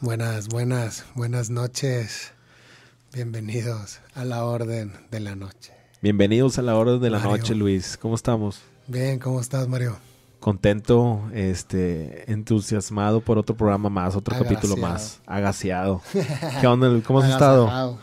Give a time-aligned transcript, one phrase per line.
[0.00, 2.32] Buenas, buenas, buenas noches.
[3.12, 5.72] Bienvenidos a la orden de la noche.
[6.00, 7.36] Bienvenidos a la orden de la Mario.
[7.36, 7.96] noche, Luis.
[7.96, 8.60] ¿Cómo estamos?
[8.86, 9.96] Bien, ¿cómo estás, Mario?
[10.38, 15.20] Contento, este, entusiasmado por otro programa más, otro capítulo más.
[15.26, 16.00] Agaseado.
[16.60, 16.88] ¿Qué onda?
[17.04, 17.98] ¿Cómo has estado?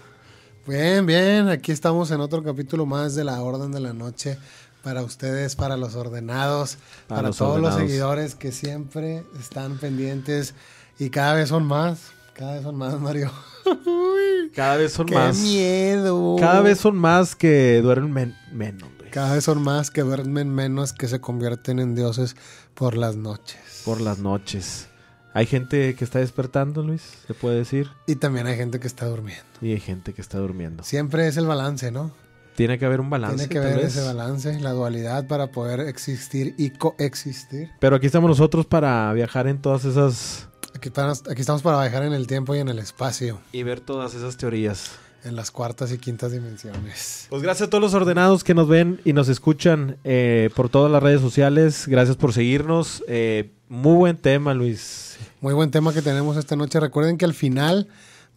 [0.68, 1.48] Bien, bien.
[1.48, 4.38] Aquí estamos en otro capítulo más de la orden de la noche.
[4.84, 6.78] Para ustedes, para los ordenados,
[7.08, 7.80] Para para, los todos ordenados.
[7.80, 10.54] los seguidores que siempre están pendientes
[11.00, 12.12] y cada vez son más.
[12.34, 13.32] Cada vez son más, Mario.
[14.54, 15.38] Cada vez son ¡Qué más.
[15.38, 16.36] miedo!
[16.40, 19.12] Cada vez son más que duermen men- menos, Luis.
[19.12, 22.36] Cada vez son más que duermen menos que se convierten en dioses
[22.74, 23.58] por las noches.
[23.84, 24.88] Por las noches.
[25.34, 27.90] Hay gente que está despertando, Luis, se puede decir.
[28.08, 29.44] Y también hay gente que está durmiendo.
[29.62, 30.84] Y hay gente que está durmiendo.
[30.84, 32.12] Siempre es el balance, ¿no?
[32.56, 33.48] Tiene que haber un balance.
[33.50, 33.98] Tiene que vez.
[33.98, 37.70] ese balance, la dualidad para poder existir y coexistir.
[37.82, 40.48] Pero aquí estamos nosotros para viajar en todas esas.
[40.76, 43.80] Aquí, para- aquí estamos para viajar en el tiempo y en el espacio, y ver
[43.80, 44.92] todas esas teorías.
[45.24, 47.26] en las cuartas y quintas dimensiones.
[47.32, 50.92] Pues gracias a todos los ordenados que nos ven y nos escuchan eh, por todas
[50.92, 51.86] las redes sociales.
[51.88, 53.04] Gracias por seguirnos.
[53.08, 55.18] Eh, muy buen tema, Luis.
[55.42, 56.80] Muy buen tema que tenemos esta noche.
[56.80, 57.88] Recuerden que al final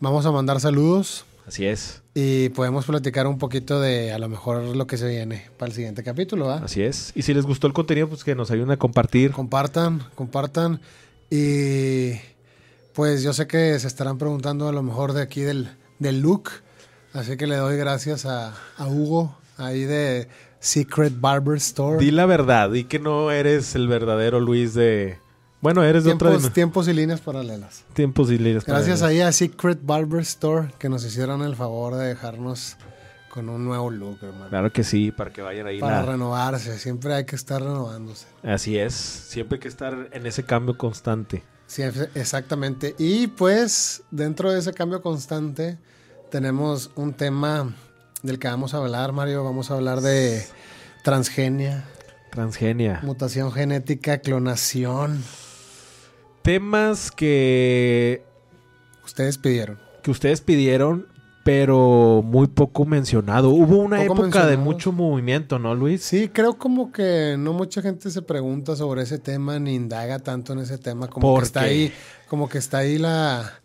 [0.00, 2.00] vamos a mandar saludos Así es.
[2.14, 5.74] y podemos platicar un poquito de a lo mejor lo que se viene para el
[5.74, 6.54] siguiente capítulo, ¿va?
[6.64, 7.12] Así es.
[7.14, 9.32] Y si les gustó el contenido, pues que nos ayuden a compartir.
[9.32, 10.80] Compartan, compartan.
[11.30, 12.12] Y
[12.94, 16.50] pues yo sé que se estarán preguntando a lo mejor de aquí del, del look.
[17.12, 20.28] Así que le doy gracias a, a Hugo, ahí de
[20.60, 21.98] Secret Barber Store.
[21.98, 22.70] Di la verdad.
[22.70, 25.18] Di que no eres el verdadero Luis de.
[25.60, 27.84] Bueno, eres de otra tiempos, tiempos y líneas paralelas.
[27.92, 28.64] tiempos y líneas.
[28.64, 29.02] Gracias paralelas.
[29.02, 32.76] ahí a Secret Barber Store que nos hicieron el favor de dejarnos
[33.28, 34.48] con un nuevo look, hermano.
[34.48, 35.80] Claro que sí, para que vayan ahí.
[35.80, 38.26] Para la- renovarse, siempre hay que estar renovándose.
[38.42, 38.94] Así es.
[38.94, 41.42] Siempre hay que estar en ese cambio constante.
[41.66, 41.82] Sí,
[42.14, 42.94] exactamente.
[42.98, 45.78] Y pues dentro de ese cambio constante
[46.30, 47.74] tenemos un tema
[48.22, 49.44] del que vamos a hablar, Mario.
[49.44, 50.46] Vamos a hablar de
[51.04, 51.84] transgenia,
[52.30, 53.00] Transgenia.
[53.02, 55.22] mutación genética, clonación.
[56.42, 58.22] Temas que
[59.04, 59.78] Ustedes pidieron.
[60.02, 61.07] que ustedes pidieron,
[61.48, 63.48] pero muy poco mencionado.
[63.48, 66.02] Hubo una Poco época de mucho movimiento, ¿no, Luis?
[66.02, 70.52] Sí, creo como que no mucha gente se pregunta sobre ese tema ni indaga tanto
[70.52, 71.08] en ese tema.
[71.08, 71.90] Como ¿Por que está ahí,
[72.28, 73.60] como que está ahí la,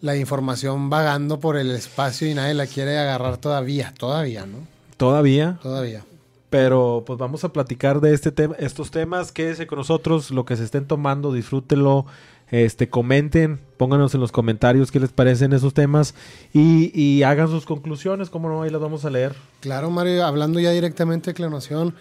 [0.00, 4.58] la información vagando por el espacio y nadie la quiere agarrar todavía, todavía, ¿no?
[4.96, 6.04] Todavía, Todavía.
[6.48, 10.54] pero pues vamos a platicar de este tema, estos temas, quédese con nosotros, lo que
[10.54, 12.06] se estén tomando, disfrútenlo,
[12.50, 16.14] este, comenten, pónganos en los comentarios qué les parecen esos temas
[16.52, 19.34] y, y hagan sus conclusiones, como no, ahí las vamos a leer.
[19.60, 21.94] Claro, Mario, hablando ya directamente de clonación,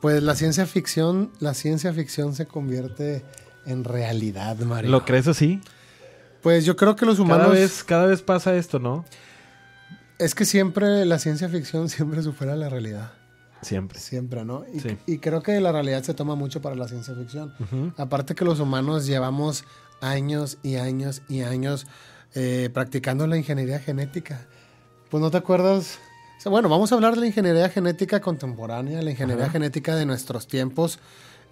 [0.00, 3.24] pues la ciencia ficción, la ciencia ficción se convierte
[3.66, 4.90] en realidad, Mario.
[4.90, 5.60] ¿Lo crees así?
[6.42, 9.04] Pues yo creo que los humanos Cada vez, cada vez pasa esto, ¿no?
[10.18, 13.12] es que siempre la ciencia ficción siempre supera la realidad,
[13.60, 13.98] Siempre.
[14.00, 14.64] siempre, ¿no?
[14.72, 14.96] Y, Sí.
[15.06, 17.52] y creo que la realidad se toma mucho para la ciencia ficción.
[17.96, 19.64] Aparte que los humanos llevamos
[20.02, 21.86] años y años y años
[22.34, 24.46] eh, practicando la ingeniería genética.
[25.10, 25.98] Pues no te acuerdas.
[26.38, 29.52] O sea, bueno, vamos a hablar de la ingeniería genética contemporánea, la ingeniería Ajá.
[29.52, 30.98] genética de nuestros tiempos.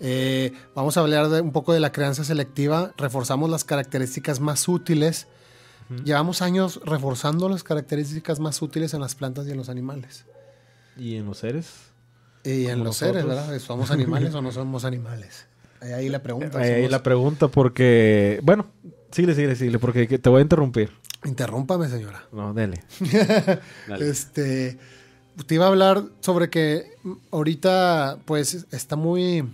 [0.01, 2.93] Eh, vamos a hablar de un poco de la crianza selectiva.
[2.97, 5.29] Reforzamos las características más útiles.
[5.91, 6.03] Ujú.
[6.03, 10.25] Llevamos años reforzando las características más útiles en las plantas y en los animales.
[10.97, 11.71] ¿Y en los seres?
[12.43, 13.47] Y en los seres, nosotros.
[13.47, 13.59] ¿verdad?
[13.61, 15.47] ¿Somos animales o no somos animales?
[15.81, 16.59] Ahí, ahí la pregunta.
[16.59, 18.67] Ahí, la pregunta porque, bueno,
[19.11, 20.91] síguele, síguele, síguele, porque que- te voy a interrumpir.
[21.25, 22.25] Interrúmpame, señora.
[22.33, 22.83] No, dele.
[23.89, 24.09] Dale.
[24.09, 24.79] Este,
[25.47, 26.93] te iba a hablar sobre que
[27.31, 29.45] ahorita, pues, está muy,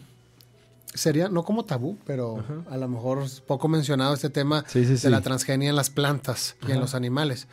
[0.94, 2.54] sería, no como tabú, pero Ajá.
[2.70, 5.08] a lo mejor poco mencionado este tema Sí, sí, de sí.
[5.08, 7.46] la transgenia en las plantas y en los animales.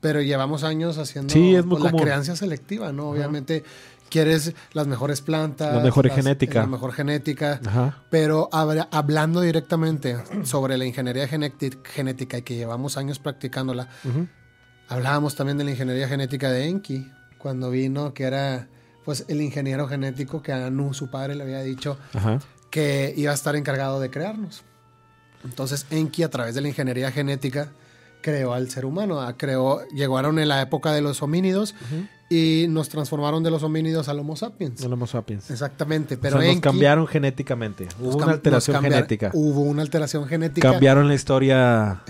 [0.00, 3.10] Pero llevamos años haciendo Sí, es muy pues, la crianza selectiva, ¿no?
[3.10, 3.64] Obviamente
[4.10, 5.74] quieres las mejores plantas.
[5.74, 6.60] La mejor las- genética.
[6.60, 7.60] La mejor genética.
[7.66, 8.02] Ajá.
[8.10, 14.26] Pero habla- hablando directamente sobre la ingeniería genéti- genética y que llevamos años practicándola, Ujú.
[14.88, 18.68] Hablábamos también de la ingeniería genética de Enki, cuando vino, que era
[19.04, 22.38] pues el ingeniero genético que a Anu, su padre, le había dicho Ajá.
[22.70, 24.62] que iba a estar encargado de crearnos.
[25.44, 27.70] Entonces Enki, a través de la ingeniería genética,
[28.22, 29.20] creó al ser humano.
[29.20, 32.06] ah, Creó, llegaron en la época de los homínidos Ujú.
[32.28, 34.82] Y nos transformaron de los homínidos al Homo sapiens.
[34.82, 35.50] El Homo sapiens.
[35.50, 37.86] Exactamente, Pero nos cambiaron genéticamente.
[38.00, 39.30] Hubo una alteración genética.
[39.32, 40.70] Hubo una alteración genética.
[40.72, 42.02] Cambiaron la historia.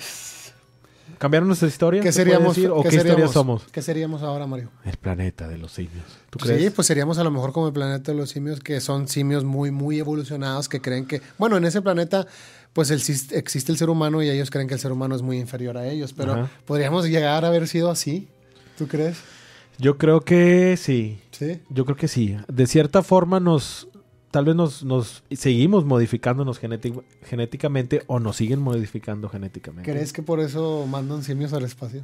[1.19, 2.03] ¿Cambiaron nuestra historia?
[2.03, 2.57] ¿Qué ¿Se puede seríamos?
[2.57, 2.71] decir?
[2.71, 3.33] ¿O qué qué, historia seríamos?
[3.33, 3.63] somos?
[3.73, 4.69] ¿Qué seríamos ahora, Mario?
[4.85, 6.05] El planeta de los simios.
[6.29, 6.73] ¿Tú Sí, crees?
[6.73, 9.71] pues seríamos a lo mejor como el planeta de los simios, que son simios muy,
[9.71, 12.27] muy evolucionados, que creen que, bueno, en ese planeta,
[12.75, 15.39] pues el, existe el ser humano y ellos creen que el ser humano es muy
[15.39, 16.51] inferior a ellos, pero Ajá.
[16.67, 18.29] podríamos llegar a haber sido así,
[18.77, 19.17] ¿tú crees?
[19.79, 21.19] Yo creo que sí.
[21.33, 21.61] Sí.
[21.71, 22.37] Yo creo que sí.
[22.49, 23.89] De cierta forma nos...
[24.31, 29.91] Tal vez nos, nos seguimos modificándonos genéti- genéticamente o nos siguen modificando genéticamente.
[29.91, 32.03] ¿Crees que por eso mandan simios al espacio?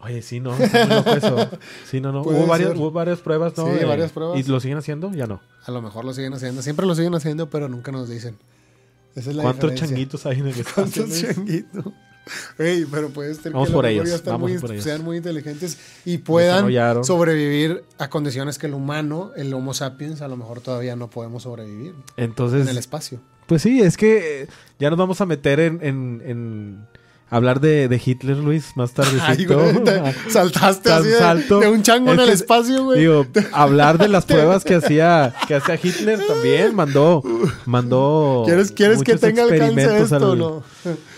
[0.00, 0.54] Oye, sí, no.
[0.56, 1.48] Eso.
[1.86, 2.22] Sí, no, no.
[2.24, 3.66] Hubo varias, hubo varias pruebas, ¿no?
[3.66, 4.38] Sí, varias pruebas.
[4.38, 5.12] ¿Y lo siguen haciendo?
[5.12, 5.40] Ya no.
[5.64, 8.36] A lo mejor lo siguen haciendo, siempre lo siguen haciendo, pero nunca nos dicen.
[9.16, 9.86] Esa es la ¿Cuántos diferencia.
[9.88, 11.04] changuitos hay en el espacio?
[11.06, 11.84] ¿Cuántos changuitos?
[12.58, 14.84] Ey, pero puede ser Vamos que por ellos, vamos muy- por ellos.
[14.84, 16.70] sean muy inteligentes y puedan
[17.02, 21.42] sobrevivir a condiciones que el humano, el Homo sapiens, a lo mejor todavía no podemos
[21.42, 23.20] sobrevivir Entonces, en el espacio.
[23.46, 24.46] pues sí, es que
[24.78, 26.86] ya nos vamos a meter en, en- en
[27.30, 28.94] hablar de, de Hitler, Luis, más Ay,
[29.46, 29.58] tardecito.
[29.58, 31.60] güey, te saltaste Sal- así de, salto.
[31.60, 33.00] de un chango Es en el espacio, güey.
[33.00, 37.22] Digo, hablar de las pruebas que hacía que hacía Hitler también mandó
[37.66, 40.62] mandó ¿Quieres, quieres que tenga alcance esto al- no?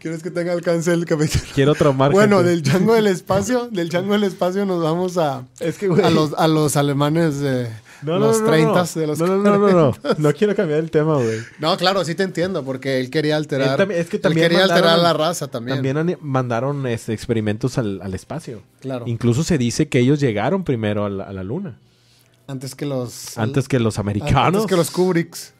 [0.00, 1.42] ¿Quieres que tenga alcance el capítulo?
[1.54, 2.50] Quiero traumar Bueno, gente.
[2.50, 6.10] del chango del espacio, del chango del espacio nos vamos a, es que güey, a,
[6.10, 7.68] los, a los alemanes de
[8.02, 9.00] no, no, los no, no, 30 no.
[9.00, 11.38] de los no, no, no, no, no, no quiero cambiar el tema, güey.
[11.58, 13.80] No, claro, sí te entiendo, porque él quería alterar.
[13.80, 15.76] Él es que él también quería alterar mandaron- la raza también.
[15.82, 18.62] También mandaron este, experimentos al, al espacio.
[18.80, 19.04] Claro.
[19.06, 21.78] Incluso se dice que ellos llegaron primero a la, a la luna.
[22.48, 23.36] Antes que los.
[23.38, 24.38] Antes que los americanos.
[24.46, 25.52] Antes que los Kubricks.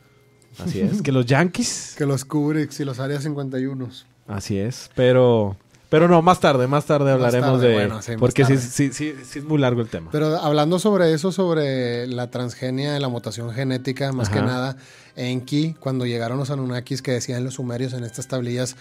[0.59, 1.03] Así es.
[1.03, 1.94] Que los yankees.
[1.99, 3.89] Que los Kubricks y los Área 51.
[4.29, 4.91] Así es.
[4.94, 5.56] Pero.
[5.96, 7.75] Pero no, más tarde, más tarde hablaremos tarde, de.
[7.75, 10.10] bueno, sí, porque sí, sí, sí, sí es muy largo el tema.
[10.12, 14.76] Pero hablando sobre eso, sobre la transgenia, la mutación genética, más que nada,
[15.16, 18.76] Enki, cuando llegaron los Anunnakis que decían los sumerios en estas tablillas,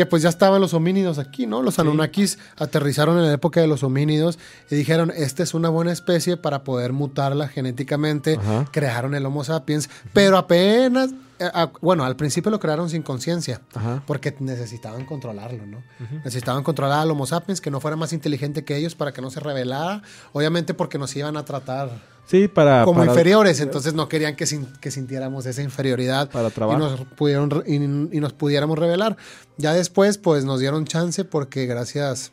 [0.00, 1.60] que pues ya estaban los homínidos aquí, ¿no?
[1.60, 4.38] Los Anunnakis aterrizaron en la época de los homínidos
[4.70, 8.38] y dijeron, esta es una buena especie para poder mutarla genéticamente.
[8.40, 8.64] Ajá.
[8.72, 11.50] Crearon el Homo sapiens, pero apenas, eh,
[11.82, 13.60] bueno, al principio lo crearon sin conciencia.
[14.06, 15.82] Porque necesitaban controlarlo, ¿no?
[16.24, 19.28] Necesitaban controlar al Homo sapiens, que no fuera más inteligente que ellos para que no
[19.28, 20.00] se rebelara.
[20.32, 21.90] Obviamente porque nos iban a tratar
[22.30, 22.84] Sí, para.
[22.84, 26.78] como para- inferiores, entonces no querían que, sin- que sintiéramos esa inferioridad Para y trabajo.
[26.78, 29.16] nos, pudieron, y, y nos pudiéramos revelar.
[29.56, 32.30] Ya después, pues nos dieron chance porque gracias,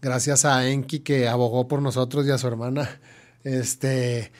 [0.00, 3.00] gracias a Enki que abogó por nosotros y a su hermana,
[3.44, 4.30] este,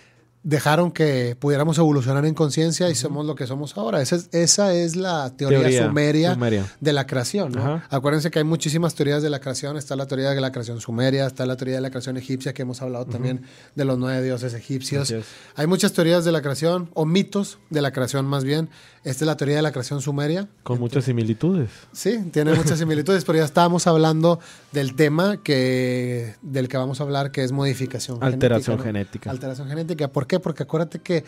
[0.43, 4.01] dejaron que pudiéramos evolucionar en conciencia y somos lo que somos ahora.
[4.01, 6.67] Esa es, esa es la teoría, Teoría sumeria, sumeria.
[6.81, 7.53] de la creación.
[7.53, 7.83] ¿no?
[7.91, 9.77] Acuérdense que hay muchísimas teorías de la creación.
[9.77, 12.63] Está la teoría de la creación sumeria, está la teoría de la creación egipcia, que
[12.63, 13.43] hemos hablado también
[13.75, 15.13] de los nueve dioses egipcios.
[15.57, 18.71] Hay muchas teorías de la creación, o mitos de la creación más bien.
[19.03, 20.47] Esta es la teoría de la creación sumeria.
[20.63, 21.71] Con muchas similitudes.
[21.93, 24.41] Sí, tiene muchas similitudes, pero ya estábamos hablando
[24.73, 28.79] del tema que, del que vamos a hablar, que es modificación Alteración genética.
[28.79, 28.83] ¿no?
[28.85, 29.31] genética.
[29.31, 30.09] Alteración genética.
[30.09, 30.39] ¿Por qué?
[30.39, 31.25] Porque acuérdate que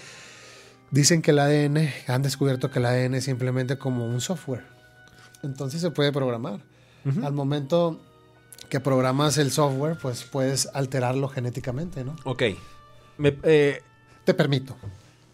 [0.93, 4.63] dicen que el ADN, han descubierto que el ADN es simplemente como un software.
[5.43, 6.61] Entonces se puede programar.
[7.25, 8.01] Al momento
[8.69, 12.15] que programas el software, pues puedes alterarlo genéticamente, ¿no?
[12.25, 12.43] Ok.
[13.19, 13.83] Me, eh,
[14.25, 14.77] Te permito.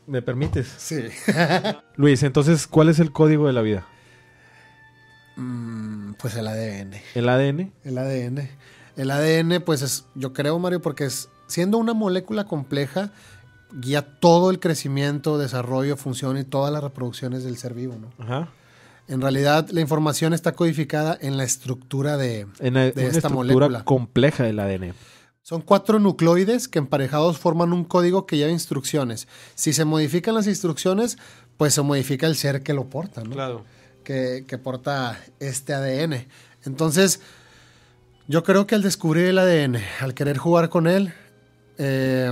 [0.06, 0.67] ¿Me permites?
[0.79, 1.05] Sí.
[1.97, 3.87] Luis, entonces, ¿cuál es el código de la vida?
[5.37, 6.94] Mm, pues el ADN.
[7.15, 7.73] ¿El ADN?
[7.85, 8.49] El ADN.
[8.97, 13.12] El ADN, pues es, yo creo, Mario, porque es, siendo una molécula compleja,
[13.73, 18.11] guía todo el crecimiento, desarrollo, función y todas las reproducciones del ser vivo, ¿no?
[18.23, 18.49] Ajá.
[19.09, 22.47] En realidad, la información está codificada en la estructura de...
[22.61, 23.84] En la- De una esta estructura molécula.
[23.84, 24.94] compleja del ADN.
[25.43, 29.27] Son cuatro nucleoides que emparejados forman un código que lleva instrucciones.
[29.55, 31.17] Si se modifican las instrucciones,
[31.56, 33.31] pues se modifica el ser que lo porta, ¿no?
[33.31, 33.65] Claro.
[34.05, 36.27] que, que porta este ADN.
[36.67, 37.20] Entonces,
[38.27, 41.15] yo creo que al descubrir el ADN, al querer jugar con él,
[41.79, 42.31] eh,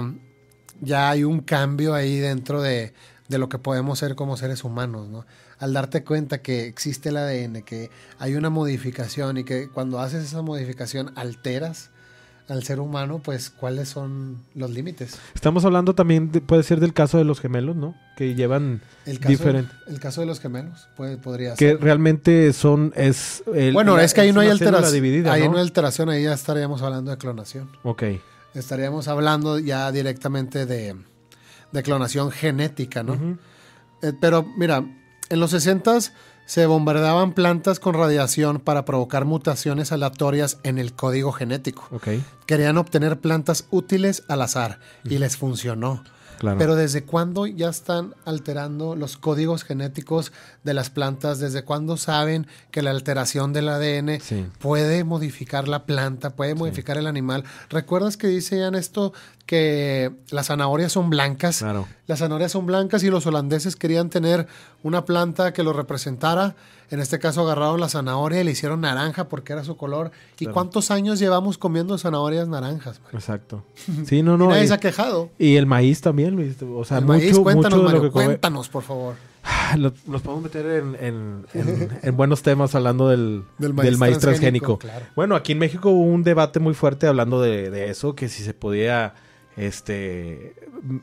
[0.80, 2.92] ya hay un cambio ahí dentro de,
[3.28, 5.24] de lo que podemos ser como seres humanos, ¿no?
[5.58, 10.24] Al darte cuenta que existe el ADN, que hay una modificación y que cuando haces
[10.24, 11.90] esa modificación alteras
[12.48, 15.18] al ser humano, pues cuáles son los límites.
[15.34, 17.96] Estamos hablando también, de- puede ser del caso de los gemelos, ¿no?
[18.16, 19.72] Que llevan El caso, diferente.
[19.88, 21.80] el caso de los gemelos puede, podría Que ser.
[21.80, 23.42] realmente son, es...
[23.52, 25.26] el- Bueno, es que ahí no hay alteración.
[25.26, 25.52] ahí ¿no?
[25.52, 27.68] no hay alteración, ahí ya estaríamos hablando de clonación.
[27.82, 28.02] Ok.
[28.56, 30.96] Estaríamos hablando ya directamente de,
[31.72, 33.38] de clonación genética, ¿no?
[34.02, 34.84] Eh, pero mira,
[35.28, 35.98] en los 60
[36.46, 41.88] se bombardeaban plantas con radiación para provocar mutaciones aleatorias en el código genético.
[41.90, 42.08] Ok.
[42.46, 46.02] Querían obtener plantas útiles al azar y les funcionó.
[46.38, 46.58] Claro.
[46.58, 50.32] Pero ¿desde cuándo ya están alterando los códigos genéticos
[50.64, 51.38] de las plantas?
[51.38, 54.46] ¿Desde cuándo saben que la alteración del ADN Sí.
[54.58, 57.44] puede modificar la planta, puede modificar el animal?
[57.70, 59.12] ¿Recuerdas que decían esto
[59.46, 61.58] que las zanahorias son blancas?
[61.58, 61.86] Claro.
[62.06, 64.46] Las zanahorias son blancas y los holandeses querían tener
[64.82, 66.54] una planta que lo representara.
[66.88, 70.12] En este caso agarraron la zanahoria y le hicieron naranja porque era su color.
[70.38, 70.54] ¿Y Claro.
[70.54, 73.00] cuántos años llevamos comiendo zanahorias naranjas?
[73.12, 73.64] Exacto.
[74.06, 74.48] Sí, no, Y no.
[74.50, 75.30] nadie Y, se ha quejado.
[75.38, 76.56] y el maíz también, Luis.
[76.62, 79.14] O sea, El mucho, maíz, cuéntanos, mucho de lo Mario, que come- cuéntanos, por favor.
[79.78, 84.18] Lo- Nos podemos meter en, en- en- en buenos temas hablando del, Del del maíz
[84.18, 84.78] transgénico, transgénico.
[84.78, 85.06] claro.
[85.14, 88.42] Bueno, aquí en México hubo un debate muy fuerte hablando de, de eso, que si
[88.42, 89.14] se podía
[89.56, 90.54] este,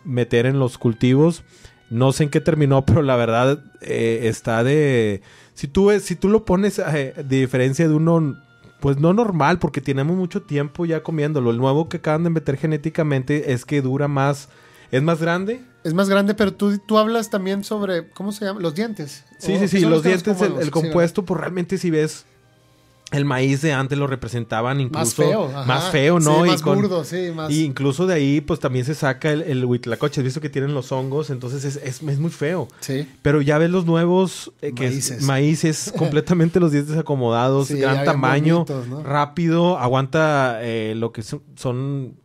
[0.03, 1.43] meter en los cultivos.
[1.89, 5.21] No sé en qué terminó, pero la verdad eh, está de...
[5.53, 8.35] Si tú, si tú lo pones eh, de diferencia de uno,
[8.79, 11.51] pues no normal, porque tenemos mucho tiempo ya comiéndolo.
[11.51, 14.49] El nuevo que acaban de meter genéticamente es que dura más,
[14.95, 15.61] es más grande.
[15.83, 18.61] Es más grande, pero tú, tú hablas también sobre, ¿cómo se llama?
[18.61, 19.25] Los dientes.
[19.39, 22.25] Sí, ¿O sí, sí, los dientes, el, Sí, compuesto, pues realmente si ves
[23.11, 24.91] el maíz de antes lo representaban ¿verdad?
[24.91, 25.45] más incluso feo.
[25.49, 25.65] ajá.
[25.65, 26.37] más feo, ¿no?
[26.43, 27.51] Sí, Y más con- burdo, sí, más...
[27.51, 30.21] Y incluso de ahí, pues también se saca el, el huitlacoche.
[30.23, 32.69] Visto que tienen los hongos, entonces es, es, es muy feo.
[32.79, 33.07] Sí.
[33.21, 35.17] Pero ya ves los nuevos eh, que Maíces.
[35.17, 39.03] es maíces, completamente los dientes acomodados, Sí, gran tamaño, bonitos, ¿no?
[39.03, 42.15] rápido, aguanta eh, lo que son, son,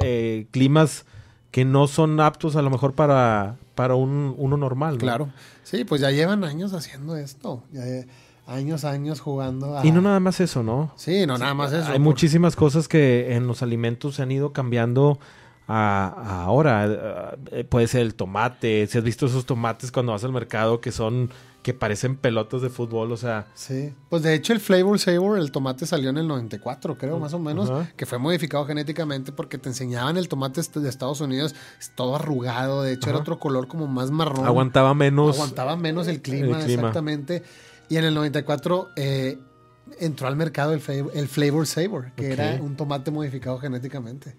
[0.00, 1.06] eh, climas
[1.54, 4.94] que no son aptos a lo mejor para, para un, uno normal.
[4.94, 4.98] ¿no?
[4.98, 5.28] Claro.
[5.62, 7.62] Sí, pues ya llevan años haciendo esto.
[7.70, 8.08] Ya, eh,
[8.48, 9.78] años, años jugando.
[9.78, 10.90] a- Y no nada más eso, ¿no?
[10.96, 11.86] Sí, no, nada más eso.
[11.86, 15.20] Hay por- muchísimas cosas que en los alimentos se han ido cambiando
[15.68, 17.36] a, a ahora.
[17.52, 18.88] Eh, puede ser el tomate.
[18.88, 21.30] Si has visto esos tomates cuando vas al mercado que son
[21.64, 23.94] que parecen pelotas de fútbol, o sea, Sí.
[24.10, 27.38] Pues de hecho el Flavor Savor, el tomate salió en el 94, creo, más o
[27.38, 31.54] menos, que fue modificado genéticamente porque te enseñaban el tomate de Estados Unidos
[31.94, 34.44] todo arrugado, de hecho era otro color como más marrón.
[34.44, 35.36] aguantaba menos.
[35.36, 36.82] Aguantaba menos el clima, el clima.
[36.82, 37.42] exactamente.
[37.88, 39.38] Y en el 94 eh,
[40.00, 44.36] entró al mercado el, flavor, el Flavor Savor, que era un tomate modificado genéticamente.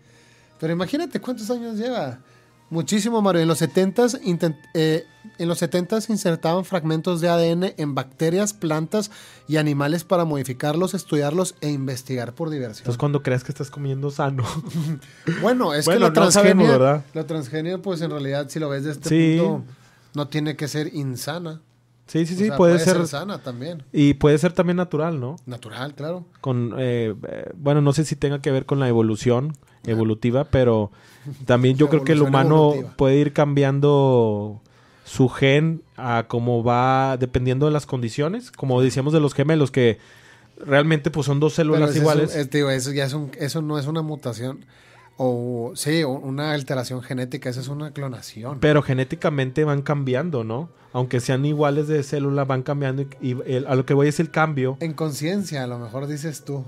[0.60, 2.20] Pero imagínate cuántos años lleva.
[2.70, 3.42] Muchísimo, Mario.
[3.42, 5.06] En los 70s intent- eh,
[5.38, 9.12] en los 70s insertaban fragmentos de ADN en bacterias, plantas
[9.48, 12.80] y animales para modificarlos, estudiarlos e investigar por diversión.
[12.84, 14.44] Entonces cuando crees que estás comiendo sano.
[15.42, 17.06] Bueno, es Bueno, que la no transgenia, sabemos, ¿verdad?
[17.14, 19.38] la transgenia, pues en realidad, si lo ves de este Sí.
[19.40, 19.72] punto,
[20.16, 21.62] no tiene que ser insana.
[22.08, 23.84] sí, sí, O sí, sea, puede, ser, sana también.
[23.94, 25.36] Y puede ser también natural, ¿no?
[25.46, 26.26] Natural, claro.
[26.42, 29.56] Con, eh, eh, bueno, no sé si tenga que ver con la evolución
[29.86, 30.92] evolutiva, pero
[31.46, 32.94] también yo creo que el humano evolutiva.
[32.98, 34.62] puede ir cambiando
[35.04, 40.00] su gen a cómo va dependiendo de las condiciones, como decíamos de los gemelos que
[40.58, 42.36] realmente pues son dos células iguales.
[42.36, 44.66] es- digo, eso ya es un, eso no es una mutación
[45.18, 48.60] o sí, una alteración genética, eso es una clonación.
[48.60, 50.70] Pero genéticamente van cambiando, ¿no?
[50.92, 54.20] Aunque sean iguales de célula, van cambiando y, y el- a lo que voy es
[54.20, 56.66] el cambio En conciencia, a lo mejor dices tú.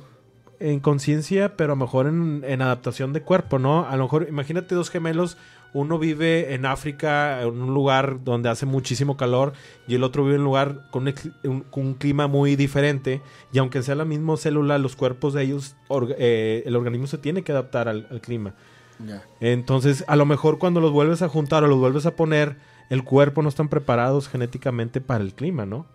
[0.60, 3.86] En conciencia, pero a lo mejor en, en adaptación de cuerpo, ¿no?
[3.88, 5.38] A lo mejor, imagínate dos gemelos,
[5.74, 9.54] uno vive en África, en un lugar donde hace muchísimo calor,
[9.88, 13.22] y el otro vive en un lugar con un, un- con un clima muy diferente,
[13.54, 15.76] y aunque sea la misma célula, los cuerpos de ellos,
[16.18, 18.54] eh, el organismo se tiene que adaptar al, al clima.
[19.42, 22.58] Entonces, a lo mejor cuando los vuelves a juntar o los vuelves a poner,
[22.90, 25.86] el cuerpo no están preparados genéticamente para el clima, ¿no?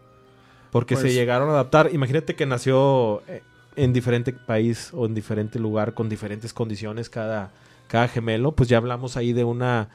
[0.70, 1.90] Porque se Pues- llegaron a adaptar.
[1.92, 3.42] Imagínate que nació eh,
[3.76, 7.52] en diferente país o en diferente lugar con diferentes condiciones cada,
[7.88, 9.90] cada gemelo, pues ya hablamos ahí de una,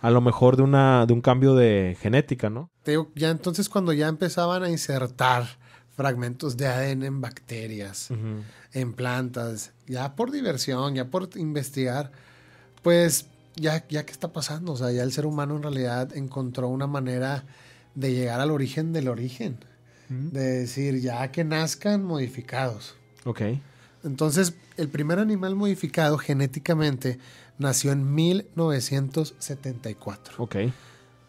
[0.00, 2.70] a lo mejor de una, de un cambio de genética, ¿no?
[2.82, 5.46] Te digo, ya entonces cuando ya empezaban a insertar
[5.96, 8.08] fragmentos de ADN en bacterias,
[8.72, 12.10] en plantas, ya por diversión, ya por investigar,
[12.82, 16.68] pues ya, ya qué está pasando, o sea, ya el ser humano en realidad encontró
[16.68, 17.44] una manera
[17.94, 19.58] de llegar al origen del origen,
[20.08, 22.96] de decir, ya que nazcan modificados.
[23.24, 23.40] Ok.
[24.04, 27.18] Entonces, el primer animal modificado genéticamente
[27.58, 30.56] nació en 1974, Ok.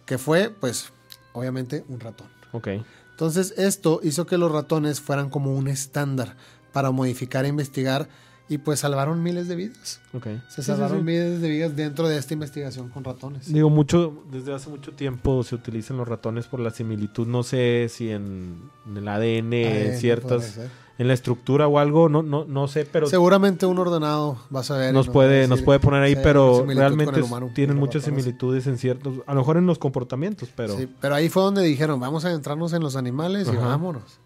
[0.05, 0.91] que fue, pues,
[1.33, 2.27] obviamente un ratón.
[2.51, 2.69] Ok.
[3.11, 6.35] Entonces, esto hizo que los ratones fueran como un estándar
[6.71, 8.07] para modificar e investigar
[8.49, 10.01] y pues salvaron miles de vidas.
[10.13, 10.25] Ok.
[10.25, 11.03] Se Sí, sí, salvaron sí.
[11.03, 13.51] miles de vidas dentro de esta investigación con ratones.
[13.53, 17.27] Digo, mucho, desde hace mucho tiempo se utilizan los ratones por la similitud.
[17.27, 20.59] No sé si en, en el ADN, en no ciertas.
[20.99, 24.77] En la estructura o algo, no, no, no sé, pero Seguramente un ordenado vas a
[24.77, 24.93] ver.
[24.93, 29.15] nos puede, decir nos puede poner ahí, pero realmente humano, tienen muchas similitudes en ciertos,
[29.25, 32.27] a lo mejor en los comportamientos, pero Sí, pero ahí fue donde dijeron, vamos a
[32.27, 34.19] adentrarnos en los animales y vámonos.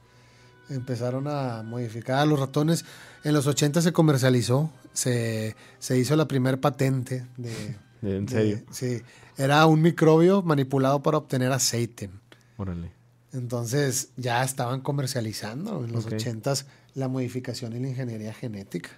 [0.70, 2.84] Empezaron a modificar a los ratones.
[3.24, 8.60] En los 80 se comercializó, se, se hizo la primer patente de, En de- serio.
[8.72, 9.02] sí.
[9.38, 12.10] Era un microbio manipulado para obtener aceite.
[12.58, 12.92] Órale.
[13.34, 16.14] Entonces ya estaban comercializando en los Ok.
[16.14, 16.66] ochentas
[16.96, 18.90] la modificación y la ingeniería genética.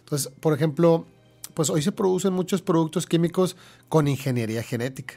[0.00, 1.06] Entonces, por ejemplo,
[1.54, 3.56] pues hoy se producen muchos productos químicos
[3.88, 5.14] con ingeniería genética.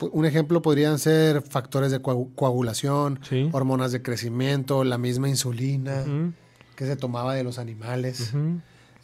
[0.00, 3.48] Un ejemplo podrían ser factores de coagu- coagulación, Sí.
[3.52, 6.04] hormonas de crecimiento, la misma insulina
[6.76, 8.32] que se tomaba de los animales.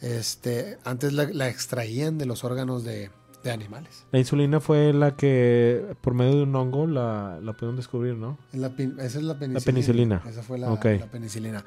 [0.01, 3.11] Este, antes la, la extraían de los órganos de,
[3.43, 4.05] de animales.
[4.11, 8.37] La insulina fue la que por medio de un hongo la, la pudieron descubrir, ¿no?
[8.53, 9.61] La esa es la penicilina.
[9.65, 10.21] penicilina.
[10.27, 11.65] Esa fue la, la penicilina.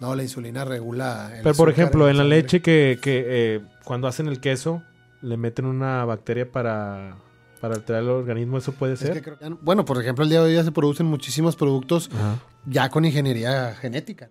[0.00, 1.30] No, la insulina regula.
[1.36, 2.36] el Pero por ejemplo, en la sangre.
[2.42, 4.82] leche que, que eh, cuando hacen el queso
[5.22, 7.16] le meten una bacteria para,
[7.60, 9.14] para alterar el organismo, ¿eso puede Es ser?
[9.14, 12.10] que creo que- bueno, por ejemplo, el día de hoy ya se producen muchísimos productos
[12.12, 12.38] Ajá.
[12.66, 14.28] ya con ingeniería genética.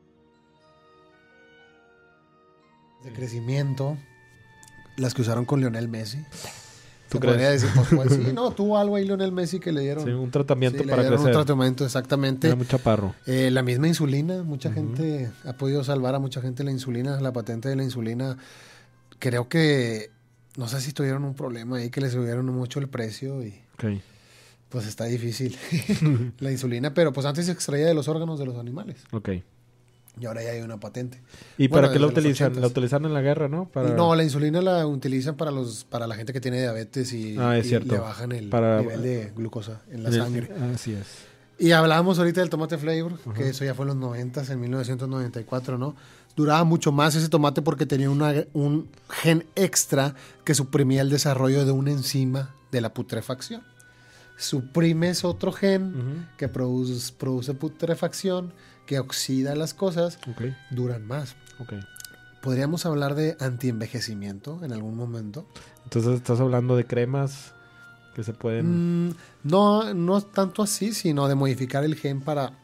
[3.03, 3.97] De crecimiento.
[4.95, 6.23] Las que usaron con Lionel Messi.
[7.13, 7.33] ¿Tú Se crees?
[7.35, 10.03] podría decir, pues, pues, sí, no, tuvo algo ahí Lionel Messi que le dieron.
[10.03, 11.37] Sí, un tratamiento Sí, le para dieron crecer.
[11.37, 12.47] Un tratamiento, exactamente.
[12.47, 13.13] Era muy chaparro.
[13.27, 17.31] Eh, la misma insulina, mucha gente ha podido salvar a mucha gente la insulina, la
[17.31, 18.35] patente de la insulina.
[19.19, 20.09] Creo que,
[20.57, 23.61] no sé si tuvieron un problema ahí que les subieron mucho el precio y
[24.69, 25.55] pues está difícil
[26.39, 29.29] la insulina, pero pues antes se extraía de los órganos de los animales Ok.
[30.19, 31.21] Y ahora ya hay una patente.
[31.57, 32.59] ¿Y Bueno, para qué la utilizan?
[32.61, 33.65] ¿La utilizan en la guerra, no?
[33.69, 33.89] Para...
[33.89, 37.57] No, la insulina la utilizan para los para la gente que tiene diabetes y, Ah,
[37.57, 40.49] es y le bajan el Para- nivel de glucosa en la el- sangre.
[40.73, 41.07] Así es.
[41.59, 43.33] Y hablábamos ahorita del tomate flavor, Ajá.
[43.33, 45.95] que eso ya fue en los 90, en 1994, ¿no?
[46.35, 51.63] Duraba mucho más ese tomate porque tenía una- un gen extra que suprimía el desarrollo
[51.65, 53.61] de una enzima de la putrefacción.
[54.37, 58.53] Suprimes otro gen que produce, produce putrefacción,
[58.85, 60.19] que oxida las cosas,
[60.71, 61.35] duran más.
[61.59, 61.73] Ok.
[62.41, 65.45] ¿Podríamos hablar de antienvejecimiento en algún momento?
[65.85, 67.53] Entonces estás hablando de cremas
[68.15, 69.07] que se pueden...
[69.09, 72.59] Mm, no, no tanto así, sino de modificar el gen para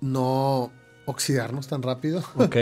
[0.00, 0.72] no
[1.06, 2.56] oxidarnos tan rápido Ok.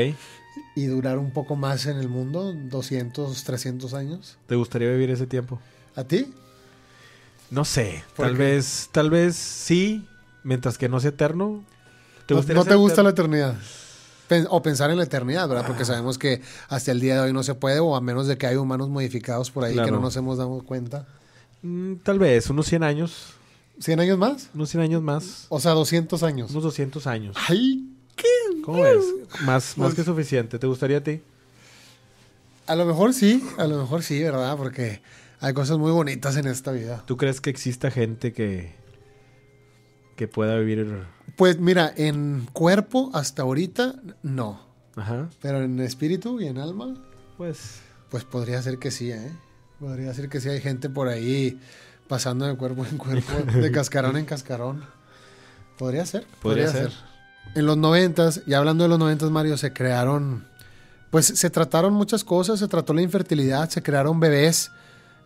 [0.77, 4.39] y durar un poco más en el mundo, 200, 300 años.
[4.47, 5.59] ¿Te gustaría vivir ese tiempo?
[5.97, 6.33] ¿A ti?
[7.55, 8.03] No sé.
[8.17, 8.43] ¿Por Tal qué?
[8.43, 10.05] vez, tal vez sí,
[10.43, 11.63] mientras que no sea eterno.
[12.29, 13.55] ¿No, gustaría no te gusta la eternidad?
[14.29, 15.67] Pen- o pensar en la eternidad, ¿verdad?
[15.67, 18.37] Porque sabemos que hasta el día de hoy no se puede, o a menos de
[18.39, 21.07] que hay humanos modificados por ahí que no nos hemos dado cuenta.
[21.63, 23.35] Mm, tal vez, unos 100 años.
[23.81, 24.49] ¿100 años más?
[24.55, 25.47] Unos 100 años más.
[25.49, 26.51] O sea, 200 años.
[26.51, 27.37] Unos 200 años.
[27.49, 27.89] ¡Ay!
[28.65, 29.05] ¿Cómo ves?
[29.43, 30.59] Más, más Pues- que suficiente.
[30.59, 31.21] ¿Te gustaría a ti?
[32.67, 34.57] A lo mejor sí, a lo mejor sí, ¿verdad?
[34.57, 35.03] Porque
[35.45, 37.03] hay cosas muy bonitas en esta vida.
[37.07, 38.75] ¿Tú crees que exista gente que,
[40.17, 41.03] que pueda vivir...
[41.37, 44.61] Pues mira, en cuerpo hasta ahorita no,
[44.97, 45.29] Ajá.
[45.43, 46.95] pero en espíritu y en alma,
[47.37, 47.81] Pues...
[48.09, 49.33] pues podría ser que sí, ¿eh?
[49.81, 51.61] Podría ser que sí hay gente por ahí
[52.09, 54.83] pasando de cuerpo en cuerpo, de cascarón en cascarón.
[55.77, 56.91] Podría ser, Podría podría, ser.
[56.93, 57.01] ser.
[57.55, 60.47] En los noventas, y hablando de los noventas, Mario, se crearon,
[61.11, 64.71] pues se trataron muchas cosas, se trató la infertilidad, se crearon bebés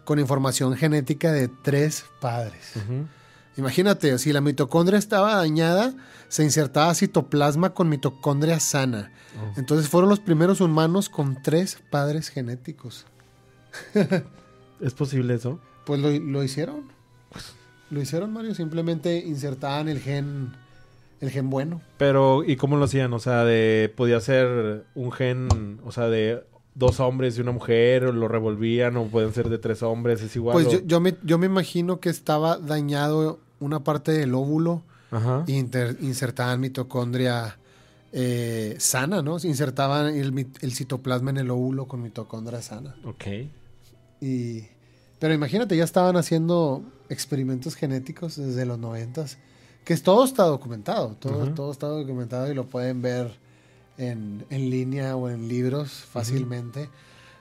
[0.08, 2.72] con información genética de tres padres.
[3.58, 5.92] Imagínate, si la mitocondria estaba dañada,
[6.28, 9.12] se insertaba citoplasma con mitocondria sana.
[9.36, 9.52] Oh.
[9.58, 13.04] Entonces fueron los primeros humanos con tres padres genéticos.
[14.80, 15.60] ¿Es posible eso?
[15.84, 16.90] Pues lo, lo hicieron.
[17.90, 18.54] Lo hicieron, Mario.
[18.54, 20.54] Simplemente insertaban el gen,
[21.20, 21.82] el gen bueno.
[21.98, 23.12] Pero, ¿y cómo lo hacían?
[23.12, 26.46] O sea, de podía ser un gen, o sea, de
[26.78, 30.34] dos hombres y una mujer, o lo revolvían, o pueden ser de tres hombres, es
[30.36, 30.54] igual.
[30.54, 34.82] Pues o- yo, yo me, yo me imagino que estaba dañado una parte del óvulo
[35.10, 35.44] Ajá.
[35.48, 37.58] e inter- insertaban mitocondria
[38.12, 39.36] eh, sana, ¿no?
[39.42, 42.94] Insertaban el, el citoplasma en el óvulo con mitocondria sana.
[43.04, 43.24] Ok.
[44.20, 44.64] Y,
[45.18, 49.38] pero imagínate, ya estaban haciendo experimentos genéticos desde los noventas,
[49.84, 53.32] que todo está documentado, todo, todo está documentado y lo pueden ver
[53.98, 56.88] en, en línea o en libros fácilmente.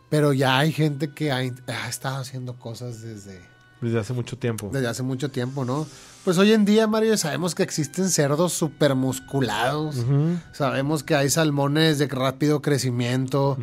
[0.10, 1.44] Pero ya hay gente que ha,
[1.88, 3.42] estado haciendo cosas desde,
[3.82, 4.70] Desde hace mucho tiempo.
[4.72, 5.86] desde hace mucho tiempo, ¿no?
[6.24, 9.98] Pues hoy en día, Mario, sabemos que existen cerdos super musculados.
[9.98, 13.58] Ujú, Sabemos que hay salmones de rápido crecimiento,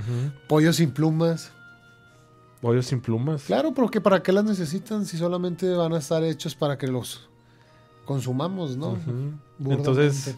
[0.48, 1.50] pollos sin plumas.
[2.61, 3.42] Pollos sin plumas.
[3.42, 7.28] Claro, porque ¿para qué las necesitan si solamente van a estar hechos para que los
[8.07, 8.98] consumamos, ¿no?
[9.59, 9.90] Burdamente.
[9.90, 10.35] Entonces,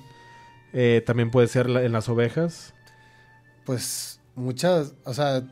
[0.79, 2.75] eh, también puede ser la- en las ovejas.
[3.65, 5.43] Pues muchas, o sea,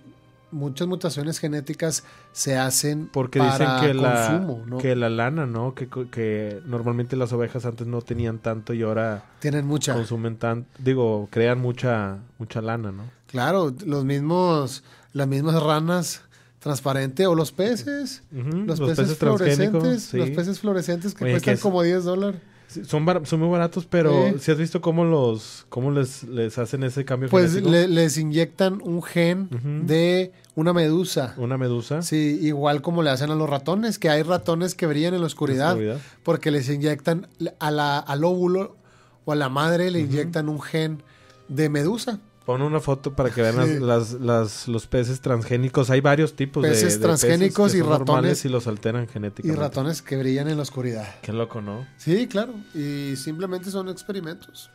[0.51, 4.79] muchas mutaciones genéticas se hacen Porque para dicen que la, consumo, ¿no?
[4.79, 5.75] que la lana, ¿no?
[5.75, 9.95] Que, que normalmente las ovejas antes no tenían tanto y ahora Tienen mucha.
[9.95, 10.69] consumen tanto.
[10.79, 13.05] Digo, crean mucha, mucha lana, ¿no?
[13.27, 16.21] Claro, los mismos, las mismas ranas
[16.61, 17.27] transparente.
[17.27, 18.23] O los peces.
[18.31, 20.03] Los, los peces, fluorescentes.
[20.05, 20.17] sí.
[20.19, 22.41] Los peces fluorescentes que Oye, cuestan que es- como 10 dólares.
[22.75, 24.39] Sí, Son, bar- son muy baratos, pero Sí.
[24.41, 28.81] si has visto cómo los cómo les, les hacen ese cambio Pues le- les inyectan
[28.83, 29.49] un gen
[29.87, 31.35] de una medusa.
[31.37, 32.03] Una medusa.
[32.03, 35.27] Sí, igual como le hacen a los ratones, que hay ratones que brillan en la
[35.27, 35.99] oscuridad, Oscuridad.
[36.23, 38.77] porque les inyectan a la, al óvulo
[39.25, 41.03] o a la madre le inyectan un gen
[41.49, 42.21] de medusa.
[42.45, 43.79] Pon una foto para que vean las, Sí.
[43.81, 45.89] las- las- los peces transgénicos.
[45.89, 48.45] Hay varios tipos de- Peces de, transgénicos que y son ratones.
[48.45, 49.61] y los alteran Y genéticamente.
[49.61, 51.07] ratones que brillan en la oscuridad.
[51.23, 51.87] Qué loco, ¿no?
[51.97, 52.53] Sí, claro.
[52.75, 54.71] Y simplemente son experimentos.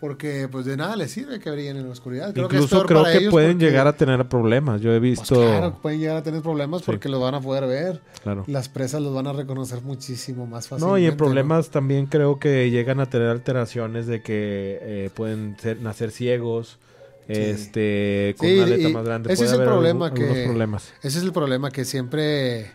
[0.00, 2.34] Porque pues de nada les sirve que brillen en la oscuridad.
[2.34, 4.82] Creo Incluso creo que pueden porque, llegar a tener problemas.
[4.82, 5.36] Yo he pues, visto...
[5.36, 6.86] claro, pueden llegar a tener problemas Sí.
[6.86, 8.02] porque los van a poder ver.
[8.22, 8.44] claro.
[8.46, 10.86] Las presas los van a reconocer muchísimo más fácilmente.
[10.90, 15.56] No, y en problemas también creo que llegan a tener alteraciones de que eh, pueden
[15.58, 16.78] ser, nacer ciegos,
[17.28, 19.32] este, con Sí, una aleta más grande.
[19.32, 20.92] ese Puede es el problema algún- que- problemas.
[21.02, 22.72] Ese es el problema, que siempre,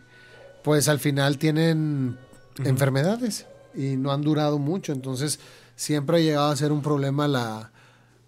[0.64, 2.18] pues al final tienen
[2.66, 4.92] enfermedades y no han durado mucho.
[4.94, 5.40] Entonces
[5.76, 7.72] siempre ha llegado a ser un problema la,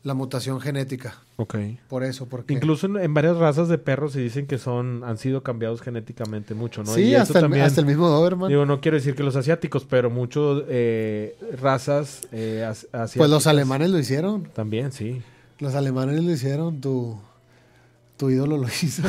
[0.03, 1.15] la mutación genética.
[1.37, 1.55] Ok.
[1.89, 2.53] Por eso, porque...
[2.53, 6.53] Incluso en, en varias razas de perros se dicen que son han sido cambiados genéticamente
[6.53, 6.93] mucho, ¿no?
[6.93, 8.47] sí, y hasta el, también, hasta el mismo Doberman.
[8.49, 13.29] digo, no quiero decir que los asiáticos, pero muchos eh, razas eh, as- asiáticas pues
[13.31, 14.43] los alemanes lo hicieron.
[14.53, 15.23] también, sí.
[15.61, 16.81] Los alemanes lo hicieron.
[16.81, 17.17] Tu,
[18.17, 19.03] tu ídolo lo hizo.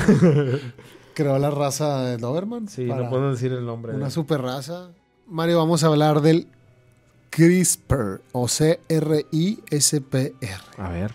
[1.14, 2.68] Creó la raza de Doberman.
[2.68, 3.94] Sí, no puedo decir el nombre.
[3.94, 4.90] Una de- super raza.
[5.26, 6.46] Mario, vamos a hablar del
[7.30, 8.46] CRISPR o
[9.42, 10.60] C-R-I-S-P-R.
[10.78, 11.14] A ver.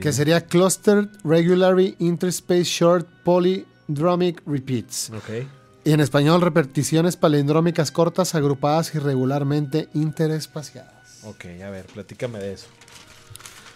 [0.00, 5.10] que sería Clustered Regularly Interspace Short Polydromic Repeats.
[5.10, 5.46] Ok.
[5.84, 11.24] Y en español, repeticiones palindrómicas cortas agrupadas irregularmente interespaciadas.
[11.24, 12.68] Ok, a ver, platícame de eso.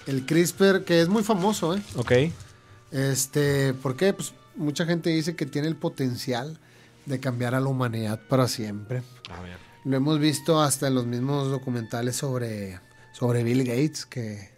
[0.06, 1.82] El CRISPR, que es muy famoso, ¿eh?
[1.96, 2.12] Ok.
[2.92, 4.12] Este, ¿por qué?
[4.12, 6.58] Pues mucha gente dice que tiene el potencial
[7.06, 9.02] de cambiar a la humanidad para siempre.
[9.30, 9.58] A ver.
[9.84, 12.80] Lo hemos visto hasta en los mismos documentales sobre,
[13.12, 14.50] sobre Bill Gates, que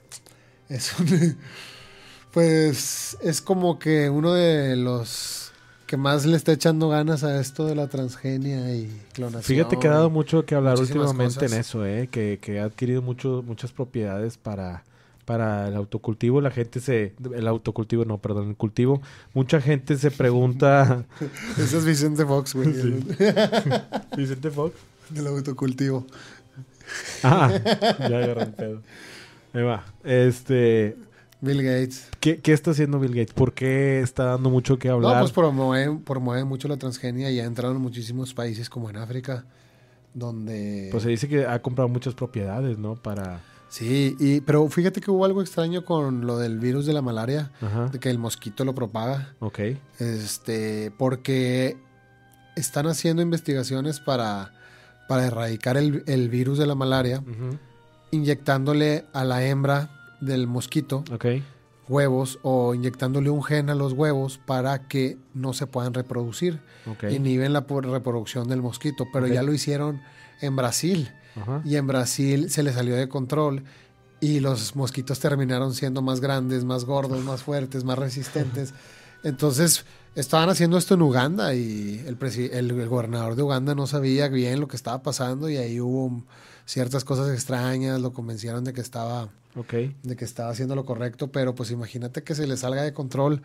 [0.69, 1.37] es un,
[2.33, 5.53] pues es como que uno de los
[5.87, 9.43] que más le está echando ganas a esto de la transgenia y clonación.
[9.43, 12.09] Fíjate que ha dado mucho que hablar últimamente en eso, ¿eh?
[12.13, 14.85] que, que ha adquirido mucho, muchas propiedades para,
[15.29, 16.41] para el autocultivo.
[16.41, 17.13] La gente se...
[17.35, 19.03] El autocultivo, no, perdón, el cultivo.
[19.35, 21.05] Mucha gente se pregunta...
[21.59, 23.05] Ese es Vicente Fox, güey, Sí.
[24.17, 24.75] Vicente Fox.
[25.11, 26.07] del autocultivo.
[27.23, 27.53] Ah,
[28.01, 28.83] ya agarré el pedo.
[29.53, 29.85] Ahí va.
[30.03, 30.97] Este...
[31.43, 32.09] Bill Gates.
[32.21, 33.35] ¿qué, ¿Qué está haciendo Bill Gates?
[33.35, 35.17] ¿Por qué está dando mucho que hablar?
[35.17, 38.97] No, pues promueve, promueve mucho la transgenia y ha entrado en muchísimos países como en
[38.97, 39.45] África,
[40.15, 40.89] donde...
[40.91, 42.95] Pues se dice que ha comprado muchas propiedades, ¿no?
[42.95, 43.43] Para...
[43.69, 47.51] Sí, y, pero fíjate que hubo algo extraño con lo del virus de la malaria,
[47.61, 47.87] Ajá.
[47.89, 49.59] de que el mosquito lo propaga, Ok.
[49.99, 51.77] este, porque
[52.57, 54.53] están haciendo investigaciones para,
[55.09, 57.23] para erradicar el, el virus de la malaria,
[58.11, 61.27] inyectándole a la hembra del mosquito Ok.
[61.89, 66.61] huevos o inyectándole un gen a los huevos para que no se puedan reproducir.
[66.91, 67.05] Ok.
[67.11, 70.01] Inhiben la reproducción del mosquito, pero ya lo hicieron
[70.41, 71.11] en Brasil.
[71.37, 71.63] Ajá.
[71.65, 73.65] Y en Brasil se le salió de control
[74.21, 78.75] y los mosquitos terminaron siendo más grandes, más gordos, más fuertes, más resistentes.
[79.23, 82.19] Entonces estaban haciendo esto en Uganda y el,
[82.53, 86.25] el, el gobernador de Uganda no sabía bien lo que estaba pasando y ahí hubo
[86.65, 91.55] ciertas cosas extrañas, lo convencieron de que estaba de que estaba haciendo lo correcto, pero
[91.55, 93.43] pues imagínate que se le salga de control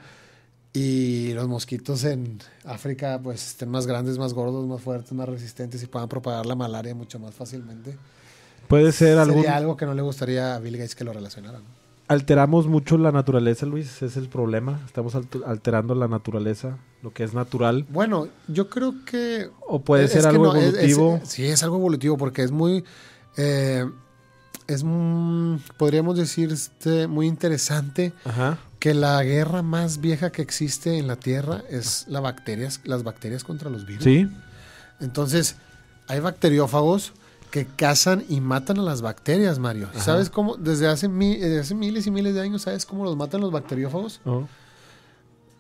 [0.74, 5.84] y los mosquitos en África pues estén más grandes, más gordos, más fuertes, más resistentes
[5.84, 7.96] y puedan propagar la malaria mucho más fácilmente.
[8.68, 9.42] Puede ser algún...
[9.44, 11.62] Sería algo que no le gustaría a Bill Gates que lo relacionaran.
[12.08, 13.88] Alteramos mucho la naturaleza, Luis.
[13.88, 14.82] Ese es el problema.
[14.86, 17.86] Estamos alter- alterando la naturaleza, lo que es natural.
[17.90, 19.50] Bueno, yo creo que...
[19.68, 21.22] O puede es ser algo no, es- es- evolutivo.
[21.24, 22.84] sí, es algo evolutivo porque es muy...
[23.38, 23.86] eh,
[24.68, 28.58] es, mm, podríamos decir, este, muy interesante Ajá.
[28.84, 33.46] Que la guerra más vieja que existe en la Tierra es la bacterias, las bacterias
[33.46, 34.04] contra los virus.
[34.04, 34.28] Sí.
[35.00, 35.56] Entonces,
[36.10, 37.13] hay bacteriófagos
[37.50, 39.88] que cazan y matan a las bacterias, Mario.
[39.89, 40.02] Ajá.
[40.02, 40.58] ¿Sabes cómo?
[40.58, 43.52] Desde hace, mi- desde hace miles y miles de años, ¿sabes cómo los matan los
[43.54, 44.19] bacteriófagos?
[44.26, 44.50] Oh,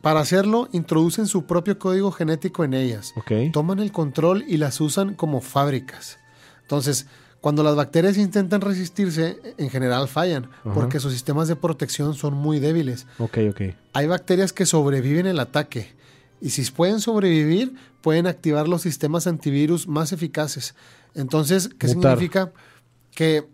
[0.01, 3.13] Para hacerlo, introducen su propio código genético en ellas.
[3.15, 3.53] ok.
[3.53, 6.17] Toman el control y las usan como fábricas.
[6.63, 7.05] Entonces,
[7.43, 10.73] cuando las bacterias intentan resistirse, en general fallan, Ajá.
[10.73, 13.05] porque sus sistemas de protección son muy débiles.
[13.19, 13.61] Ok, ok.
[13.91, 15.91] Hay bacterias que sobreviven el ataque.
[16.39, 20.73] Y si pueden sobrevivir, pueden activar los sistemas antivirus más eficaces.
[21.15, 22.13] Entonces, ¿qué Mutar.
[22.13, 22.53] significa?
[23.13, 23.45] Que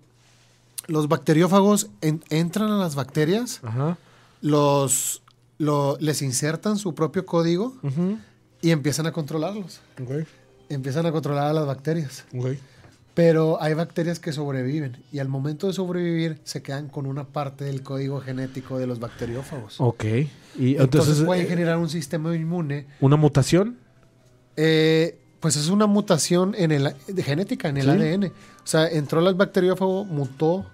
[0.86, 3.97] los bacteriófagos en- entran a las bacterias, Ajá.
[4.41, 5.23] los,
[5.58, 7.75] lo- les insertan su propio código
[8.62, 9.82] y empiezan a controlarlos.
[9.99, 10.28] Ok.
[10.69, 12.25] Empiezan a controlar a las bacterias.
[12.38, 12.49] Ok.
[13.21, 17.65] Pero hay bacterias que sobreviven y al momento de sobrevivir se quedan con una parte
[17.65, 19.75] del código genético de los bacteriófagos.
[19.82, 20.03] Ok.
[20.05, 20.15] Y
[20.77, 22.88] entonces, entonces, pueden eh, generar un sistema inmune.
[23.01, 23.77] ¿una mutación?
[24.55, 27.89] Eh, pues es una mutación en el, de genética, en el Sí.
[27.89, 28.25] ADN.
[28.27, 28.32] O
[28.67, 30.65] sea, entró el bacteriófago, mutó,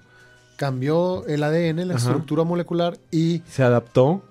[0.55, 2.03] cambió el ADN, la Ajá.
[2.07, 4.21] estructura molecular y ¿Se adaptó?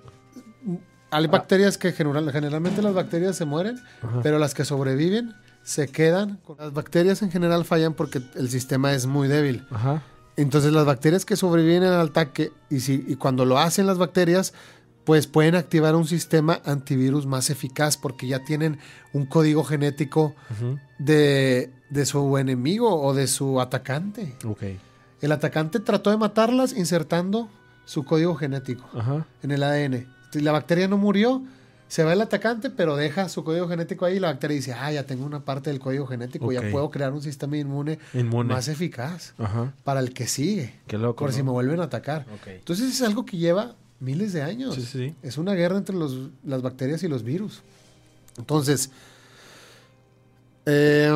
[1.11, 4.21] hay bacterias que general- generalmente las bacterias se mueren, Ajá.
[4.23, 5.33] pero las que sobreviven
[5.65, 6.39] se quedan.
[6.57, 9.65] Las bacterias en general fallan porque el sistema es muy débil.
[9.71, 10.03] Ajá.
[10.37, 14.53] Entonces las bacterias que sobreviven al ataque y, si, y cuando lo hacen las bacterias,
[15.05, 18.79] pues pueden activar un sistema antivirus más eficaz porque ya tienen
[19.13, 20.35] un código genético
[20.99, 24.35] de, de su enemigo o de su atacante.
[25.21, 27.49] El atacante trató de matarlas insertando
[27.85, 28.85] su código genético
[29.41, 30.07] en el ADN.
[30.33, 31.43] La bacteria no murió,
[31.87, 34.91] se va el atacante, pero deja su código genético ahí y la bacteria dice, ah,
[34.91, 38.53] ya tengo una parte del código genético, ya puedo crear un sistema inmune, Inmune.
[38.53, 39.71] más eficaz Ajá.
[39.83, 41.23] para el que sigue, Qué loco.
[41.23, 42.25] por si me vuelven a atacar.
[42.41, 42.47] Ok.
[42.47, 44.75] Entonces es algo que lleva miles de años.
[44.75, 45.15] Sí, sí.
[45.21, 47.61] Es una guerra entre los- las bacterias y los virus.
[48.37, 48.89] Entonces,
[50.65, 51.09] eh,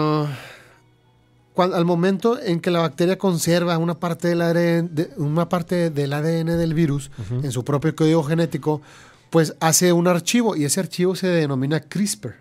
[1.58, 6.14] al momento en que la bacteria conserva una parte del ADN, de- una parte del,
[6.14, 7.12] ADN del virus
[7.44, 8.82] en su propio código genético,
[9.30, 12.36] pues hace un archivo y ese archivo se denomina CRISPR,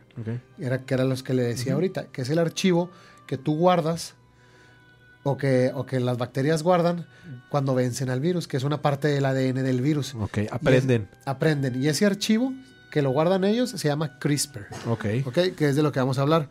[0.58, 2.90] era, que eran los que le decía ahorita, que es el archivo
[3.26, 4.14] que tú guardas
[5.22, 7.06] o que, o que las bacterias guardan
[7.50, 10.14] cuando vencen al virus, que es una parte del ADN del virus.
[10.14, 10.38] Ok.
[10.50, 11.08] Aprenden.
[11.24, 11.82] Aprenden.
[11.82, 12.52] Y ese archivo
[12.90, 15.04] que lo guardan ellos se llama CRISPR, Ok.
[15.26, 15.38] ¿ok?
[15.56, 16.48] Que es de lo que vamos a hablar.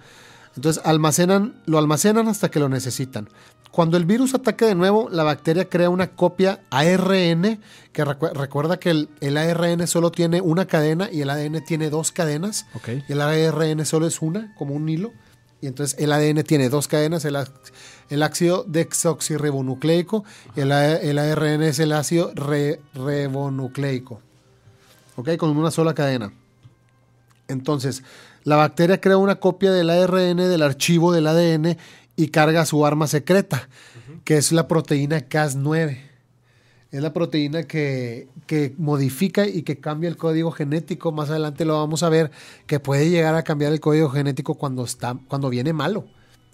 [0.56, 3.30] Entonces almacenan, lo almacenan hasta que lo necesitan.
[3.78, 7.60] Cuando el virus ataque de nuevo, la bacteria crea una copia ARN,
[7.94, 11.92] que recu- recuerda que el, el ARN solo tiene una cadena y el ADN tiene
[11.92, 12.66] dos cadenas.
[13.08, 15.12] Y el ARN solo es una, como un hilo.
[15.62, 17.38] Y entonces el ADN tiene dos cadenas, el,
[18.10, 20.24] el ácido desoxirribonucleico
[20.56, 24.22] y el, el ARN es el ácido re- ribonucleico.
[25.18, 25.38] ¿Ok?
[25.38, 26.34] Con una sola cadena.
[27.48, 28.02] Entonces,
[28.44, 31.78] la bacteria crea una copia del ARN del archivo del ADN
[32.18, 33.70] y carga su arma secreta,
[34.26, 36.00] que es la proteína Cas9.
[36.92, 41.12] Es la proteína que, que modifica y que cambia el código genético.
[41.12, 42.32] Más adelante lo vamos a ver,
[42.66, 46.08] que puede llegar a cambiar el código genético cuando, está, cuando viene malo.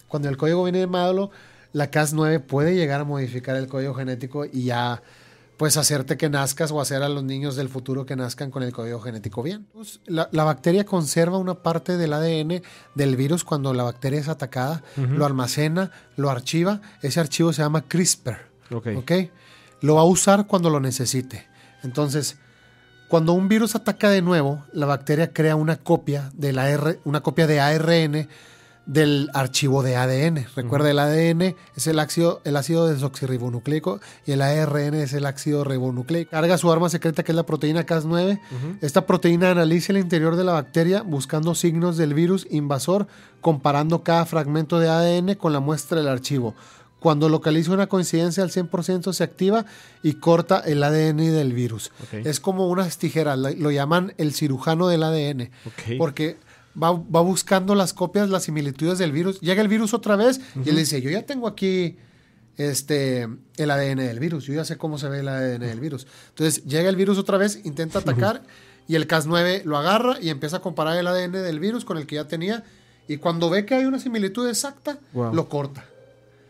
[0.06, 1.30] Cuando el código viene malo,
[1.72, 5.02] la Cas9 puede llegar a modificar el código genético y ya
[5.56, 8.72] pues hacerte que nazcas o hacer a los niños del futuro que nazcan con el
[8.72, 9.66] código genético bien.
[9.72, 12.62] Pues, La, la bacteria conserva una parte del ADN
[12.94, 16.80] del virus cuando la bacteria es atacada, lo almacena, lo archiva.
[17.02, 18.38] Ese archivo se llama CRISPR.
[18.72, 18.88] Ok.
[18.96, 19.12] ¿ok?
[19.80, 21.46] Lo va a usar cuando lo necesite.
[21.82, 22.36] Entonces,
[23.08, 27.20] cuando un virus ataca de nuevo, la bacteria crea una copia de la R, una
[27.20, 28.28] copia de ARN
[28.86, 30.46] del archivo de ADN.
[30.54, 35.64] Recuerda, el ADN es el ácido, el ácido desoxirribonucleico y el ARN es el ácido
[35.64, 36.30] ribonucleico.
[36.30, 38.38] Carga su arma secreta que es la proteína Cas9.
[38.38, 38.76] Ujú.
[38.80, 43.06] Esta proteína analiza el interior de la bacteria buscando signos del virus invasor,
[43.40, 46.54] comparando cada fragmento de ADN con la muestra del archivo.
[47.00, 49.66] Cuando localiza una coincidencia al 100% se activa
[50.02, 51.92] y corta el ADN del virus.
[52.12, 55.50] Es como unas tijeras, lo llaman el cirujano del ADN,
[55.98, 56.38] porque
[56.80, 59.40] va, va buscando las copias, las similitudes del virus.
[59.40, 61.96] Llega el virus otra vez y él dice, yo ya tengo aquí
[62.56, 66.06] este, el ADN del virus, yo ya sé cómo se ve el ADN del virus.
[66.30, 68.42] Entonces llega el virus otra vez, intenta atacar
[68.86, 72.06] y el Cas9 lo agarra y empieza a comparar el ADN del virus con el
[72.06, 72.64] que ya tenía
[73.08, 75.34] y cuando ve que hay una similitud exacta, Wow.
[75.34, 75.84] lo corta.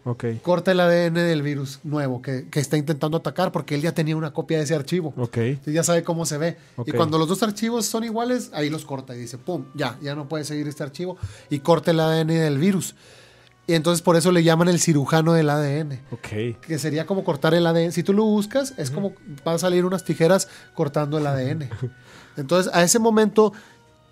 [0.05, 0.25] Ok.
[0.43, 4.17] Corta el ADN del virus nuevo que, que está intentando atacar porque él ya tenía
[4.17, 5.15] una copia de ese archivo.
[5.17, 5.37] Ok.
[5.39, 6.57] Entonces ya sabe cómo se ve.
[6.87, 10.15] Y cuando los dos archivos son iguales, ahí los corta y dice, pum, ya, ya
[10.15, 11.17] no puede seguir este archivo
[11.49, 12.95] y corta el ADN del virus.
[13.67, 16.01] Y entonces por eso le llaman el cirujano del ADN.
[16.11, 16.61] Ok.
[16.61, 17.93] Que sería como cortar el ADN.
[17.93, 21.71] Si tú lo buscas, es como van a salir unas tijeras cortando el ADN.
[22.37, 23.55] Entonces a ese momento,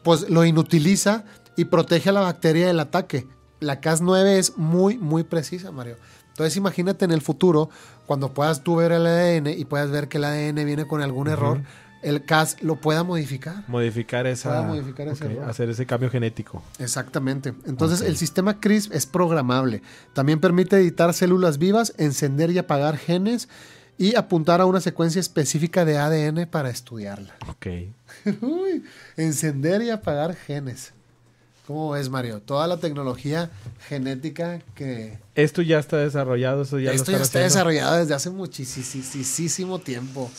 [0.03, 1.25] pues lo inutiliza
[1.55, 3.27] y protege a la bacteria del ataque.
[3.63, 5.97] La Cas9 es muy, muy precisa, Mario.
[6.29, 7.71] Entonces imagínate en el futuro,
[8.07, 11.29] cuando puedas tú ver el ADN y puedas ver que el ADN viene con algún
[11.29, 11.61] error,
[12.03, 13.65] el Cas lo pueda modificar.
[13.69, 14.49] Modificar esa.
[14.49, 15.51] Pueda modificar ese ok, error.
[15.51, 16.63] Hacer ese cambio genético.
[16.79, 17.55] Exactamente.
[17.67, 19.83] Entonces el sistema CRISP es programable.
[20.15, 23.49] También permite editar células vivas, encender y apagar genes
[23.99, 27.37] y apuntar a una secuencia específica de ADN para estudiarla.
[27.49, 27.67] Ok.
[28.41, 28.85] Uy,
[29.17, 30.93] encender y apagar genes.
[31.73, 32.43] ¿Cómo ves, Mario?
[32.43, 33.51] Toda la tecnología
[33.89, 35.19] genética que...
[35.35, 37.45] Esto ya está desarrollado, eso ya lo Esto ya está haciendo.
[37.45, 40.31] desarrollado desde hace muchísimo tiempo.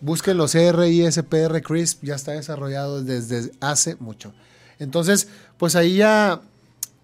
[0.00, 4.32] Busquen los CRISPR CRISP, ya está desarrollado desde hace mucho.
[4.78, 6.40] Entonces, pues ahí ya,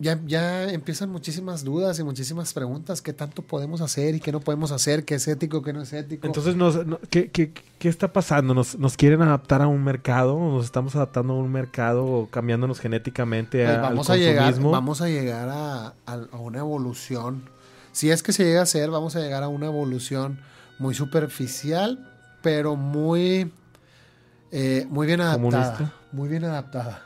[0.01, 3.03] ya, ya empiezan muchísimas dudas y muchísimas preguntas.
[3.03, 5.05] ¿Qué tanto podemos hacer y qué no podemos hacer?
[5.05, 6.27] ¿Qué es ético, qué no es ético?
[6.27, 8.55] Entonces, nos, no- ¿qué, qué, qué está pasando?
[8.55, 10.39] ¿Nos, ¿Nos quieren adaptar a un mercado?
[10.41, 14.55] ¿Nos estamos adaptando a un mercado o cambiándonos genéticamente Pues a- vamos al a llegar,
[14.61, 17.43] vamos a llegar a, a- a una evolución.
[17.93, 20.41] Si es que se llega a ser, vamos a llegar a una evolución
[20.79, 22.11] muy superficial,
[22.43, 23.53] pero muy,
[24.51, 25.75] eh, muy bien adaptada.
[25.77, 25.93] ¿Comunista?
[26.13, 27.05] Muy bien adaptada.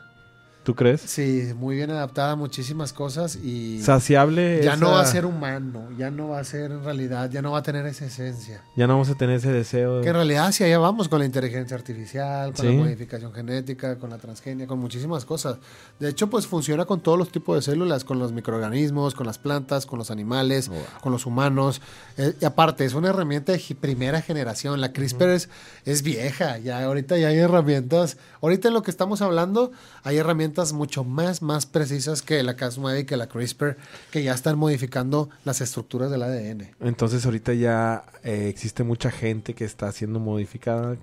[0.64, 1.03] ¿Tú crees?
[1.03, 4.62] Sí, muy bien adaptada a muchísimas cosas y Saciable.
[4.64, 7.50] ya no va a ser humano, ya no va a ser en realidad, ya no
[7.53, 8.62] va a tener esa esencia.
[8.74, 10.00] Ya no vamos a tener ese deseo.
[10.00, 12.72] Que en realidad hacia allá vamos con la inteligencia artificial, con Sí.
[12.72, 15.59] la modificación genética, con la transgenia, con muchísimas cosas.
[16.00, 19.37] De hecho, pues funciona con todos los tipos de células, con los microorganismos, con las
[19.37, 20.79] plantas, con los animales, Wow.
[21.03, 21.83] con los humanos.
[22.16, 24.81] Eh, y aparte, es una herramienta de primera generación.
[24.81, 25.50] La CRISPR es,
[25.85, 28.16] es vieja, ya ahorita ya hay herramientas.
[28.40, 29.70] Ahorita en lo que estamos hablando,
[30.05, 33.76] hay herramientas mucho más, más precisas que la Cas9 y que la CRISPR,
[34.10, 36.70] que ya están modificando las estructuras del ADN.
[36.80, 40.96] Entonces ahorita ya eh, existe mucha gente que está siendo modificada.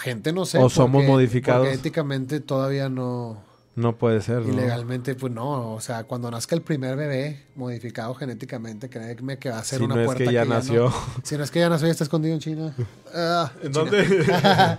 [0.00, 0.58] Gente no sé.
[0.58, 1.66] O somos modificados.
[1.66, 3.44] Porque éticamente todavía no.
[3.76, 4.52] No puede ser, ¿no?
[4.54, 5.74] Y legalmente, pues no.
[5.74, 9.84] O sea, cuando nazca el primer bebé modificado genéticamente, créeme que va a ser Si
[9.84, 10.92] una no es puerta que ya no- nació.
[11.22, 12.74] si no es que ya nació y está escondido en China.
[13.14, 13.84] Ah, ¿En China.
[13.84, 14.06] dónde?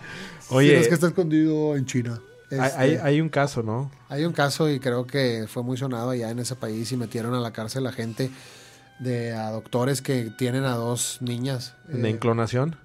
[0.49, 0.73] si Oye.
[0.73, 2.19] no es que está escondido en China.
[2.51, 3.91] Hay, Este, hay, hay un caso, ¿no?
[4.09, 7.33] hay un caso y creo que fue muy sonado allá en ese país y metieron
[7.33, 8.31] a la cárcel a gente
[8.99, 12.77] de a doctores que tienen a dos niñas De eh, inclonación.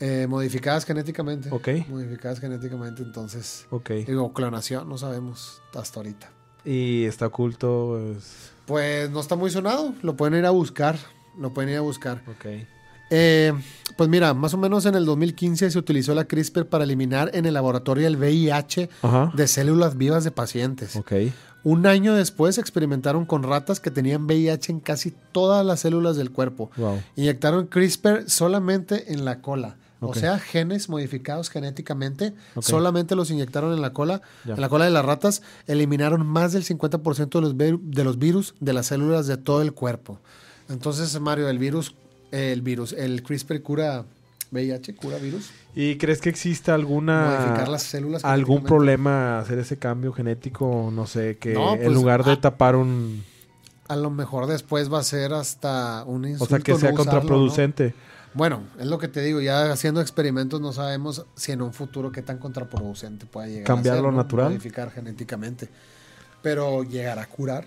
[0.00, 1.48] eh, modificadas genéticamente.
[1.50, 1.68] Ok.
[1.88, 3.90] Modificadas genéticamente, entonces Ok.
[4.06, 6.30] Digo, clonación, no sabemos hasta ahorita.
[6.64, 7.98] Y está oculto.
[8.12, 10.96] es- Pues no está muy sonado, lo pueden ir a buscar,
[11.38, 12.22] lo pueden ir a buscar.
[12.28, 12.46] Ok.
[13.10, 13.52] Eh,
[13.96, 17.46] pues mira, más o menos en el 2015 se utilizó la CRISPR para eliminar en
[17.46, 19.32] el laboratorio el VIH Ajá.
[19.34, 20.98] de células vivas de pacientes.
[21.62, 26.30] Un año después experimentaron con ratas que tenían VIH en casi todas las células del
[26.30, 26.70] cuerpo.
[26.76, 27.00] Wow.
[27.16, 29.76] Inyectaron CRISPR solamente en la cola.
[30.00, 34.54] O sea, genes modificados genéticamente, solamente los inyectaron en la cola, Ya.
[34.54, 38.54] en la cola de las ratas, eliminaron más del 50% de los, de los virus
[38.60, 40.20] de las células de todo el cuerpo.
[40.68, 41.94] Entonces, Mario, el virus,
[42.30, 44.04] el virus, el CRISPR cura
[44.50, 48.24] VIH, cura virus, ¿Y crees que exista alguna modificar las células.
[48.24, 50.90] algún problema hacer ese cambio genético?
[50.90, 53.22] No sé, que No, en pues, lugar de ah, tapar un...
[53.86, 56.56] A lo mejor después va a ser hasta un O insulto.
[56.56, 57.10] sea, que sea no usarlo, ¿no?
[57.10, 57.94] contraproducente.
[58.32, 62.10] Bueno, es lo que te digo, ya haciendo experimentos no sabemos si en un futuro
[62.10, 64.48] qué tan contraproducente puede llegar Cambiar a ser, lo natural.
[64.48, 65.68] Modificar genéticamente.
[66.40, 67.66] Pero llegar a curar.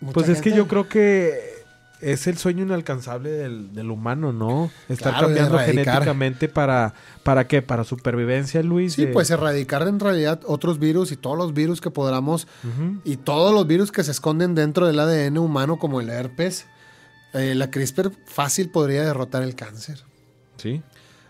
[0.00, 1.53] Mucha Pues es que yo creo que
[2.12, 4.70] es el sueño inalcanzable del, del humano, ¿no?
[4.88, 6.94] Estar Claro, cambiando genéticamente para...
[7.22, 7.62] ¿Para qué?
[7.62, 8.92] ¿Para supervivencia, Luis?
[8.94, 12.46] Sí, De- pues erradicar en realidad otros virus y todos los virus que podamos
[13.04, 16.66] y todos los virus que se esconden dentro del ADN humano como el herpes.
[17.32, 20.04] eh, la CRISPR fácil podría derrotar el cáncer.
[20.58, 20.82] Sí.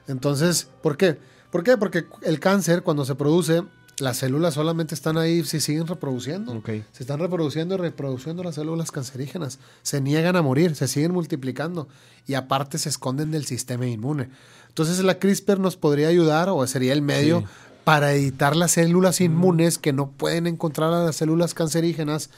[0.08, 1.16] Entonces, ¿por qué?
[1.50, 1.76] ¿Por qué?
[1.76, 3.62] Porque el cáncer cuando se produce,
[3.98, 6.60] las células solamente están ahí si siguen reproduciendo.
[6.92, 9.58] Se están reproduciendo y reproduciendo las células cancerígenas.
[9.82, 11.88] Se niegan a morir, se siguen multiplicando
[12.26, 14.30] y aparte se esconden del sistema inmune.
[14.68, 17.46] Entonces la CRISPR nos podría ayudar o sería el medio Sí.
[17.84, 22.30] para editar las células inmunes que no pueden encontrar a las células cancerígenas.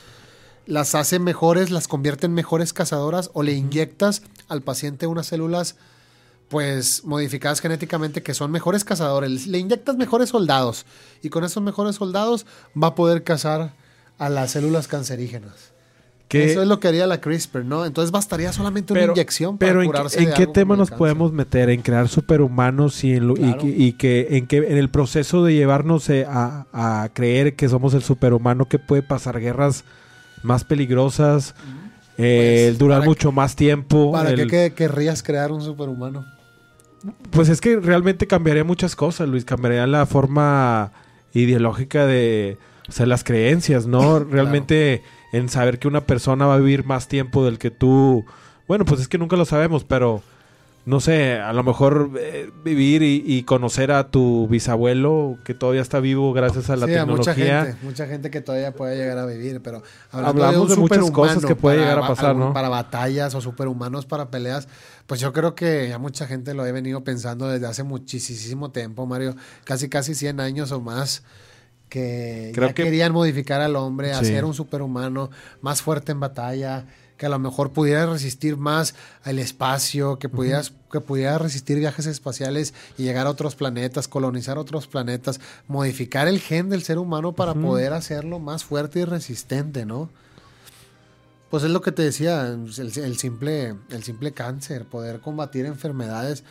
[0.67, 5.77] Las hace mejores, las convierte en mejores cazadoras o le inyectas al paciente unas células
[6.49, 9.47] pues modificadas genéticamente que son mejores cazadores.
[9.47, 10.87] Le inyectas mejores soldados
[11.23, 12.47] y con esos mejores soldados
[12.81, 13.73] va a poder cazar
[14.19, 15.73] a las células cancerígenas.
[16.29, 17.87] Eso es lo que haría la CRISPR, ¿no?
[17.87, 20.53] Entonces bastaría solamente una pero, inyección para pero ¿en, curarse qué- en de qué algo
[20.55, 21.71] tema nos podemos meter?
[21.71, 23.61] ¿En crear superhumanos y, en lo- y Claro.
[23.65, 27.95] y que en que en el proceso de llevarnos eh, a, a creer que somos
[27.95, 29.85] el superhumano que puede pasar guerras
[30.43, 31.55] más peligrosas,
[32.19, 34.11] eh, Pues, durar ¿para mucho más tiempo?
[34.11, 36.27] ¿Para el- qué que- querrías crear un superhumano?
[37.31, 39.45] Pues es que realmente cambiaría muchas cosas, Luis.
[39.45, 40.93] Cambiaría la forma
[41.33, 44.19] ideológica de, o sea, las creencias, ¿no?
[44.31, 48.25] Realmente en saber que una persona va a vivir más tiempo del que tú...
[48.69, 50.23] Bueno, pues es que nunca lo sabemos, pero
[50.87, 55.83] no sé, a lo mejor eh, vivir y, y conocer a tu bisabuelo que todavía
[55.83, 57.65] está vivo gracias a la sí, a mucha tecnología.
[57.65, 61.45] gente, mucha gente que todavía puede llegar a vivir, pero Hablamos un de muchas cosas
[61.45, 62.53] que puede para llegar a pasar, ¿no?
[62.53, 64.69] Para batallas o superhumanos para peleas,
[65.09, 69.07] pues yo creo que ya mucha gente lo he venido pensando desde hace muchísimo tiempo,
[69.07, 69.35] Mario,
[69.65, 71.25] casi casi 100 años o más
[71.89, 74.21] que Creo ya que- querían modificar al hombre, Sí.
[74.21, 75.31] hacer un superhumano
[75.61, 76.85] más fuerte en batalla,
[77.17, 78.95] que a lo mejor pudiera resistir más
[79.25, 84.59] al espacio, que pudieras, que pudiera resistir viajes espaciales y llegar a otros planetas, colonizar
[84.59, 89.87] otros planetas, modificar el gen del ser humano para poder hacerlo más fuerte y resistente,
[89.87, 90.11] ¿no?
[91.51, 96.43] Pues es lo que te decía, el, simple, el simple cáncer, poder combatir enfermedades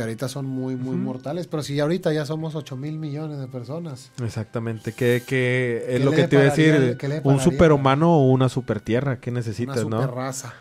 [0.00, 1.46] que ahorita son muy, muy mortales.
[1.46, 4.10] Pero si ahorita ya somos 8 mil millones de personas.
[4.24, 4.94] Exactamente.
[4.94, 6.96] ¿Qué, qué es lo que te iba a decir?
[7.22, 9.20] ¿Un superhumano o una supertierra?
[9.20, 10.06] ¿Qué necesitas, una no?
[10.06, 10.54] raza.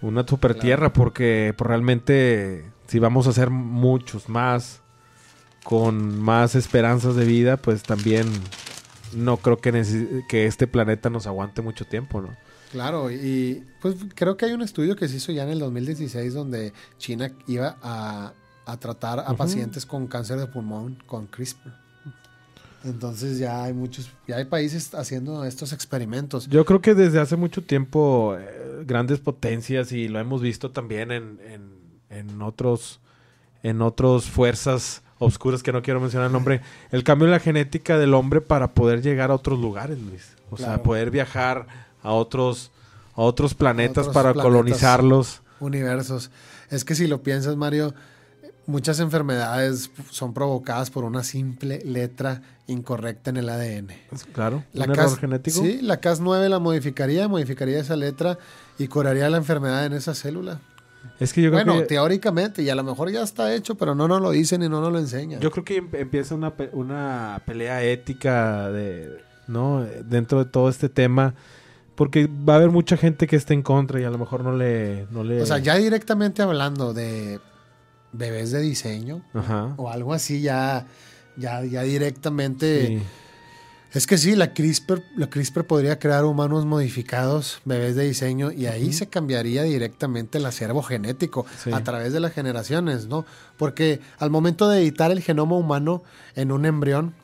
[0.00, 4.80] Una supertierra, porque pues, realmente si vamos a hacer muchos más
[5.64, 8.26] con más esperanzas de vida, pues también
[9.14, 12.34] no creo que, que este planeta nos aguante mucho tiempo, ¿no?
[12.70, 16.32] Claro, y pues creo que hay un estudio que se hizo ya en el 2016
[16.32, 18.32] donde China iba a
[18.64, 21.82] a tratar a pacientes con cáncer de pulmón con CRISPR.
[22.84, 26.48] Entonces ya hay muchos, ya hay países haciendo estos experimentos.
[26.48, 31.12] Yo creo que desde hace mucho tiempo eh, grandes potencias y lo hemos visto también
[31.12, 31.38] en,
[32.10, 33.00] en, otros
[33.62, 36.60] en otras fuerzas oscuras que no quiero mencionar el nombre,
[36.90, 40.32] el cambio en la genética del hombre para poder llegar a otros lugares, Luis.
[40.50, 41.66] O sea, poder viajar
[42.02, 42.72] a otros
[43.14, 45.42] a otros planetas para colonizarlos.
[45.60, 46.30] Universos.
[46.70, 47.94] Es que si lo piensas, Mario,
[48.66, 53.88] Muchas enfermedades son provocadas por una simple letra incorrecta en el ADN.
[54.32, 55.60] Claro, la un error genético.
[55.60, 58.38] Sí, la Cas9 la modificaría, modificaría esa letra
[58.78, 60.60] y curaría la enfermedad en esa célula.
[61.18, 64.06] Es que yo creo bueno, teóricamente, y a lo mejor ya está hecho, pero no
[64.06, 65.40] nos lo dicen y no nos lo enseñan.
[65.40, 69.84] Yo creo que em-, empieza una, una pelea ética de, ¿no?
[70.04, 71.34] dentro de todo este tema.
[71.94, 74.56] Porque va a haber mucha gente que esté en contra y a lo mejor no
[74.56, 75.42] le, no le...
[75.42, 77.38] O sea, ya directamente hablando de
[78.12, 79.22] bebés de diseño
[79.76, 80.86] o algo así ya,
[81.36, 83.02] ya, ya directamente.
[83.92, 88.64] Es que sí, la CRISPR, la CRISPR podría crear humanos modificados, bebés de diseño, y
[88.64, 93.26] ahí se cambiaría directamente el acervo genético a través de las generaciones, ¿no?
[93.58, 96.02] Porque al momento de editar el genoma humano
[96.36, 97.14] en un embrión,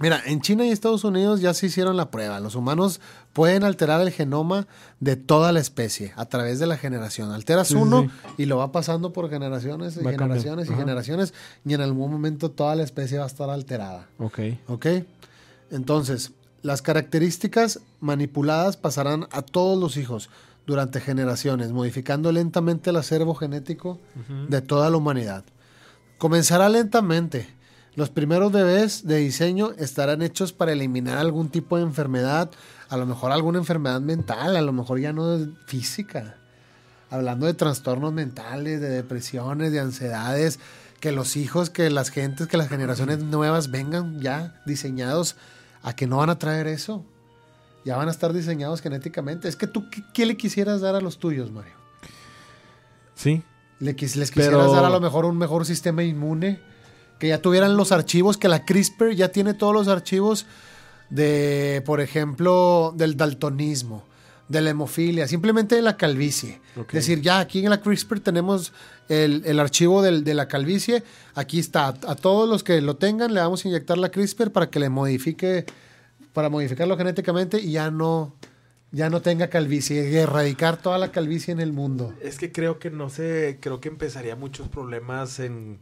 [0.00, 2.40] Mira, en China y Estados Unidos ya se hicieron la prueba.
[2.40, 3.02] Los humanos
[3.34, 4.66] pueden alterar el genoma
[4.98, 7.32] de toda la especie a través de la generación.
[7.32, 11.34] Alteras uno y lo va pasando por generaciones y generaciones y generaciones
[11.66, 14.08] y en algún momento toda la especie va a estar alterada.
[14.18, 14.38] Ok.
[14.68, 14.86] Ok.
[15.70, 16.32] Entonces,
[16.62, 20.30] las características manipuladas pasarán a todos los hijos
[20.66, 23.98] durante generaciones, modificando lentamente el acervo genético
[24.48, 25.44] de toda la humanidad.
[26.16, 27.59] Comenzará lentamente
[27.96, 32.50] los primeros bebés de diseño estarán hechos para eliminar algún tipo de enfermedad,
[32.88, 36.36] a lo mejor alguna enfermedad mental, a lo mejor ya no física.
[37.10, 40.60] Hablando de trastornos mentales, de depresiones, de ansiedades,
[41.00, 45.34] que los hijos, que las gentes, que las generaciones nuevas vengan ya diseñados
[45.82, 47.04] a que no van a traer eso.
[47.84, 49.48] Ya van a estar diseñados genéticamente.
[49.48, 51.72] Es que tú, ¿qué, le quisieras dar a los tuyos, Mario?
[53.14, 53.42] Sí.
[53.80, 56.60] ¿Les quisieras dar a lo mejor un mejor sistema inmune?
[57.20, 60.46] Que ya tuvieran los archivos, que la CRISPR ya tiene todos los archivos
[61.10, 64.04] de, por ejemplo, del daltonismo,
[64.48, 66.60] de la hemofilia, simplemente de la calvicie.
[66.76, 68.72] Es decir, ya aquí en la CRISPR tenemos
[69.08, 71.04] el, archivo de la calvicie,
[71.34, 74.70] aquí está, a todos los que lo tengan le vamos a inyectar la CRISPR para
[74.70, 75.66] que le modifique,
[76.32, 78.34] para modificarlo genéticamente y ya no
[78.92, 82.12] ya no tenga calvicie, y erradicar toda la calvicie en el mundo.
[82.20, 85.78] Es que creo que no sé, creo que empezaría muchos problemas en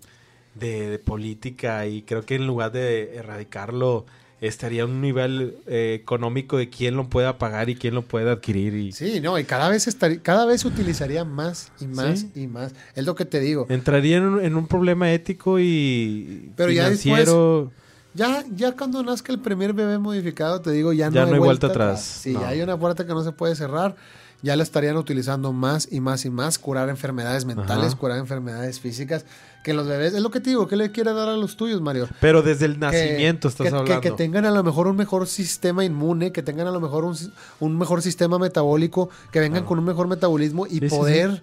[0.59, 4.07] de, política y creo que en lugar de erradicarlo
[4.41, 8.31] estaría a un nivel eh, económico de quién lo pueda pagar y quién lo puede
[8.31, 8.75] adquirir.
[8.75, 8.93] Y...
[8.93, 12.73] Sí, no, y cada vez, estaría, cada vez utilizaría más y más y más.
[12.95, 13.67] Es lo que te digo.
[13.69, 17.73] Entraría en un, problema ético y Pero financiero.
[18.15, 22.03] Ya, ya, cuando nazca el primer bebé modificado, te digo, ya no, hay, vuelta, atrás.
[22.03, 23.97] Sí, hay una puerta que no se puede cerrar
[24.43, 29.25] ya lo estarían utilizando más y más y más, curar enfermedades mentales, curar enfermedades físicas,
[29.69, 31.83] que los bebés, es lo que te digo, ¿qué le quieres dar a los tuyos,
[31.83, 32.09] Mario?
[32.23, 34.01] Pero desde el nacimiento estás hablando.
[34.01, 37.79] Que, tengan a lo mejor un mejor sistema inmune, que tengan a lo mejor un,
[37.79, 41.43] mejor sistema metabólico, que vengan con un mejor metabolismo y poder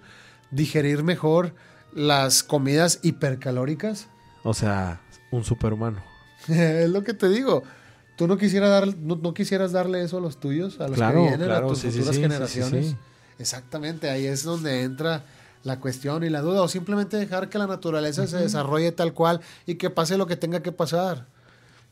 [0.50, 1.54] digerir mejor
[1.94, 4.08] las comidas hipercalóricas.
[4.42, 5.00] O sea,
[5.30, 6.02] un superhumano.
[6.48, 7.62] es lo que te digo.
[8.16, 11.48] ¿Tú no, quisieras dar, no, quisieras darle eso a los tuyos, a los que vienen,
[11.48, 12.96] a tus futuras generaciones?
[13.38, 15.24] Exactamente, ahí es donde entra
[15.66, 19.40] la cuestión y la duda, o simplemente dejar que la naturaleza se desarrolle tal cual
[19.66, 21.26] y que pase lo que tenga que pasar.